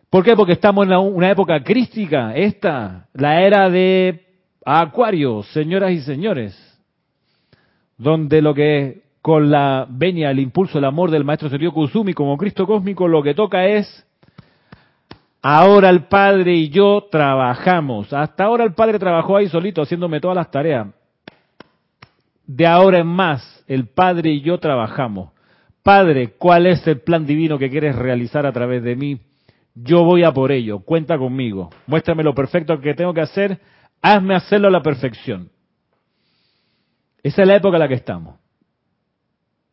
¿Por 0.10 0.24
qué? 0.24 0.36
Porque 0.36 0.54
estamos 0.54 0.88
en 0.88 0.94
una 0.94 1.30
época 1.30 1.64
crística, 1.64 2.36
esta, 2.36 3.08
la 3.14 3.44
era 3.44 3.70
de 3.70 4.26
Acuario, 4.66 5.44
señoras 5.44 5.92
y 5.92 6.00
señores, 6.00 6.58
donde 7.98 8.42
lo 8.42 8.56
que 8.56 9.04
con 9.22 9.52
la 9.52 9.86
venia, 9.88 10.32
el 10.32 10.40
impulso, 10.40 10.80
el 10.80 10.86
amor 10.86 11.12
del 11.12 11.26
maestro 11.26 11.50
Sergio 11.50 11.72
Kusumi 11.72 12.14
como 12.14 12.38
Cristo 12.38 12.66
cósmico, 12.66 13.08
lo 13.08 13.22
que 13.22 13.36
toca 13.36 13.68
es 13.68 14.08
Ahora 15.42 15.90
el 15.90 16.06
Padre 16.06 16.54
y 16.54 16.70
yo 16.70 17.08
trabajamos. 17.10 18.12
Hasta 18.14 18.44
ahora 18.44 18.64
el 18.64 18.74
Padre 18.74 19.00
trabajó 19.00 19.38
ahí 19.38 19.48
solito 19.48 19.82
haciéndome 19.82 20.20
todas 20.20 20.36
las 20.36 20.52
tareas 20.52 20.88
de 22.50 22.66
ahora 22.66 22.98
en 22.98 23.06
más, 23.06 23.64
el 23.68 23.90
Padre 23.90 24.32
y 24.32 24.42
yo 24.42 24.58
trabajamos. 24.58 25.30
Padre, 25.84 26.34
¿cuál 26.36 26.66
es 26.66 26.86
el 26.88 27.00
plan 27.02 27.24
divino 27.28 27.60
que 27.60 27.70
quieres 27.70 27.96
realizar 27.96 28.48
a 28.48 28.52
través 28.52 28.82
de 28.82 28.96
mí? 28.96 29.22
Yo 29.76 30.04
voy 30.04 30.24
a 30.24 30.34
por 30.34 30.52
ello, 30.52 30.80
cuenta 30.80 31.20
conmigo. 31.20 31.70
Muéstrame 31.86 32.24
lo 32.24 32.34
perfecto 32.34 32.82
que 32.82 32.96
tengo 32.96 33.14
que 33.14 33.22
hacer, 33.22 33.60
hazme 34.02 34.34
hacerlo 34.34 34.68
a 34.68 34.72
la 34.72 34.82
perfección. 34.82 35.52
Esa 37.22 37.44
es 37.44 37.48
la 37.48 37.58
época 37.58 37.76
en 37.76 37.82
la 37.82 37.88
que 37.88 37.94
estamos. 37.94 38.36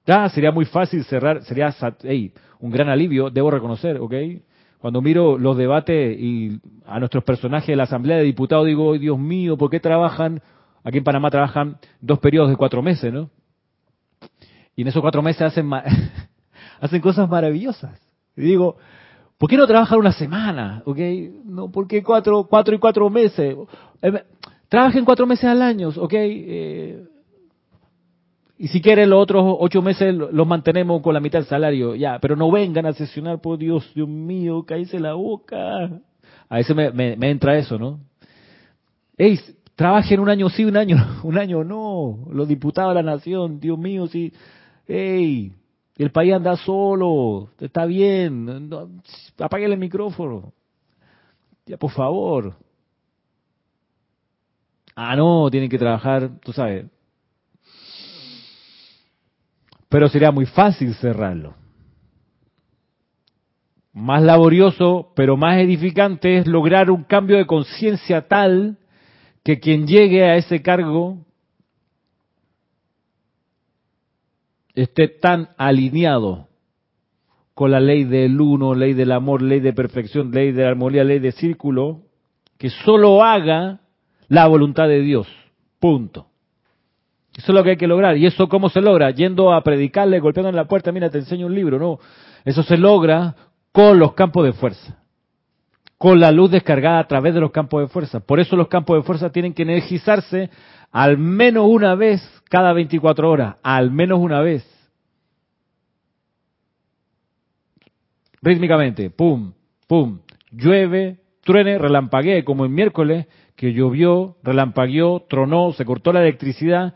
Ya, 0.06 0.28
sería 0.28 0.52
muy 0.52 0.66
fácil 0.66 1.02
cerrar, 1.04 1.44
sería 1.44 1.74
un 2.60 2.70
gran 2.70 2.90
alivio, 2.90 3.30
debo 3.30 3.50
reconocer, 3.50 3.96
¿ok? 3.98 4.12
Cuando 4.80 5.00
miro 5.00 5.38
los 5.38 5.56
debates 5.56 6.18
y 6.18 6.60
a 6.86 6.98
nuestros 6.98 7.24
personajes 7.24 7.68
de 7.68 7.76
la 7.76 7.84
Asamblea 7.84 8.18
de 8.18 8.24
Diputados, 8.24 8.66
digo, 8.66 8.96
Dios 8.98 9.18
mío, 9.18 9.56
¿por 9.56 9.70
qué 9.70 9.80
trabajan 9.80 10.42
Aquí 10.86 10.98
en 10.98 11.04
Panamá 11.04 11.30
trabajan 11.30 11.78
dos 12.00 12.20
periodos 12.20 12.48
de 12.48 12.54
cuatro 12.54 12.80
meses, 12.80 13.12
¿no? 13.12 13.28
Y 14.76 14.82
en 14.82 14.88
esos 14.88 15.02
cuatro 15.02 15.20
meses 15.20 15.42
hacen, 15.42 15.68
hacen 16.80 17.00
cosas 17.00 17.28
maravillosas. 17.28 18.00
Y 18.36 18.42
digo, 18.42 18.76
¿por 19.36 19.50
qué 19.50 19.56
no 19.56 19.66
trabajar 19.66 19.98
una 19.98 20.12
semana? 20.12 20.84
¿Ok? 20.84 20.98
No, 21.44 21.72
¿por 21.72 21.88
qué 21.88 22.04
cuatro, 22.04 22.46
cuatro 22.48 22.72
y 22.72 22.78
cuatro 22.78 23.10
meses? 23.10 23.56
Eh, 24.00 24.24
trabajen 24.68 25.04
cuatro 25.04 25.26
meses 25.26 25.46
al 25.46 25.60
año, 25.60 25.88
¿ok? 25.88 26.12
Eh, 26.14 27.04
y 28.58 28.68
si 28.68 28.80
quieren 28.80 29.10
los 29.10 29.22
otros 29.22 29.44
ocho 29.58 29.82
meses 29.82 30.14
los 30.14 30.46
mantenemos 30.46 31.02
con 31.02 31.14
la 31.14 31.20
mitad 31.20 31.40
del 31.40 31.48
salario, 31.48 31.94
ya, 31.94 32.18
pero 32.20 32.36
no 32.36 32.50
vengan 32.50 32.86
a 32.86 32.92
sesionar, 32.92 33.40
por 33.40 33.58
Dios, 33.58 33.90
Dios 33.94 34.08
mío, 34.08 34.64
cállese 34.66 34.98
la 34.98 35.14
boca. 35.14 35.90
A 36.48 36.56
veces 36.56 36.74
me, 36.76 36.90
me, 37.16 37.30
entra 37.30 37.58
eso, 37.58 37.78
¿no? 37.78 38.00
Ey, 39.18 39.38
Trabajen 39.76 40.20
un 40.20 40.30
año 40.30 40.48
sí, 40.48 40.64
un 40.64 40.76
año, 40.78 40.96
un 41.22 41.38
año 41.38 41.62
no. 41.62 42.26
Los 42.32 42.48
diputados 42.48 42.94
de 42.94 43.02
la 43.02 43.12
nación, 43.12 43.60
Dios 43.60 43.78
mío, 43.78 44.06
sí. 44.06 44.32
¡Ey! 44.88 45.52
El 45.98 46.10
país 46.10 46.32
anda 46.32 46.56
solo, 46.56 47.50
está 47.60 47.84
bien. 47.84 48.68
No, 48.68 48.88
apague 49.38 49.66
el 49.66 49.76
micrófono. 49.76 50.54
Ya, 51.66 51.76
por 51.76 51.90
favor. 51.90 52.54
Ah, 54.94 55.14
no, 55.14 55.50
tienen 55.50 55.68
que 55.68 55.78
trabajar, 55.78 56.30
tú 56.40 56.52
sabes. 56.52 56.86
Pero 59.88 60.08
sería 60.08 60.30
muy 60.30 60.46
fácil 60.46 60.94
cerrarlo. 60.94 61.54
Más 63.92 64.22
laborioso, 64.22 65.12
pero 65.16 65.36
más 65.36 65.58
edificante 65.58 66.38
es 66.38 66.46
lograr 66.46 66.90
un 66.90 67.04
cambio 67.04 67.36
de 67.36 67.46
conciencia 67.46 68.28
tal 68.28 68.78
que 69.42 69.58
quien 69.58 69.86
llegue 69.86 70.24
a 70.24 70.36
ese 70.36 70.60
cargo 70.60 71.24
esté 74.74 75.08
tan 75.08 75.48
alineado 75.56 76.48
con 77.54 77.70
la 77.70 77.80
ley 77.80 78.04
del 78.04 78.38
uno, 78.38 78.74
ley 78.74 78.92
del 78.92 79.12
amor, 79.12 79.40
ley 79.40 79.60
de 79.60 79.72
perfección, 79.72 80.30
ley 80.30 80.52
de 80.52 80.66
armonía, 80.66 81.04
ley 81.04 81.20
de 81.20 81.32
círculo, 81.32 82.02
que 82.58 82.68
solo 82.68 83.24
haga 83.24 83.80
la 84.28 84.46
voluntad 84.46 84.88
de 84.88 85.00
Dios. 85.00 85.26
Punto. 85.78 86.26
Eso 87.36 87.52
es 87.52 87.54
lo 87.54 87.62
que 87.62 87.70
hay 87.70 87.76
que 87.76 87.86
lograr. 87.86 88.16
¿Y 88.16 88.26
eso 88.26 88.48
cómo 88.48 88.70
se 88.70 88.80
logra? 88.80 89.10
Yendo 89.10 89.52
a 89.52 89.62
predicarle, 89.62 90.20
golpeando 90.20 90.48
en 90.48 90.56
la 90.56 90.64
puerta, 90.64 90.90
mira, 90.90 91.10
te 91.10 91.18
enseño 91.18 91.46
un 91.46 91.54
libro. 91.54 91.78
No, 91.78 91.98
eso 92.44 92.62
se 92.62 92.78
logra 92.78 93.34
con 93.72 93.98
los 93.98 94.14
campos 94.14 94.44
de 94.44 94.54
fuerza. 94.54 94.98
Con 95.98 96.18
la 96.18 96.30
luz 96.30 96.50
descargada 96.50 96.98
a 96.98 97.06
través 97.06 97.34
de 97.34 97.40
los 97.40 97.50
campos 97.50 97.82
de 97.82 97.88
fuerza. 97.88 98.20
Por 98.20 98.40
eso 98.40 98.56
los 98.56 98.68
campos 98.68 98.96
de 98.96 99.02
fuerza 99.02 99.30
tienen 99.30 99.52
que 99.52 99.62
energizarse 99.62 100.50
al 100.92 101.18
menos 101.18 101.66
una 101.68 101.94
vez 101.94 102.22
cada 102.48 102.72
24 102.72 103.30
horas. 103.30 103.56
Al 103.62 103.90
menos 103.90 104.18
una 104.18 104.40
vez. 104.40 104.66
Rítmicamente. 108.40 109.10
Pum, 109.10 109.52
pum. 109.86 110.20
Llueve, 110.52 111.18
truene, 111.42 111.76
relampaguee, 111.76 112.44
como 112.44 112.64
el 112.64 112.70
miércoles, 112.70 113.26
que 113.56 113.74
llovió, 113.74 114.36
relampagueó, 114.42 115.24
tronó, 115.28 115.72
se 115.74 115.84
cortó 115.84 116.14
la 116.14 116.20
electricidad 116.20 116.94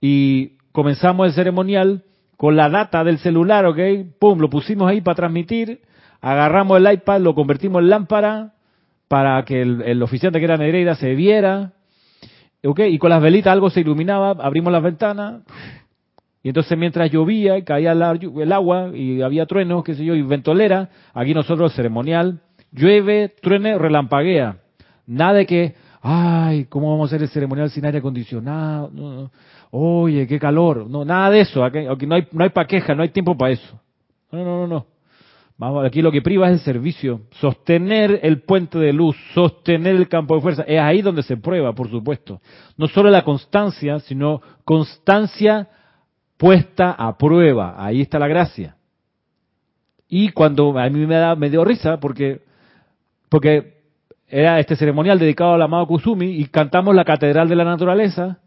y 0.00 0.58
comenzamos 0.72 1.28
el 1.28 1.32
ceremonial 1.32 2.04
con 2.36 2.56
la 2.56 2.68
data 2.68 3.02
del 3.02 3.18
celular, 3.18 3.66
¿ok? 3.66 3.78
Pum, 4.18 4.38
lo 4.38 4.48
pusimos 4.48 4.88
ahí 4.88 5.00
para 5.00 5.16
transmitir, 5.16 5.80
agarramos 6.20 6.78
el 6.78 6.92
iPad, 6.92 7.20
lo 7.20 7.34
convertimos 7.34 7.82
en 7.82 7.90
lámpara 7.90 8.54
para 9.08 9.42
que 9.44 9.62
el, 9.62 10.02
oficiante 10.02 10.38
que 10.38 10.44
era 10.44 10.56
Negreira 10.56 10.94
se 10.94 11.14
viera, 11.14 11.72
¿ok? 12.62 12.80
Y 12.90 12.98
con 12.98 13.10
las 13.10 13.22
velitas 13.22 13.52
algo 13.52 13.70
se 13.70 13.80
iluminaba, 13.80 14.36
abrimos 14.38 14.72
las 14.72 14.82
ventanas, 14.82 15.42
y 16.42 16.48
entonces 16.48 16.78
mientras 16.78 17.10
llovía 17.10 17.58
y 17.58 17.62
caía 17.64 17.92
el 17.92 18.52
agua 18.52 18.90
y 18.94 19.22
había 19.22 19.46
truenos, 19.46 19.82
qué 19.82 19.94
sé 19.94 20.04
yo, 20.04 20.14
y 20.14 20.22
ventolera, 20.22 20.90
aquí 21.14 21.34
nosotros 21.34 21.74
ceremonial, 21.74 22.40
llueve, 22.70 23.34
truene, 23.42 23.76
relampaguea. 23.78 24.58
Nada 25.06 25.32
de 25.34 25.46
que, 25.46 25.74
ay, 26.00 26.66
¿cómo 26.66 26.90
vamos 26.92 27.10
a 27.10 27.16
hacer 27.16 27.22
el 27.22 27.30
ceremonial 27.30 27.70
sin 27.70 27.84
aire 27.86 27.98
acondicionado? 27.98 28.90
No, 28.92 29.30
Oye, 29.70 30.26
qué 30.26 30.38
calor. 30.38 30.88
No, 30.88 31.04
nada 31.04 31.30
de 31.30 31.40
eso. 31.40 31.64
Aquí, 31.64 32.06
no 32.06 32.14
hay, 32.14 32.26
no 32.32 32.44
no 32.94 33.02
hay 33.02 33.08
tiempo 33.10 33.36
para 33.36 33.52
eso. 33.52 33.80
No, 34.32 34.38
no, 34.44 34.60
no, 34.60 34.66
no. 34.66 34.86
Vamos, 35.58 35.84
aquí 35.84 36.02
lo 36.02 36.12
que 36.12 36.22
priva 36.22 36.46
es 36.48 36.52
el 36.54 36.60
servicio. 36.60 37.22
Sostener 37.32 38.20
el 38.22 38.42
puente 38.42 38.78
de 38.78 38.92
luz, 38.92 39.16
sostener 39.34 39.96
el 39.96 40.08
campo 40.08 40.36
de 40.36 40.40
fuerza. 40.40 40.62
Es 40.62 40.80
ahí 40.80 41.02
donde 41.02 41.24
se 41.24 41.36
prueba, 41.36 41.72
por 41.72 41.90
supuesto. 41.90 42.40
No 42.76 42.86
solo 42.86 43.10
la 43.10 43.24
constancia, 43.24 43.98
sino 44.00 44.40
constancia 44.64 45.68
puesta 46.36 46.92
a 46.92 47.18
prueba. 47.18 47.74
Ahí 47.76 48.00
está 48.00 48.20
la 48.20 48.28
gracia. 48.28 48.76
Y 50.08 50.30
cuando 50.30 50.78
a 50.78 50.88
mí 50.88 51.06
me, 51.06 51.16
da, 51.16 51.34
me 51.34 51.50
dio 51.50 51.64
risa 51.64 51.98
porque, 51.98 52.42
porque 53.28 53.78
era 54.28 54.60
este 54.60 54.76
ceremonial 54.76 55.18
dedicado 55.18 55.54
al 55.54 55.62
amado 55.62 55.86
Kusumi 55.88 56.36
y 56.36 56.46
cantamos 56.46 56.94
la 56.94 57.04
Catedral 57.04 57.48
de 57.48 57.56
la 57.56 57.64
Naturaleza 57.64 58.38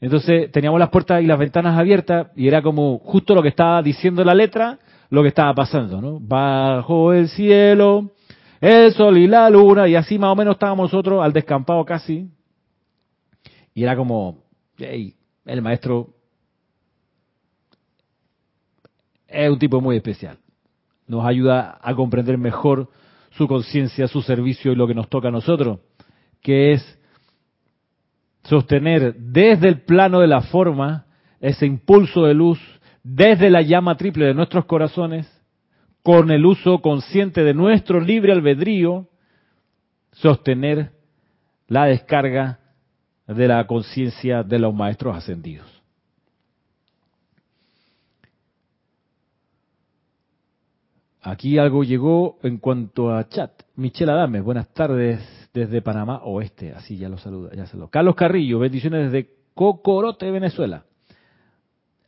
entonces 0.00 0.50
teníamos 0.50 0.80
las 0.80 0.88
puertas 0.88 1.22
y 1.22 1.26
las 1.26 1.38
ventanas 1.38 1.78
abiertas 1.78 2.28
y 2.34 2.48
era 2.48 2.62
como 2.62 2.98
justo 2.98 3.34
lo 3.34 3.42
que 3.42 3.48
estaba 3.48 3.82
diciendo 3.82 4.24
la 4.24 4.34
letra, 4.34 4.78
lo 5.10 5.22
que 5.22 5.28
estaba 5.28 5.52
pasando, 5.54 6.00
¿no? 6.00 6.18
Bajo 6.20 7.12
el 7.12 7.28
cielo, 7.28 8.10
el 8.60 8.92
sol 8.94 9.18
y 9.18 9.26
la 9.26 9.50
luna, 9.50 9.88
y 9.88 9.96
así 9.96 10.18
más 10.18 10.32
o 10.32 10.36
menos 10.36 10.54
estábamos 10.54 10.90
nosotros 10.90 11.22
al 11.22 11.32
descampado 11.32 11.84
casi. 11.84 12.30
Y 13.74 13.82
era 13.82 13.94
como, 13.94 14.44
hey, 14.78 15.14
el 15.44 15.62
maestro 15.62 16.14
es 19.26 19.50
un 19.50 19.58
tipo 19.58 19.80
muy 19.80 19.96
especial. 19.96 20.38
Nos 21.06 21.24
ayuda 21.26 21.78
a 21.82 21.94
comprender 21.94 22.38
mejor 22.38 22.88
su 23.32 23.46
conciencia, 23.46 24.08
su 24.08 24.22
servicio 24.22 24.72
y 24.72 24.76
lo 24.76 24.86
que 24.86 24.94
nos 24.94 25.08
toca 25.08 25.28
a 25.28 25.32
nosotros, 25.32 25.80
que 26.40 26.72
es 26.72 26.99
sostener 28.50 29.14
desde 29.14 29.68
el 29.68 29.82
plano 29.82 30.18
de 30.18 30.26
la 30.26 30.40
forma 30.40 31.06
ese 31.40 31.66
impulso 31.66 32.24
de 32.24 32.34
luz, 32.34 32.58
desde 33.04 33.48
la 33.48 33.62
llama 33.62 33.96
triple 33.96 34.26
de 34.26 34.34
nuestros 34.34 34.64
corazones, 34.64 35.26
con 36.02 36.32
el 36.32 36.44
uso 36.44 36.80
consciente 36.82 37.44
de 37.44 37.54
nuestro 37.54 38.00
libre 38.00 38.32
albedrío, 38.32 39.06
sostener 40.10 40.90
la 41.68 41.84
descarga 41.84 42.58
de 43.28 43.46
la 43.46 43.64
conciencia 43.68 44.42
de 44.42 44.58
los 44.58 44.74
maestros 44.74 45.16
ascendidos. 45.16 45.68
Aquí 51.22 51.56
algo 51.56 51.84
llegó 51.84 52.38
en 52.42 52.58
cuanto 52.58 53.14
a 53.14 53.28
chat. 53.28 53.52
Michelle 53.76 54.10
Adame, 54.10 54.40
buenas 54.40 54.68
tardes 54.74 55.39
desde 55.52 55.82
Panamá 55.82 56.22
Oeste. 56.24 56.72
Así 56.72 56.96
ya 56.96 57.08
lo 57.08 57.18
saluda. 57.18 57.50
Carlos 57.90 58.14
Carrillo, 58.14 58.58
bendiciones 58.58 59.10
desde 59.10 59.30
Cocorote, 59.54 60.30
Venezuela. 60.30 60.84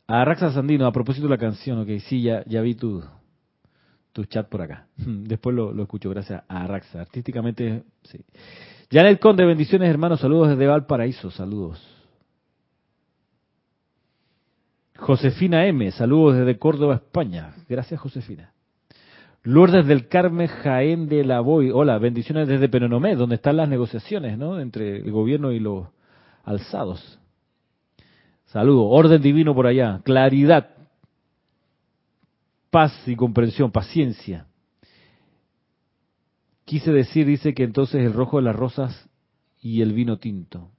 A 0.07 0.25
Raxa 0.25 0.51
Sandino, 0.51 0.85
a 0.85 0.91
propósito 0.91 1.27
de 1.27 1.31
la 1.31 1.37
canción, 1.37 1.79
ok, 1.79 1.89
sí, 1.99 2.21
ya, 2.21 2.43
ya 2.45 2.61
vi 2.61 2.75
tu, 2.75 3.03
tu 4.11 4.25
chat 4.25 4.47
por 4.49 4.61
acá. 4.61 4.87
Después 4.97 5.55
lo, 5.55 5.71
lo 5.71 5.83
escucho, 5.83 6.09
gracias 6.09 6.43
a 6.47 6.67
Raxa. 6.67 7.01
Artísticamente, 7.01 7.83
sí. 8.03 8.19
Janet 8.91 9.19
Conde, 9.19 9.45
bendiciones 9.45 9.89
hermanos, 9.89 10.19
saludos 10.19 10.49
desde 10.49 10.67
Valparaíso, 10.67 11.31
saludos. 11.31 11.81
Josefina 14.97 15.65
M, 15.65 15.91
saludos 15.91 16.37
desde 16.37 16.57
Córdoba, 16.57 16.95
España. 16.95 17.55
Gracias, 17.67 17.99
Josefina. 17.99 18.53
Lourdes 19.45 19.85
del 19.85 20.07
Carmen 20.07 20.47
Jaén 20.47 21.09
de 21.09 21.25
la 21.25 21.41
Boy. 21.41 21.69
Hola, 21.69 21.97
bendiciones 21.97 22.47
desde 22.47 22.69
Penonomé, 22.69 23.15
donde 23.15 23.35
están 23.35 23.57
las 23.57 23.67
negociaciones, 23.67 24.37
¿no? 24.37 24.57
Entre 24.57 24.97
el 24.97 25.11
gobierno 25.11 25.51
y 25.51 25.59
los 25.59 25.87
alzados. 26.45 27.19
Saludo, 28.45 28.85
orden 28.85 29.21
divino 29.21 29.53
por 29.53 29.67
allá, 29.67 29.99
claridad, 30.05 30.69
paz 32.69 32.93
y 33.05 33.17
comprensión, 33.17 33.69
paciencia. 33.71 34.47
Quise 36.63 36.93
decir, 36.93 37.25
dice 37.25 37.53
que 37.53 37.63
entonces 37.63 38.01
el 38.05 38.13
rojo 38.13 38.37
de 38.37 38.43
las 38.43 38.55
rosas 38.55 39.09
y 39.61 39.81
el 39.81 39.91
vino 39.91 40.19
tinto. 40.19 40.71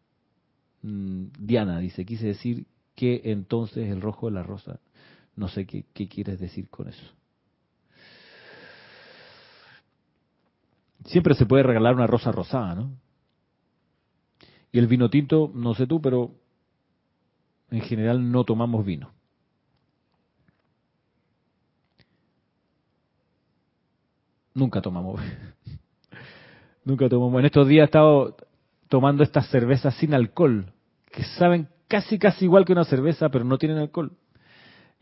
Mm, 0.80 1.26
Diana 1.38 1.80
dice, 1.80 2.06
quise 2.06 2.28
decir 2.28 2.66
que 2.94 3.20
entonces 3.24 3.90
el 3.90 4.00
rojo 4.00 4.28
de 4.28 4.32
la 4.32 4.42
rosa. 4.42 4.80
No 5.36 5.48
sé 5.48 5.66
qué 5.66 6.08
quieres 6.08 6.40
decir 6.40 6.68
con 6.70 6.88
eso. 6.88 7.12
Siempre 11.04 11.34
se 11.34 11.46
puede 11.46 11.62
regalar 11.62 11.94
una 11.94 12.06
rosa 12.06 12.32
rosada, 12.32 12.74
¿no? 12.74 12.96
Y 14.72 14.78
el 14.78 14.86
vino 14.86 15.08
tinto, 15.08 15.50
no 15.54 15.74
sé 15.74 15.86
tú, 15.86 16.00
pero 16.00 16.32
en 17.70 17.80
general 17.82 18.30
no 18.30 18.44
tomamos 18.44 18.84
vino. 18.84 19.12
Nunca 24.54 24.80
tomamos. 24.80 25.20
Nunca 26.84 27.08
tomamos. 27.08 27.38
En 27.40 27.46
estos 27.46 27.68
días 27.68 27.82
he 27.82 27.84
estado 27.86 28.36
tomando 28.88 29.22
estas 29.22 29.48
cervezas 29.50 29.94
sin 29.96 30.14
alcohol, 30.14 30.72
que 31.10 31.24
saben 31.24 31.68
casi 31.88 32.18
casi 32.18 32.44
igual 32.44 32.64
que 32.64 32.72
una 32.72 32.84
cerveza, 32.84 33.28
pero 33.28 33.44
no 33.44 33.58
tienen 33.58 33.78
alcohol. 33.78 34.12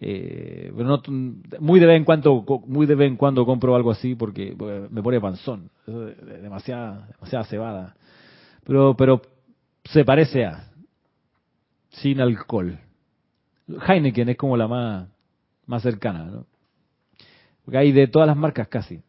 Eh, 0.04 0.72
pero 0.76 0.88
no, 0.88 1.00
muy 1.60 1.78
de 1.78 1.86
vez 1.86 1.96
en 1.96 2.02
cuando, 2.04 2.44
muy 2.66 2.86
de 2.86 2.96
vez 2.96 3.06
en 3.06 3.16
cuando 3.16 3.46
compro 3.46 3.76
algo 3.76 3.92
así 3.92 4.16
porque, 4.16 4.52
me 4.90 5.00
pone 5.00 5.20
panzón, 5.20 5.70
demasiada, 5.86 7.06
demasiada 7.14 7.44
cebada. 7.44 7.94
Pero, 8.64 8.96
pero 8.96 9.22
se 9.84 10.04
parece 10.04 10.44
a 10.44 10.72
sin 11.90 12.20
alcohol. 12.20 12.80
Heineken 13.86 14.30
es 14.30 14.36
como 14.36 14.56
la 14.56 14.66
más, 14.66 15.08
más 15.66 15.82
cercana, 15.82 16.24
¿no? 16.24 16.46
Porque 17.64 17.78
hay 17.78 17.92
de 17.92 18.08
todas 18.08 18.26
las 18.26 18.36
marcas 18.36 18.66
casi. 18.66 19.00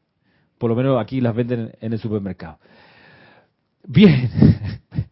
Por 0.60 0.70
lo 0.70 0.76
menos 0.76 1.02
aquí 1.02 1.22
las 1.22 1.34
venden 1.34 1.72
en 1.82 1.94
el 1.94 1.98
supermercado. 1.98 2.60
Bien. 3.88 4.30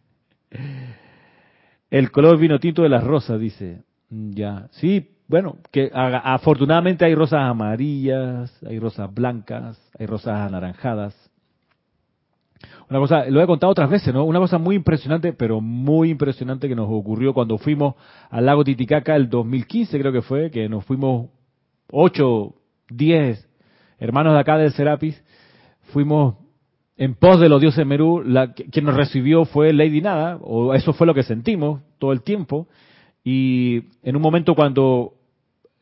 El 1.90 2.12
color 2.12 2.38
vino 2.38 2.60
tinto 2.60 2.82
de 2.82 2.88
las 2.88 3.02
rosas, 3.02 3.40
dice. 3.40 3.82
Ya. 4.08 4.68
Sí, 4.70 5.11
bueno, 5.32 5.56
que 5.70 5.90
afortunadamente 5.94 7.06
hay 7.06 7.14
rosas 7.14 7.40
amarillas, 7.40 8.54
hay 8.68 8.78
rosas 8.78 9.12
blancas, 9.14 9.80
hay 9.98 10.04
rosas 10.04 10.38
anaranjadas. 10.38 11.16
Una 12.90 12.98
cosa, 12.98 13.24
lo 13.24 13.40
he 13.40 13.46
contado 13.46 13.70
otras 13.70 13.88
veces, 13.88 14.12
¿no? 14.12 14.24
Una 14.24 14.40
cosa 14.40 14.58
muy 14.58 14.76
impresionante, 14.76 15.32
pero 15.32 15.62
muy 15.62 16.10
impresionante 16.10 16.68
que 16.68 16.74
nos 16.76 16.86
ocurrió 16.90 17.32
cuando 17.32 17.56
fuimos 17.56 17.94
al 18.28 18.44
lago 18.44 18.62
Titicaca 18.62 19.16
el 19.16 19.30
2015, 19.30 19.98
creo 19.98 20.12
que 20.12 20.20
fue, 20.20 20.50
que 20.50 20.68
nos 20.68 20.84
fuimos 20.84 21.30
8, 21.90 22.54
10 22.90 23.48
hermanos 24.00 24.34
de 24.34 24.40
acá 24.40 24.58
del 24.58 24.72
Serapis, 24.72 25.24
fuimos 25.94 26.34
en 26.98 27.14
pos 27.14 27.40
de 27.40 27.48
los 27.48 27.58
dioses 27.58 27.86
Merú, 27.86 28.22
la, 28.22 28.52
quien 28.52 28.84
nos 28.84 28.96
recibió 28.96 29.46
fue 29.46 29.72
Lady 29.72 30.02
Nada, 30.02 30.36
o 30.42 30.74
eso 30.74 30.92
fue 30.92 31.06
lo 31.06 31.14
que 31.14 31.22
sentimos 31.22 31.80
todo 31.98 32.12
el 32.12 32.20
tiempo, 32.20 32.68
y 33.24 33.84
en 34.02 34.14
un 34.14 34.20
momento 34.20 34.54
cuando 34.54 35.14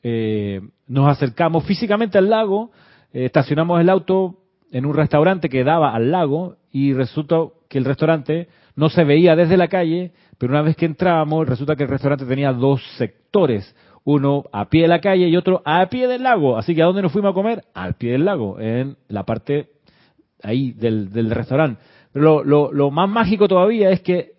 eh, 0.03 0.61
nos 0.87 1.09
acercamos 1.09 1.65
físicamente 1.65 2.19
al 2.19 2.31
lago, 2.31 2.71
eh, 3.13 3.25
estacionamos 3.27 3.81
el 3.81 3.91
auto 3.91 4.37
en 4.73 4.87
un 4.87 4.95
restaurante 4.95 5.49
que 5.49 5.65
daba 5.65 5.95
al 5.95 6.11
lago 6.11 6.57
y 6.73 6.93
resultó 6.93 7.55
que 7.69 7.79
el 7.79 7.85
restaurante 7.85 8.49
no 8.77 8.89
se 8.89 9.05
veía 9.05 9.37
desde 9.37 9.57
la 9.57 9.69
calle, 9.69 10.13
pero 10.39 10.53
una 10.53 10.63
vez 10.63 10.77
que 10.77 10.87
entrábamos, 10.87 11.49
resulta 11.49 11.77
que 11.77 11.83
el 11.83 11.89
restaurante 11.89 12.25
tenía 12.25 12.53
dos 12.53 12.83
sectores, 12.97 13.75
uno 14.05 14.45
a 14.53 14.69
pie 14.69 14.83
de 14.83 14.89
la 14.89 15.01
calle 15.01 15.29
y 15.29 15.37
otro 15.37 15.63
a 15.65 15.87
pie 15.87 16.09
del 16.09 16.23
lago. 16.23 16.57
Así 16.57 16.75
que 16.75 16.83
¿a 16.83 16.87
dónde 16.87 17.03
nos 17.03 17.13
fuimos 17.13 17.33
a 17.33 17.35
comer? 17.35 17.65
Al 17.75 17.95
pie 17.95 18.13
del 18.13 18.25
lago, 18.25 18.59
en 18.61 18.97
la 19.09 19.25
parte 19.25 19.71
ahí 20.43 20.73
del, 20.73 21.13
del 21.13 21.31
restaurante. 21.31 21.81
Pero 22.13 22.43
lo, 22.43 22.73
lo, 22.73 22.91
más 22.91 23.09
mágico 23.09 23.47
todavía 23.49 23.91
es 23.91 24.01
que 24.01 24.33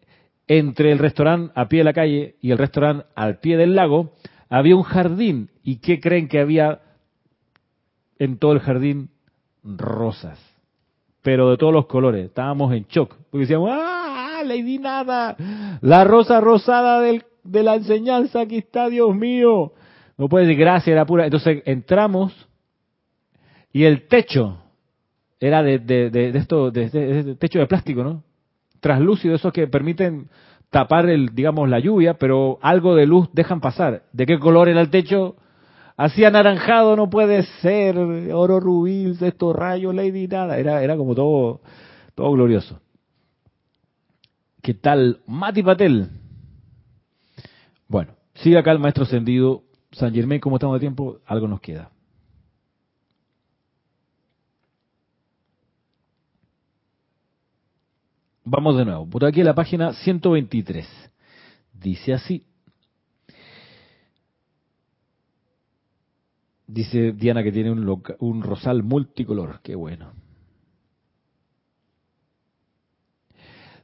entre 0.47 0.91
el 0.91 0.99
restaurante 0.99 1.53
a 1.55 1.67
pie 1.69 1.79
de 1.79 1.85
la 1.85 1.93
calle 1.93 2.35
y 2.41 2.51
el 2.51 2.57
restaurante 2.57 3.05
al 3.15 3.39
pie 3.39 3.57
del 3.57 3.75
lago 3.75 4.13
había 4.51 4.75
un 4.75 4.83
jardín. 4.83 5.49
¿Y 5.63 5.77
qué 5.77 5.99
creen 5.99 6.27
que 6.27 6.39
había 6.39 6.81
en 8.19 8.37
todo 8.37 8.51
el 8.51 8.59
jardín? 8.59 9.09
Rosas. 9.63 10.39
Pero 11.23 11.49
de 11.49 11.57
todos 11.57 11.73
los 11.73 11.87
colores. 11.87 12.25
Estábamos 12.25 12.71
en 12.73 12.85
shock. 12.87 13.15
Porque 13.31 13.45
decíamos, 13.45 13.71
¡ah! 13.71 14.43
Lady 14.45 14.77
Nada. 14.77 15.35
La 15.81 16.03
rosa 16.03 16.39
rosada 16.39 16.99
de 16.99 17.63
la 17.63 17.75
enseñanza. 17.75 18.41
Aquí 18.41 18.57
está, 18.57 18.89
Dios 18.89 19.15
mío. 19.15 19.73
No 20.17 20.29
puede 20.29 20.45
decir 20.45 20.59
gracias, 20.59 20.93
era 20.93 21.05
pura. 21.05 21.25
Entonces 21.25 21.63
entramos 21.65 22.47
y 23.73 23.85
el 23.85 24.07
techo 24.07 24.57
era 25.39 25.63
de, 25.63 25.79
de, 25.79 26.29
esto, 26.35 26.69
de, 26.69 27.35
techo 27.39 27.59
de 27.59 27.67
plástico, 27.67 28.03
¿no? 28.03 28.23
Translúcido, 28.79 29.35
esos 29.35 29.53
que 29.53 29.67
permiten 29.67 30.29
tapar 30.71 31.07
el, 31.09 31.35
digamos, 31.35 31.69
la 31.69 31.79
lluvia, 31.79 32.15
pero 32.15 32.57
algo 32.61 32.95
de 32.95 33.05
luz 33.05 33.29
dejan 33.33 33.61
pasar. 33.61 34.03
¿De 34.13 34.25
qué 34.25 34.39
color 34.39 34.69
era 34.69 34.81
el 34.81 34.89
techo? 34.89 35.35
Así 35.97 36.25
anaranjado 36.25 36.95
no 36.95 37.09
puede 37.09 37.43
ser, 37.61 37.97
oro 37.97 38.59
rubí, 38.59 39.13
estos 39.21 39.55
rayos, 39.55 39.93
lady, 39.93 40.27
nada. 40.27 40.57
Era, 40.57 40.81
era 40.81 40.97
como 40.97 41.13
todo, 41.13 41.61
todo 42.15 42.31
glorioso. 42.31 42.79
¿Qué 44.61 44.73
tal? 44.73 45.19
Mati 45.27 45.61
Patel. 45.61 46.09
Bueno, 47.87 48.13
sigue 48.35 48.57
acá 48.57 48.71
el 48.71 48.79
maestro 48.79 49.03
ascendido. 49.03 49.63
San 49.91 50.13
Germain, 50.13 50.39
¿cómo 50.39 50.55
estamos 50.55 50.75
de 50.75 50.79
tiempo? 50.79 51.17
Algo 51.25 51.47
nos 51.49 51.59
queda. 51.59 51.91
Vamos 58.43 58.77
de 58.77 58.85
nuevo. 58.85 59.07
Por 59.07 59.25
aquí 59.25 59.43
la 59.43 59.53
página 59.53 59.93
123. 59.93 60.87
Dice 61.73 62.13
así. 62.13 62.45
Dice 66.67 67.11
Diana 67.11 67.43
que 67.43 67.51
tiene 67.51 67.71
un, 67.71 68.01
un 68.19 68.41
rosal 68.41 68.83
multicolor. 68.83 69.59
Qué 69.61 69.75
bueno. 69.75 70.13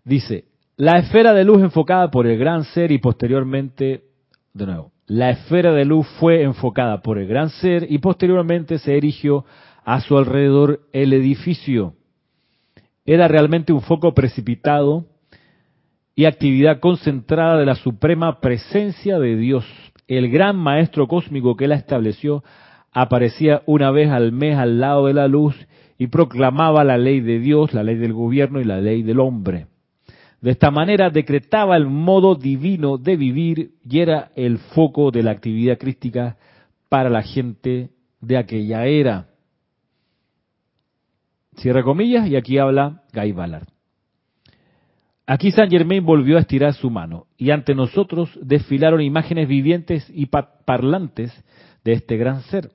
Dice, 0.04 0.46
la 0.78 1.00
esfera 1.00 1.34
de 1.34 1.44
luz 1.44 1.62
enfocada 1.62 2.10
por 2.10 2.28
el 2.28 2.40
gran 2.40 2.64
ser 2.64 2.94
y 2.94 2.98
posteriormente, 3.00 4.06
de 4.54 4.66
nuevo, 4.66 4.94
la 5.06 5.32
esfera 5.32 5.74
de 5.74 5.84
luz 5.84 6.08
fue 6.20 6.44
enfocada 6.44 7.02
por 7.02 7.18
el 7.18 7.28
gran 7.28 7.50
ser 7.50 7.86
y 7.92 7.98
posteriormente 7.98 8.80
se 8.80 8.96
erigió 8.96 9.44
a 9.84 10.00
su 10.00 10.18
alrededor 10.18 10.88
el 10.94 11.12
edificio 11.12 11.97
era 13.08 13.30
realmente 13.30 13.72
un 13.72 13.82
foco 13.82 14.14
precipitado 14.14 15.06
y 16.14 16.26
actividad 16.26 16.82
concentrada 16.82 17.58
de 17.58 17.66
la 17.66 17.76
suprema 17.76 18.42
presencia 18.42 19.18
de 19.18 19.38
Dios. 19.38 19.66
El 20.08 20.30
gran 20.30 20.58
maestro 20.58 21.08
cósmico 21.08 21.56
que 21.56 21.70
la 21.70 21.76
estableció 21.76 22.44
aparecía 22.92 23.64
una 23.66 23.92
vez 23.92 24.12
al 24.12 24.34
mes 24.34 24.58
al 24.58 24.82
lado 24.82 25.08
de 25.08 25.14
la 25.14 25.28
luz 25.28 25.56
y 25.98 26.08
proclamaba 26.08 26.84
la 26.84 26.98
ley 26.98 27.22
de 27.22 27.40
Dios, 27.40 27.74
la 27.74 27.84
ley 27.84 27.96
del 27.96 28.14
gobierno 28.14 28.60
y 28.60 28.66
la 28.66 28.82
ley 28.82 29.04
del 29.04 29.22
hombre. 29.22 29.68
De 30.42 30.52
esta 30.52 30.70
manera 30.70 31.10
decretaba 31.10 31.78
el 31.78 31.88
modo 31.88 32.36
divino 32.36 32.98
de 32.98 33.16
vivir 33.16 33.72
y 33.90 34.00
era 34.00 34.32
el 34.36 34.58
foco 34.58 35.12
de 35.12 35.24
la 35.24 35.32
actividad 35.32 35.78
crística 35.78 36.38
para 36.90 37.10
la 37.10 37.24
gente 37.24 37.90
de 38.20 38.38
aquella 38.38 38.86
era. 38.86 39.28
Cierra 41.58 41.84
comillas 41.84 42.28
y 42.28 42.36
aquí 42.36 42.58
habla 42.58 43.02
Guy 43.14 43.32
Ballard. 43.32 43.68
Aquí 45.26 45.52
Saint 45.52 45.72
Germain 45.72 46.06
volvió 46.06 46.38
a 46.38 46.42
estirar 46.42 46.74
su 46.74 46.90
mano 46.90 47.26
y 47.38 47.50
ante 47.52 47.76
nosotros 47.76 48.30
desfilaron 48.42 49.02
imágenes 49.02 49.48
vivientes 49.48 50.10
y 50.14 50.28
parlantes 50.28 51.34
de 51.84 51.94
este 51.94 52.16
gran 52.16 52.42
ser. 52.44 52.72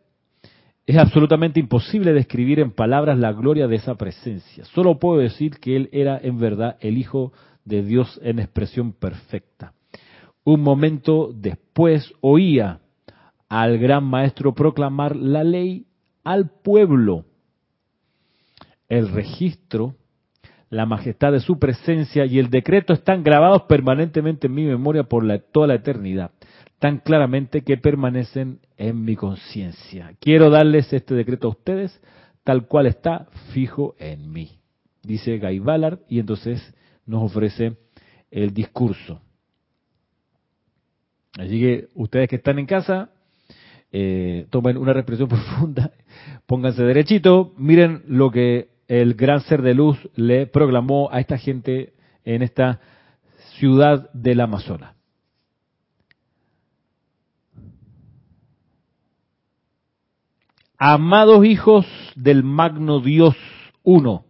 Es 0.85 0.99
absolutamente 0.99 1.61
imposible 1.61 2.13
describir 2.13 2.59
en 2.59 2.73
palabras 2.73 3.19
la 3.19 3.33
gloria 3.33 3.69
de 3.69 3.77
esa 3.77 3.95
presencia. 3.95 4.65
Solo 4.67 4.99
puedo 4.99 5.19
decir 5.19 5.61
que 5.61 5.77
él 5.77 5.89
era 5.93 6.19
en 6.21 6.39
verdad 6.39 6.77
el 6.81 6.99
Hijo 6.99 7.33
de 7.65 7.83
Dios 7.83 8.21
en 8.23 8.41
expresión 8.41 8.93
perfecta. 8.93 9.73
Un 10.45 10.61
momento 10.61 11.33
después 11.33 12.13
oía 12.21 12.81
al 13.49 13.79
gran 13.79 14.05
maestro 14.05 14.55
proclamar 14.55 15.15
la 15.15 15.45
ley 15.45 15.87
al 16.25 16.51
pueblo 16.51 17.27
el 18.93 19.09
registro, 19.09 19.95
la 20.69 20.85
majestad 20.85 21.33
de 21.33 21.41
su 21.41 21.59
presencia 21.59 22.27
y 22.27 22.39
el 22.39 22.51
decreto 22.51 22.93
están 22.93 23.23
grabados 23.23 23.63
permanentemente 23.63 24.49
en 24.49 24.55
mi 24.55 24.65
memoria 24.65 25.05
por 25.05 25.27
toda 25.51 25.67
la 25.67 25.77
eternidad, 25.77 26.33
tan 26.79 26.99
claramente 26.99 27.63
que 27.63 27.79
permanecen 27.79 28.61
en 28.77 29.03
mi 29.03 29.17
conciencia. 29.17 30.13
Quiero 30.21 30.51
darles 30.51 30.93
este 30.93 31.15
decreto 31.15 31.47
a 31.47 31.53
ustedes 31.53 32.03
tal 32.45 32.67
cual 32.67 32.85
está 32.85 33.29
fijo 33.55 33.95
en 33.99 34.31
mí, 34.31 34.59
dice 35.03 35.39
Guy 35.39 35.59
Ballard, 35.61 36.01
y 36.07 36.19
entonces 36.19 36.75
nos 37.07 37.23
ofrece 37.23 37.79
el 38.31 38.53
discurso. 38.53 39.23
Así 41.39 41.59
que 41.59 41.89
ustedes 41.95 42.29
que 42.29 42.37
están 42.37 42.59
en 42.59 42.67
casa, 42.67 43.11
eh, 43.91 44.47
tomen 44.51 44.77
una 44.77 44.93
respiración 44.93 45.29
profunda, 45.31 45.93
pónganse 46.45 46.83
derechito, 46.83 47.55
miren 47.57 48.03
lo 48.07 48.31
que 48.31 48.72
el 48.89 49.15
gran 49.15 49.41
ser 49.41 49.63
de 49.63 49.75
luz 49.75 49.99
le 50.17 50.47
proclamó 50.47 51.09
a 51.13 51.21
esta 51.21 51.39
gente 51.39 51.93
en 52.25 52.43
esta 52.43 52.81
ciudad 53.59 54.11
del 54.13 54.41
Amazonas. 54.41 54.95
Amados 60.79 61.45
hijos 61.47 61.87
del 62.17 62.43
magno 62.43 62.99
Dios 62.99 63.37
uno, 63.85 64.25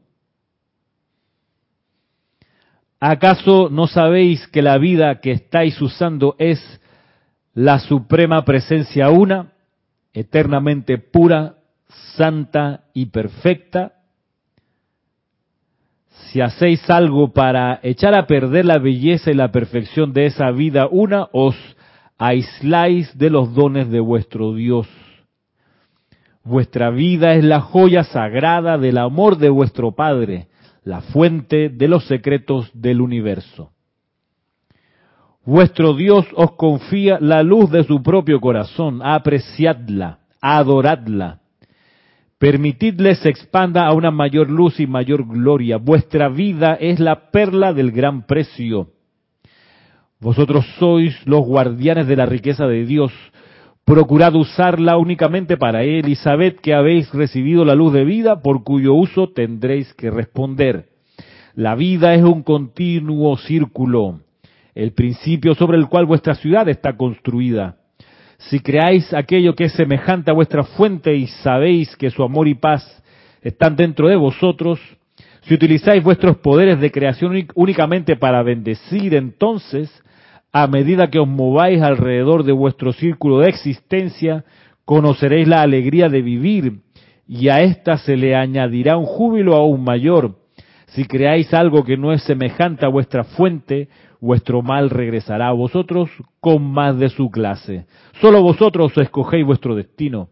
¿acaso 3.00 3.70
no 3.70 3.86
sabéis 3.86 4.46
que 4.48 4.60
la 4.60 4.76
vida 4.76 5.20
que 5.20 5.32
estáis 5.32 5.80
usando 5.80 6.36
es 6.38 6.60
la 7.54 7.78
suprema 7.78 8.44
presencia 8.44 9.08
una, 9.08 9.52
eternamente 10.12 10.98
pura, 10.98 11.56
santa 12.16 12.84
y 12.92 13.06
perfecta? 13.06 14.01
Si 16.32 16.40
hacéis 16.40 16.88
algo 16.88 17.34
para 17.34 17.78
echar 17.82 18.14
a 18.14 18.26
perder 18.26 18.64
la 18.64 18.78
belleza 18.78 19.30
y 19.30 19.34
la 19.34 19.52
perfección 19.52 20.14
de 20.14 20.24
esa 20.24 20.50
vida 20.50 20.88
una, 20.90 21.28
os 21.32 21.54
aisláis 22.16 23.18
de 23.18 23.28
los 23.28 23.54
dones 23.54 23.90
de 23.90 24.00
vuestro 24.00 24.54
Dios. 24.54 24.88
Vuestra 26.42 26.88
vida 26.88 27.34
es 27.34 27.44
la 27.44 27.60
joya 27.60 28.04
sagrada 28.04 28.78
del 28.78 28.96
amor 28.96 29.36
de 29.36 29.50
vuestro 29.50 29.92
Padre, 29.92 30.48
la 30.84 31.02
fuente 31.02 31.68
de 31.68 31.86
los 31.86 32.06
secretos 32.06 32.70
del 32.72 33.02
universo. 33.02 33.72
Vuestro 35.44 35.92
Dios 35.92 36.24
os 36.34 36.52
confía 36.52 37.18
la 37.20 37.42
luz 37.42 37.70
de 37.70 37.84
su 37.84 38.02
propio 38.02 38.40
corazón, 38.40 39.02
apreciadla, 39.04 40.20
adoradla, 40.40 41.41
Permitidles 42.42 43.24
expanda 43.24 43.86
a 43.86 43.92
una 43.92 44.10
mayor 44.10 44.50
luz 44.50 44.80
y 44.80 44.88
mayor 44.88 45.28
gloria. 45.28 45.76
Vuestra 45.76 46.28
vida 46.28 46.74
es 46.74 46.98
la 46.98 47.30
perla 47.30 47.72
del 47.72 47.92
gran 47.92 48.26
precio. 48.26 48.88
Vosotros 50.18 50.66
sois 50.80 51.14
los 51.24 51.46
guardianes 51.46 52.08
de 52.08 52.16
la 52.16 52.26
riqueza 52.26 52.66
de 52.66 52.84
Dios. 52.84 53.12
Procurad 53.84 54.34
usarla 54.34 54.96
únicamente 54.96 55.56
para 55.56 55.84
Él 55.84 56.08
y 56.08 56.16
sabed 56.16 56.56
que 56.56 56.74
habéis 56.74 57.12
recibido 57.12 57.64
la 57.64 57.76
luz 57.76 57.92
de 57.92 58.04
vida 58.04 58.42
por 58.42 58.64
cuyo 58.64 58.92
uso 58.94 59.28
tendréis 59.28 59.94
que 59.94 60.10
responder. 60.10 60.88
La 61.54 61.76
vida 61.76 62.12
es 62.16 62.24
un 62.24 62.42
continuo 62.42 63.36
círculo, 63.36 64.18
el 64.74 64.94
principio 64.94 65.54
sobre 65.54 65.78
el 65.78 65.86
cual 65.86 66.06
vuestra 66.06 66.34
ciudad 66.34 66.68
está 66.68 66.96
construida. 66.96 67.76
Si 68.48 68.60
creáis 68.60 69.12
aquello 69.14 69.54
que 69.54 69.64
es 69.64 69.72
semejante 69.72 70.30
a 70.30 70.34
vuestra 70.34 70.64
fuente 70.64 71.14
y 71.14 71.26
sabéis 71.26 71.96
que 71.96 72.10
su 72.10 72.22
amor 72.22 72.48
y 72.48 72.54
paz 72.54 73.02
están 73.40 73.76
dentro 73.76 74.08
de 74.08 74.16
vosotros, 74.16 74.80
si 75.42 75.54
utilizáis 75.54 76.02
vuestros 76.02 76.36
poderes 76.38 76.80
de 76.80 76.90
creación 76.90 77.46
únicamente 77.54 78.16
para 78.16 78.42
bendecir, 78.42 79.14
entonces, 79.14 79.90
a 80.52 80.66
medida 80.66 81.08
que 81.08 81.18
os 81.18 81.28
mováis 81.28 81.82
alrededor 81.82 82.44
de 82.44 82.52
vuestro 82.52 82.92
círculo 82.92 83.40
de 83.40 83.48
existencia, 83.48 84.44
conoceréis 84.84 85.48
la 85.48 85.62
alegría 85.62 86.08
de 86.08 86.22
vivir 86.22 86.80
y 87.26 87.48
a 87.48 87.62
ésta 87.62 87.96
se 87.96 88.16
le 88.16 88.34
añadirá 88.36 88.96
un 88.96 89.06
júbilo 89.06 89.54
aún 89.54 89.82
mayor. 89.84 90.36
Si 90.88 91.06
creáis 91.06 91.54
algo 91.54 91.84
que 91.84 91.96
no 91.96 92.12
es 92.12 92.22
semejante 92.24 92.84
a 92.84 92.90
vuestra 92.90 93.24
fuente, 93.24 93.88
vuestro 94.22 94.62
mal 94.62 94.88
regresará 94.88 95.48
a 95.48 95.52
vosotros 95.52 96.08
con 96.38 96.62
más 96.62 96.96
de 96.96 97.08
su 97.08 97.28
clase. 97.28 97.86
Solo 98.20 98.40
vosotros 98.40 98.96
escogéis 98.96 99.44
vuestro 99.44 99.74
destino. 99.74 100.28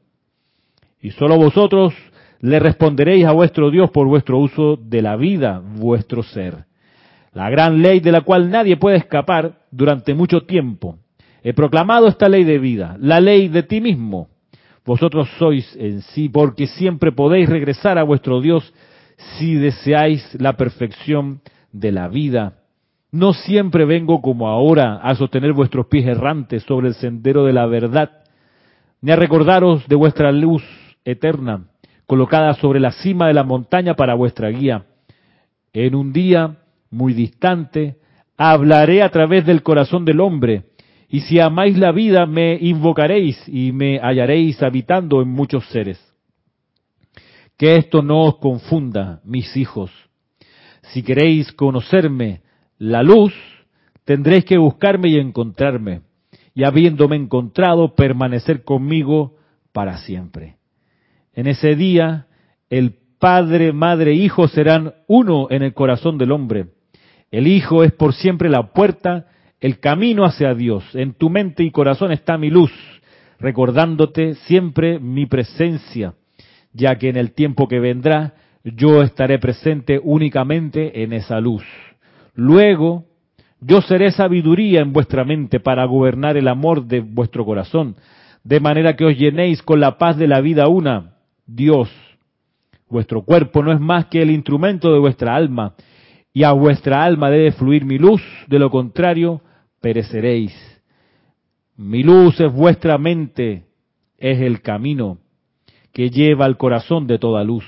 Y 1.02 1.10
solo 1.10 1.36
vosotros 1.36 1.92
le 2.40 2.60
responderéis 2.60 3.26
a 3.26 3.32
vuestro 3.32 3.68
Dios 3.70 3.90
por 3.90 4.06
vuestro 4.06 4.38
uso 4.38 4.76
de 4.76 5.02
la 5.02 5.16
vida, 5.16 5.60
vuestro 5.60 6.22
ser. 6.22 6.66
La 7.32 7.50
gran 7.50 7.82
ley 7.82 7.98
de 7.98 8.12
la 8.12 8.20
cual 8.20 8.48
nadie 8.48 8.76
puede 8.76 8.96
escapar 8.96 9.58
durante 9.72 10.14
mucho 10.14 10.42
tiempo. 10.42 10.98
He 11.42 11.52
proclamado 11.52 12.06
esta 12.06 12.28
ley 12.28 12.44
de 12.44 12.58
vida, 12.58 12.96
la 13.00 13.20
ley 13.20 13.48
de 13.48 13.64
ti 13.64 13.80
mismo. 13.80 14.28
Vosotros 14.86 15.28
sois 15.36 15.76
en 15.76 16.02
sí, 16.02 16.28
porque 16.28 16.68
siempre 16.68 17.10
podéis 17.10 17.48
regresar 17.48 17.98
a 17.98 18.04
vuestro 18.04 18.40
Dios 18.40 18.72
si 19.36 19.54
deseáis 19.54 20.36
la 20.40 20.56
perfección 20.56 21.40
de 21.72 21.90
la 21.90 22.06
vida. 22.06 22.59
No 23.12 23.32
siempre 23.32 23.84
vengo 23.84 24.22
como 24.22 24.48
ahora 24.48 24.96
a 24.96 25.14
sostener 25.16 25.52
vuestros 25.52 25.86
pies 25.86 26.06
errantes 26.06 26.62
sobre 26.62 26.88
el 26.88 26.94
sendero 26.94 27.44
de 27.44 27.52
la 27.52 27.66
verdad, 27.66 28.22
ni 29.00 29.10
a 29.10 29.16
recordaros 29.16 29.86
de 29.88 29.96
vuestra 29.96 30.30
luz 30.30 30.62
eterna, 31.04 31.64
colocada 32.06 32.54
sobre 32.54 32.78
la 32.78 32.92
cima 32.92 33.26
de 33.26 33.34
la 33.34 33.42
montaña 33.42 33.94
para 33.94 34.14
vuestra 34.14 34.48
guía. 34.50 34.84
En 35.72 35.94
un 35.94 36.12
día 36.12 36.58
muy 36.90 37.12
distante, 37.12 37.96
hablaré 38.36 39.02
a 39.02 39.10
través 39.10 39.44
del 39.44 39.62
corazón 39.62 40.04
del 40.04 40.20
hombre, 40.20 40.64
y 41.08 41.20
si 41.22 41.40
amáis 41.40 41.76
la 41.76 41.90
vida, 41.90 42.26
me 42.26 42.56
invocaréis 42.60 43.42
y 43.48 43.72
me 43.72 43.98
hallaréis 43.98 44.62
habitando 44.62 45.20
en 45.22 45.28
muchos 45.28 45.66
seres. 45.70 46.00
Que 47.58 47.76
esto 47.76 48.02
no 48.02 48.22
os 48.22 48.36
confunda, 48.36 49.20
mis 49.24 49.56
hijos. 49.56 49.90
Si 50.82 51.02
queréis 51.02 51.52
conocerme, 51.52 52.42
la 52.80 53.02
luz, 53.02 53.34
tendréis 54.04 54.46
que 54.46 54.56
buscarme 54.56 55.10
y 55.10 55.18
encontrarme, 55.18 56.00
y 56.54 56.64
habiéndome 56.64 57.14
encontrado, 57.14 57.94
permanecer 57.94 58.64
conmigo 58.64 59.36
para 59.72 59.98
siempre. 59.98 60.56
En 61.34 61.46
ese 61.46 61.76
día, 61.76 62.26
el 62.70 62.96
Padre, 63.18 63.74
Madre, 63.74 64.14
Hijo 64.14 64.48
serán 64.48 64.94
uno 65.06 65.48
en 65.50 65.62
el 65.62 65.74
corazón 65.74 66.16
del 66.16 66.32
hombre. 66.32 66.68
El 67.30 67.46
Hijo 67.46 67.84
es 67.84 67.92
por 67.92 68.14
siempre 68.14 68.48
la 68.48 68.72
puerta, 68.72 69.26
el 69.60 69.78
camino 69.78 70.24
hacia 70.24 70.54
Dios. 70.54 70.82
En 70.94 71.12
tu 71.12 71.28
mente 71.28 71.62
y 71.62 71.70
corazón 71.70 72.12
está 72.12 72.38
mi 72.38 72.48
luz, 72.48 72.72
recordándote 73.38 74.36
siempre 74.46 74.98
mi 74.98 75.26
presencia, 75.26 76.14
ya 76.72 76.96
que 76.96 77.10
en 77.10 77.18
el 77.18 77.32
tiempo 77.32 77.68
que 77.68 77.78
vendrá 77.78 78.32
yo 78.64 79.02
estaré 79.02 79.38
presente 79.38 80.00
únicamente 80.02 81.02
en 81.02 81.12
esa 81.12 81.40
luz. 81.40 81.62
Luego, 82.42 83.04
yo 83.60 83.82
seré 83.82 84.12
sabiduría 84.12 84.80
en 84.80 84.94
vuestra 84.94 85.26
mente 85.26 85.60
para 85.60 85.84
gobernar 85.84 86.38
el 86.38 86.48
amor 86.48 86.86
de 86.86 87.00
vuestro 87.00 87.44
corazón, 87.44 87.96
de 88.44 88.60
manera 88.60 88.96
que 88.96 89.04
os 89.04 89.14
llenéis 89.14 89.62
con 89.62 89.78
la 89.78 89.98
paz 89.98 90.16
de 90.16 90.26
la 90.26 90.40
vida 90.40 90.66
una, 90.66 91.16
Dios. 91.46 91.90
Vuestro 92.88 93.26
cuerpo 93.26 93.62
no 93.62 93.72
es 93.72 93.78
más 93.78 94.06
que 94.06 94.22
el 94.22 94.30
instrumento 94.30 94.90
de 94.90 94.98
vuestra 94.98 95.36
alma, 95.36 95.74
y 96.32 96.44
a 96.44 96.52
vuestra 96.52 97.04
alma 97.04 97.28
debe 97.28 97.52
fluir 97.52 97.84
mi 97.84 97.98
luz, 97.98 98.22
de 98.46 98.58
lo 98.58 98.70
contrario, 98.70 99.42
pereceréis. 99.82 100.54
Mi 101.76 102.02
luz 102.02 102.40
es 102.40 102.50
vuestra 102.50 102.96
mente, 102.96 103.64
es 104.16 104.40
el 104.40 104.62
camino 104.62 105.18
que 105.92 106.08
lleva 106.08 106.46
al 106.46 106.56
corazón 106.56 107.06
de 107.06 107.18
toda 107.18 107.44
luz. 107.44 107.66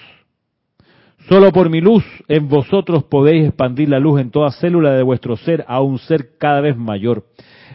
Solo 1.28 1.52
por 1.52 1.70
mi 1.70 1.80
luz 1.80 2.04
en 2.28 2.48
vosotros 2.48 3.04
podéis 3.04 3.46
expandir 3.46 3.88
la 3.88 4.00
luz 4.00 4.20
en 4.20 4.30
toda 4.30 4.50
célula 4.50 4.92
de 4.92 5.02
vuestro 5.02 5.36
ser 5.36 5.64
a 5.68 5.80
un 5.80 5.98
ser 5.98 6.36
cada 6.38 6.60
vez 6.60 6.76
mayor. 6.76 7.24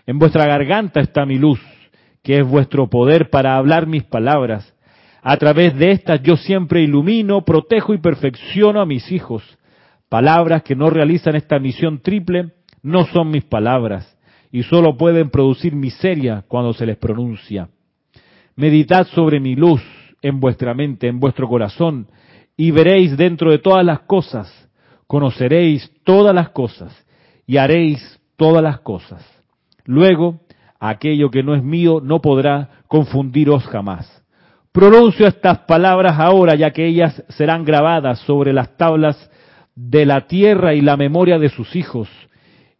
En 0.05 0.19
vuestra 0.19 0.45
garganta 0.45 0.99
está 0.99 1.25
mi 1.25 1.37
luz, 1.37 1.59
que 2.23 2.39
es 2.39 2.47
vuestro 2.47 2.89
poder 2.89 3.29
para 3.29 3.55
hablar 3.55 3.87
mis 3.87 4.03
palabras. 4.03 4.73
A 5.21 5.37
través 5.37 5.77
de 5.77 5.91
estas 5.91 6.21
yo 6.23 6.35
siempre 6.35 6.81
ilumino, 6.81 7.45
protejo 7.45 7.93
y 7.93 7.99
perfecciono 7.99 8.81
a 8.81 8.85
mis 8.85 9.11
hijos. 9.11 9.43
Palabras 10.09 10.63
que 10.63 10.75
no 10.75 10.89
realizan 10.89 11.35
esta 11.35 11.57
misión 11.57 11.99
triple 11.99 12.51
no 12.83 13.05
son 13.05 13.29
mis 13.31 13.43
palabras 13.45 14.17
y 14.51 14.63
solo 14.63 14.97
pueden 14.97 15.29
producir 15.29 15.73
miseria 15.73 16.43
cuando 16.47 16.73
se 16.73 16.85
les 16.85 16.97
pronuncia. 16.97 17.69
Meditad 18.55 19.07
sobre 19.07 19.39
mi 19.39 19.55
luz 19.55 19.81
en 20.21 20.39
vuestra 20.39 20.73
mente, 20.73 21.07
en 21.07 21.19
vuestro 21.19 21.47
corazón, 21.47 22.07
y 22.57 22.71
veréis 22.71 23.15
dentro 23.15 23.51
de 23.51 23.59
todas 23.59 23.85
las 23.85 24.01
cosas, 24.01 24.51
conoceréis 25.05 25.91
todas 26.03 26.33
las 26.33 26.49
cosas, 26.49 27.05
y 27.45 27.57
haréis 27.57 28.19
todas 28.35 28.63
las 28.63 28.79
cosas. 28.79 29.23
Luego, 29.85 30.41
aquello 30.79 31.29
que 31.29 31.43
no 31.43 31.55
es 31.55 31.63
mío 31.63 32.01
no 32.03 32.19
podrá 32.19 32.81
confundiros 32.87 33.65
jamás. 33.67 34.23
Pronuncio 34.71 35.27
estas 35.27 35.59
palabras 35.59 36.19
ahora, 36.19 36.55
ya 36.55 36.71
que 36.71 36.85
ellas 36.85 37.23
serán 37.29 37.63
grabadas 37.63 38.19
sobre 38.19 38.53
las 38.53 38.75
tablas 38.75 39.31
de 39.75 40.05
la 40.05 40.27
tierra 40.27 40.73
y 40.73 40.81
la 40.81 40.97
memoria 40.97 41.39
de 41.39 41.49
sus 41.49 41.75
hijos, 41.75 42.09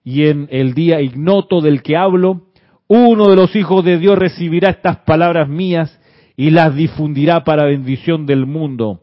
y 0.04 0.28
en 0.28 0.48
el 0.52 0.74
día 0.74 1.02
ignoto 1.02 1.62
del 1.62 1.82
que 1.82 1.96
hablo, 1.96 2.48
uno 2.88 3.30
de 3.30 3.36
los 3.36 3.56
hijos 3.56 3.84
de 3.84 3.98
Dios 3.98 4.18
recibirá 4.18 4.70
estas 4.70 4.98
palabras 5.00 5.50
mías 5.50 6.00
y 6.36 6.52
las 6.52 6.76
difundirá 6.76 7.44
para 7.44 7.66
bendición 7.66 8.26
del 8.26 8.46
mundo. 8.46 9.02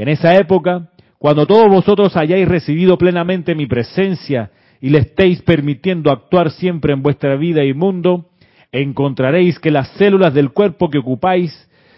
En 0.00 0.08
esa 0.08 0.34
época, 0.34 0.88
cuando 1.18 1.46
todos 1.46 1.68
vosotros 1.68 2.16
hayáis 2.16 2.48
recibido 2.48 2.96
plenamente 2.96 3.54
mi 3.54 3.66
presencia 3.66 4.50
y 4.80 4.88
le 4.88 5.00
estéis 5.00 5.42
permitiendo 5.42 6.10
actuar 6.10 6.52
siempre 6.52 6.94
en 6.94 7.02
vuestra 7.02 7.36
vida 7.36 7.62
y 7.64 7.74
mundo, 7.74 8.30
encontraréis 8.72 9.58
que 9.58 9.70
las 9.70 9.88
células 9.98 10.32
del 10.32 10.52
cuerpo 10.52 10.88
que 10.88 10.96
ocupáis, 10.96 11.52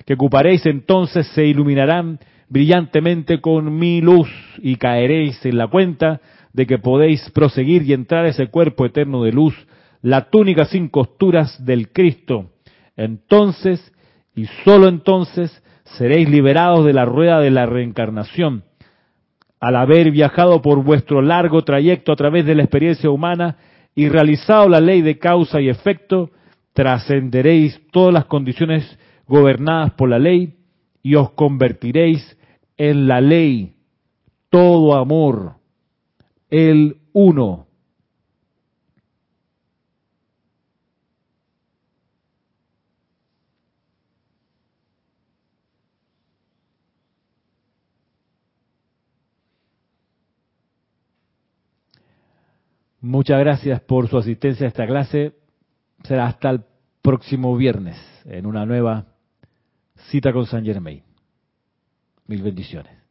que 0.04 0.14
ocuparéis 0.14 0.66
entonces 0.66 1.28
se 1.28 1.46
iluminarán 1.46 2.18
brillantemente 2.48 3.40
con 3.40 3.78
mi 3.78 4.00
luz 4.00 4.28
y 4.58 4.74
caeréis 4.74 5.46
en 5.46 5.58
la 5.58 5.68
cuenta 5.68 6.20
de 6.52 6.66
que 6.66 6.78
podéis 6.78 7.30
proseguir 7.30 7.82
y 7.84 7.92
entrar 7.92 8.24
a 8.24 8.30
ese 8.30 8.48
cuerpo 8.48 8.84
eterno 8.84 9.22
de 9.22 9.30
luz, 9.30 9.54
la 10.00 10.28
túnica 10.28 10.64
sin 10.64 10.88
costuras 10.88 11.64
del 11.64 11.92
Cristo. 11.92 12.50
Entonces, 12.96 13.92
y 14.34 14.46
sólo 14.64 14.88
entonces, 14.88 15.62
seréis 15.96 16.28
liberados 16.28 16.84
de 16.84 16.92
la 16.92 17.04
rueda 17.04 17.40
de 17.40 17.50
la 17.50 17.66
reencarnación. 17.66 18.64
Al 19.60 19.76
haber 19.76 20.10
viajado 20.10 20.60
por 20.62 20.82
vuestro 20.82 21.22
largo 21.22 21.62
trayecto 21.62 22.12
a 22.12 22.16
través 22.16 22.44
de 22.46 22.54
la 22.54 22.62
experiencia 22.62 23.10
humana 23.10 23.56
y 23.94 24.08
realizado 24.08 24.68
la 24.68 24.80
ley 24.80 25.02
de 25.02 25.18
causa 25.18 25.60
y 25.60 25.68
efecto, 25.68 26.30
trascenderéis 26.72 27.80
todas 27.92 28.12
las 28.12 28.24
condiciones 28.24 28.98
gobernadas 29.26 29.92
por 29.92 30.08
la 30.08 30.18
ley 30.18 30.54
y 31.02 31.14
os 31.14 31.30
convertiréis 31.32 32.36
en 32.76 33.06
la 33.06 33.20
ley, 33.20 33.74
todo 34.50 34.94
amor, 34.94 35.54
el 36.50 36.96
uno. 37.12 37.66
Muchas 53.02 53.40
gracias 53.40 53.80
por 53.80 54.08
su 54.08 54.16
asistencia 54.16 54.64
a 54.64 54.68
esta 54.68 54.86
clase. 54.86 55.34
Será 56.04 56.26
hasta 56.26 56.50
el 56.50 56.62
próximo 57.02 57.56
viernes 57.56 57.96
en 58.24 58.46
una 58.46 58.64
nueva 58.64 59.06
cita 60.10 60.32
con 60.32 60.46
San 60.46 60.64
Germain. 60.64 61.02
Mil 62.28 62.42
bendiciones. 62.42 63.01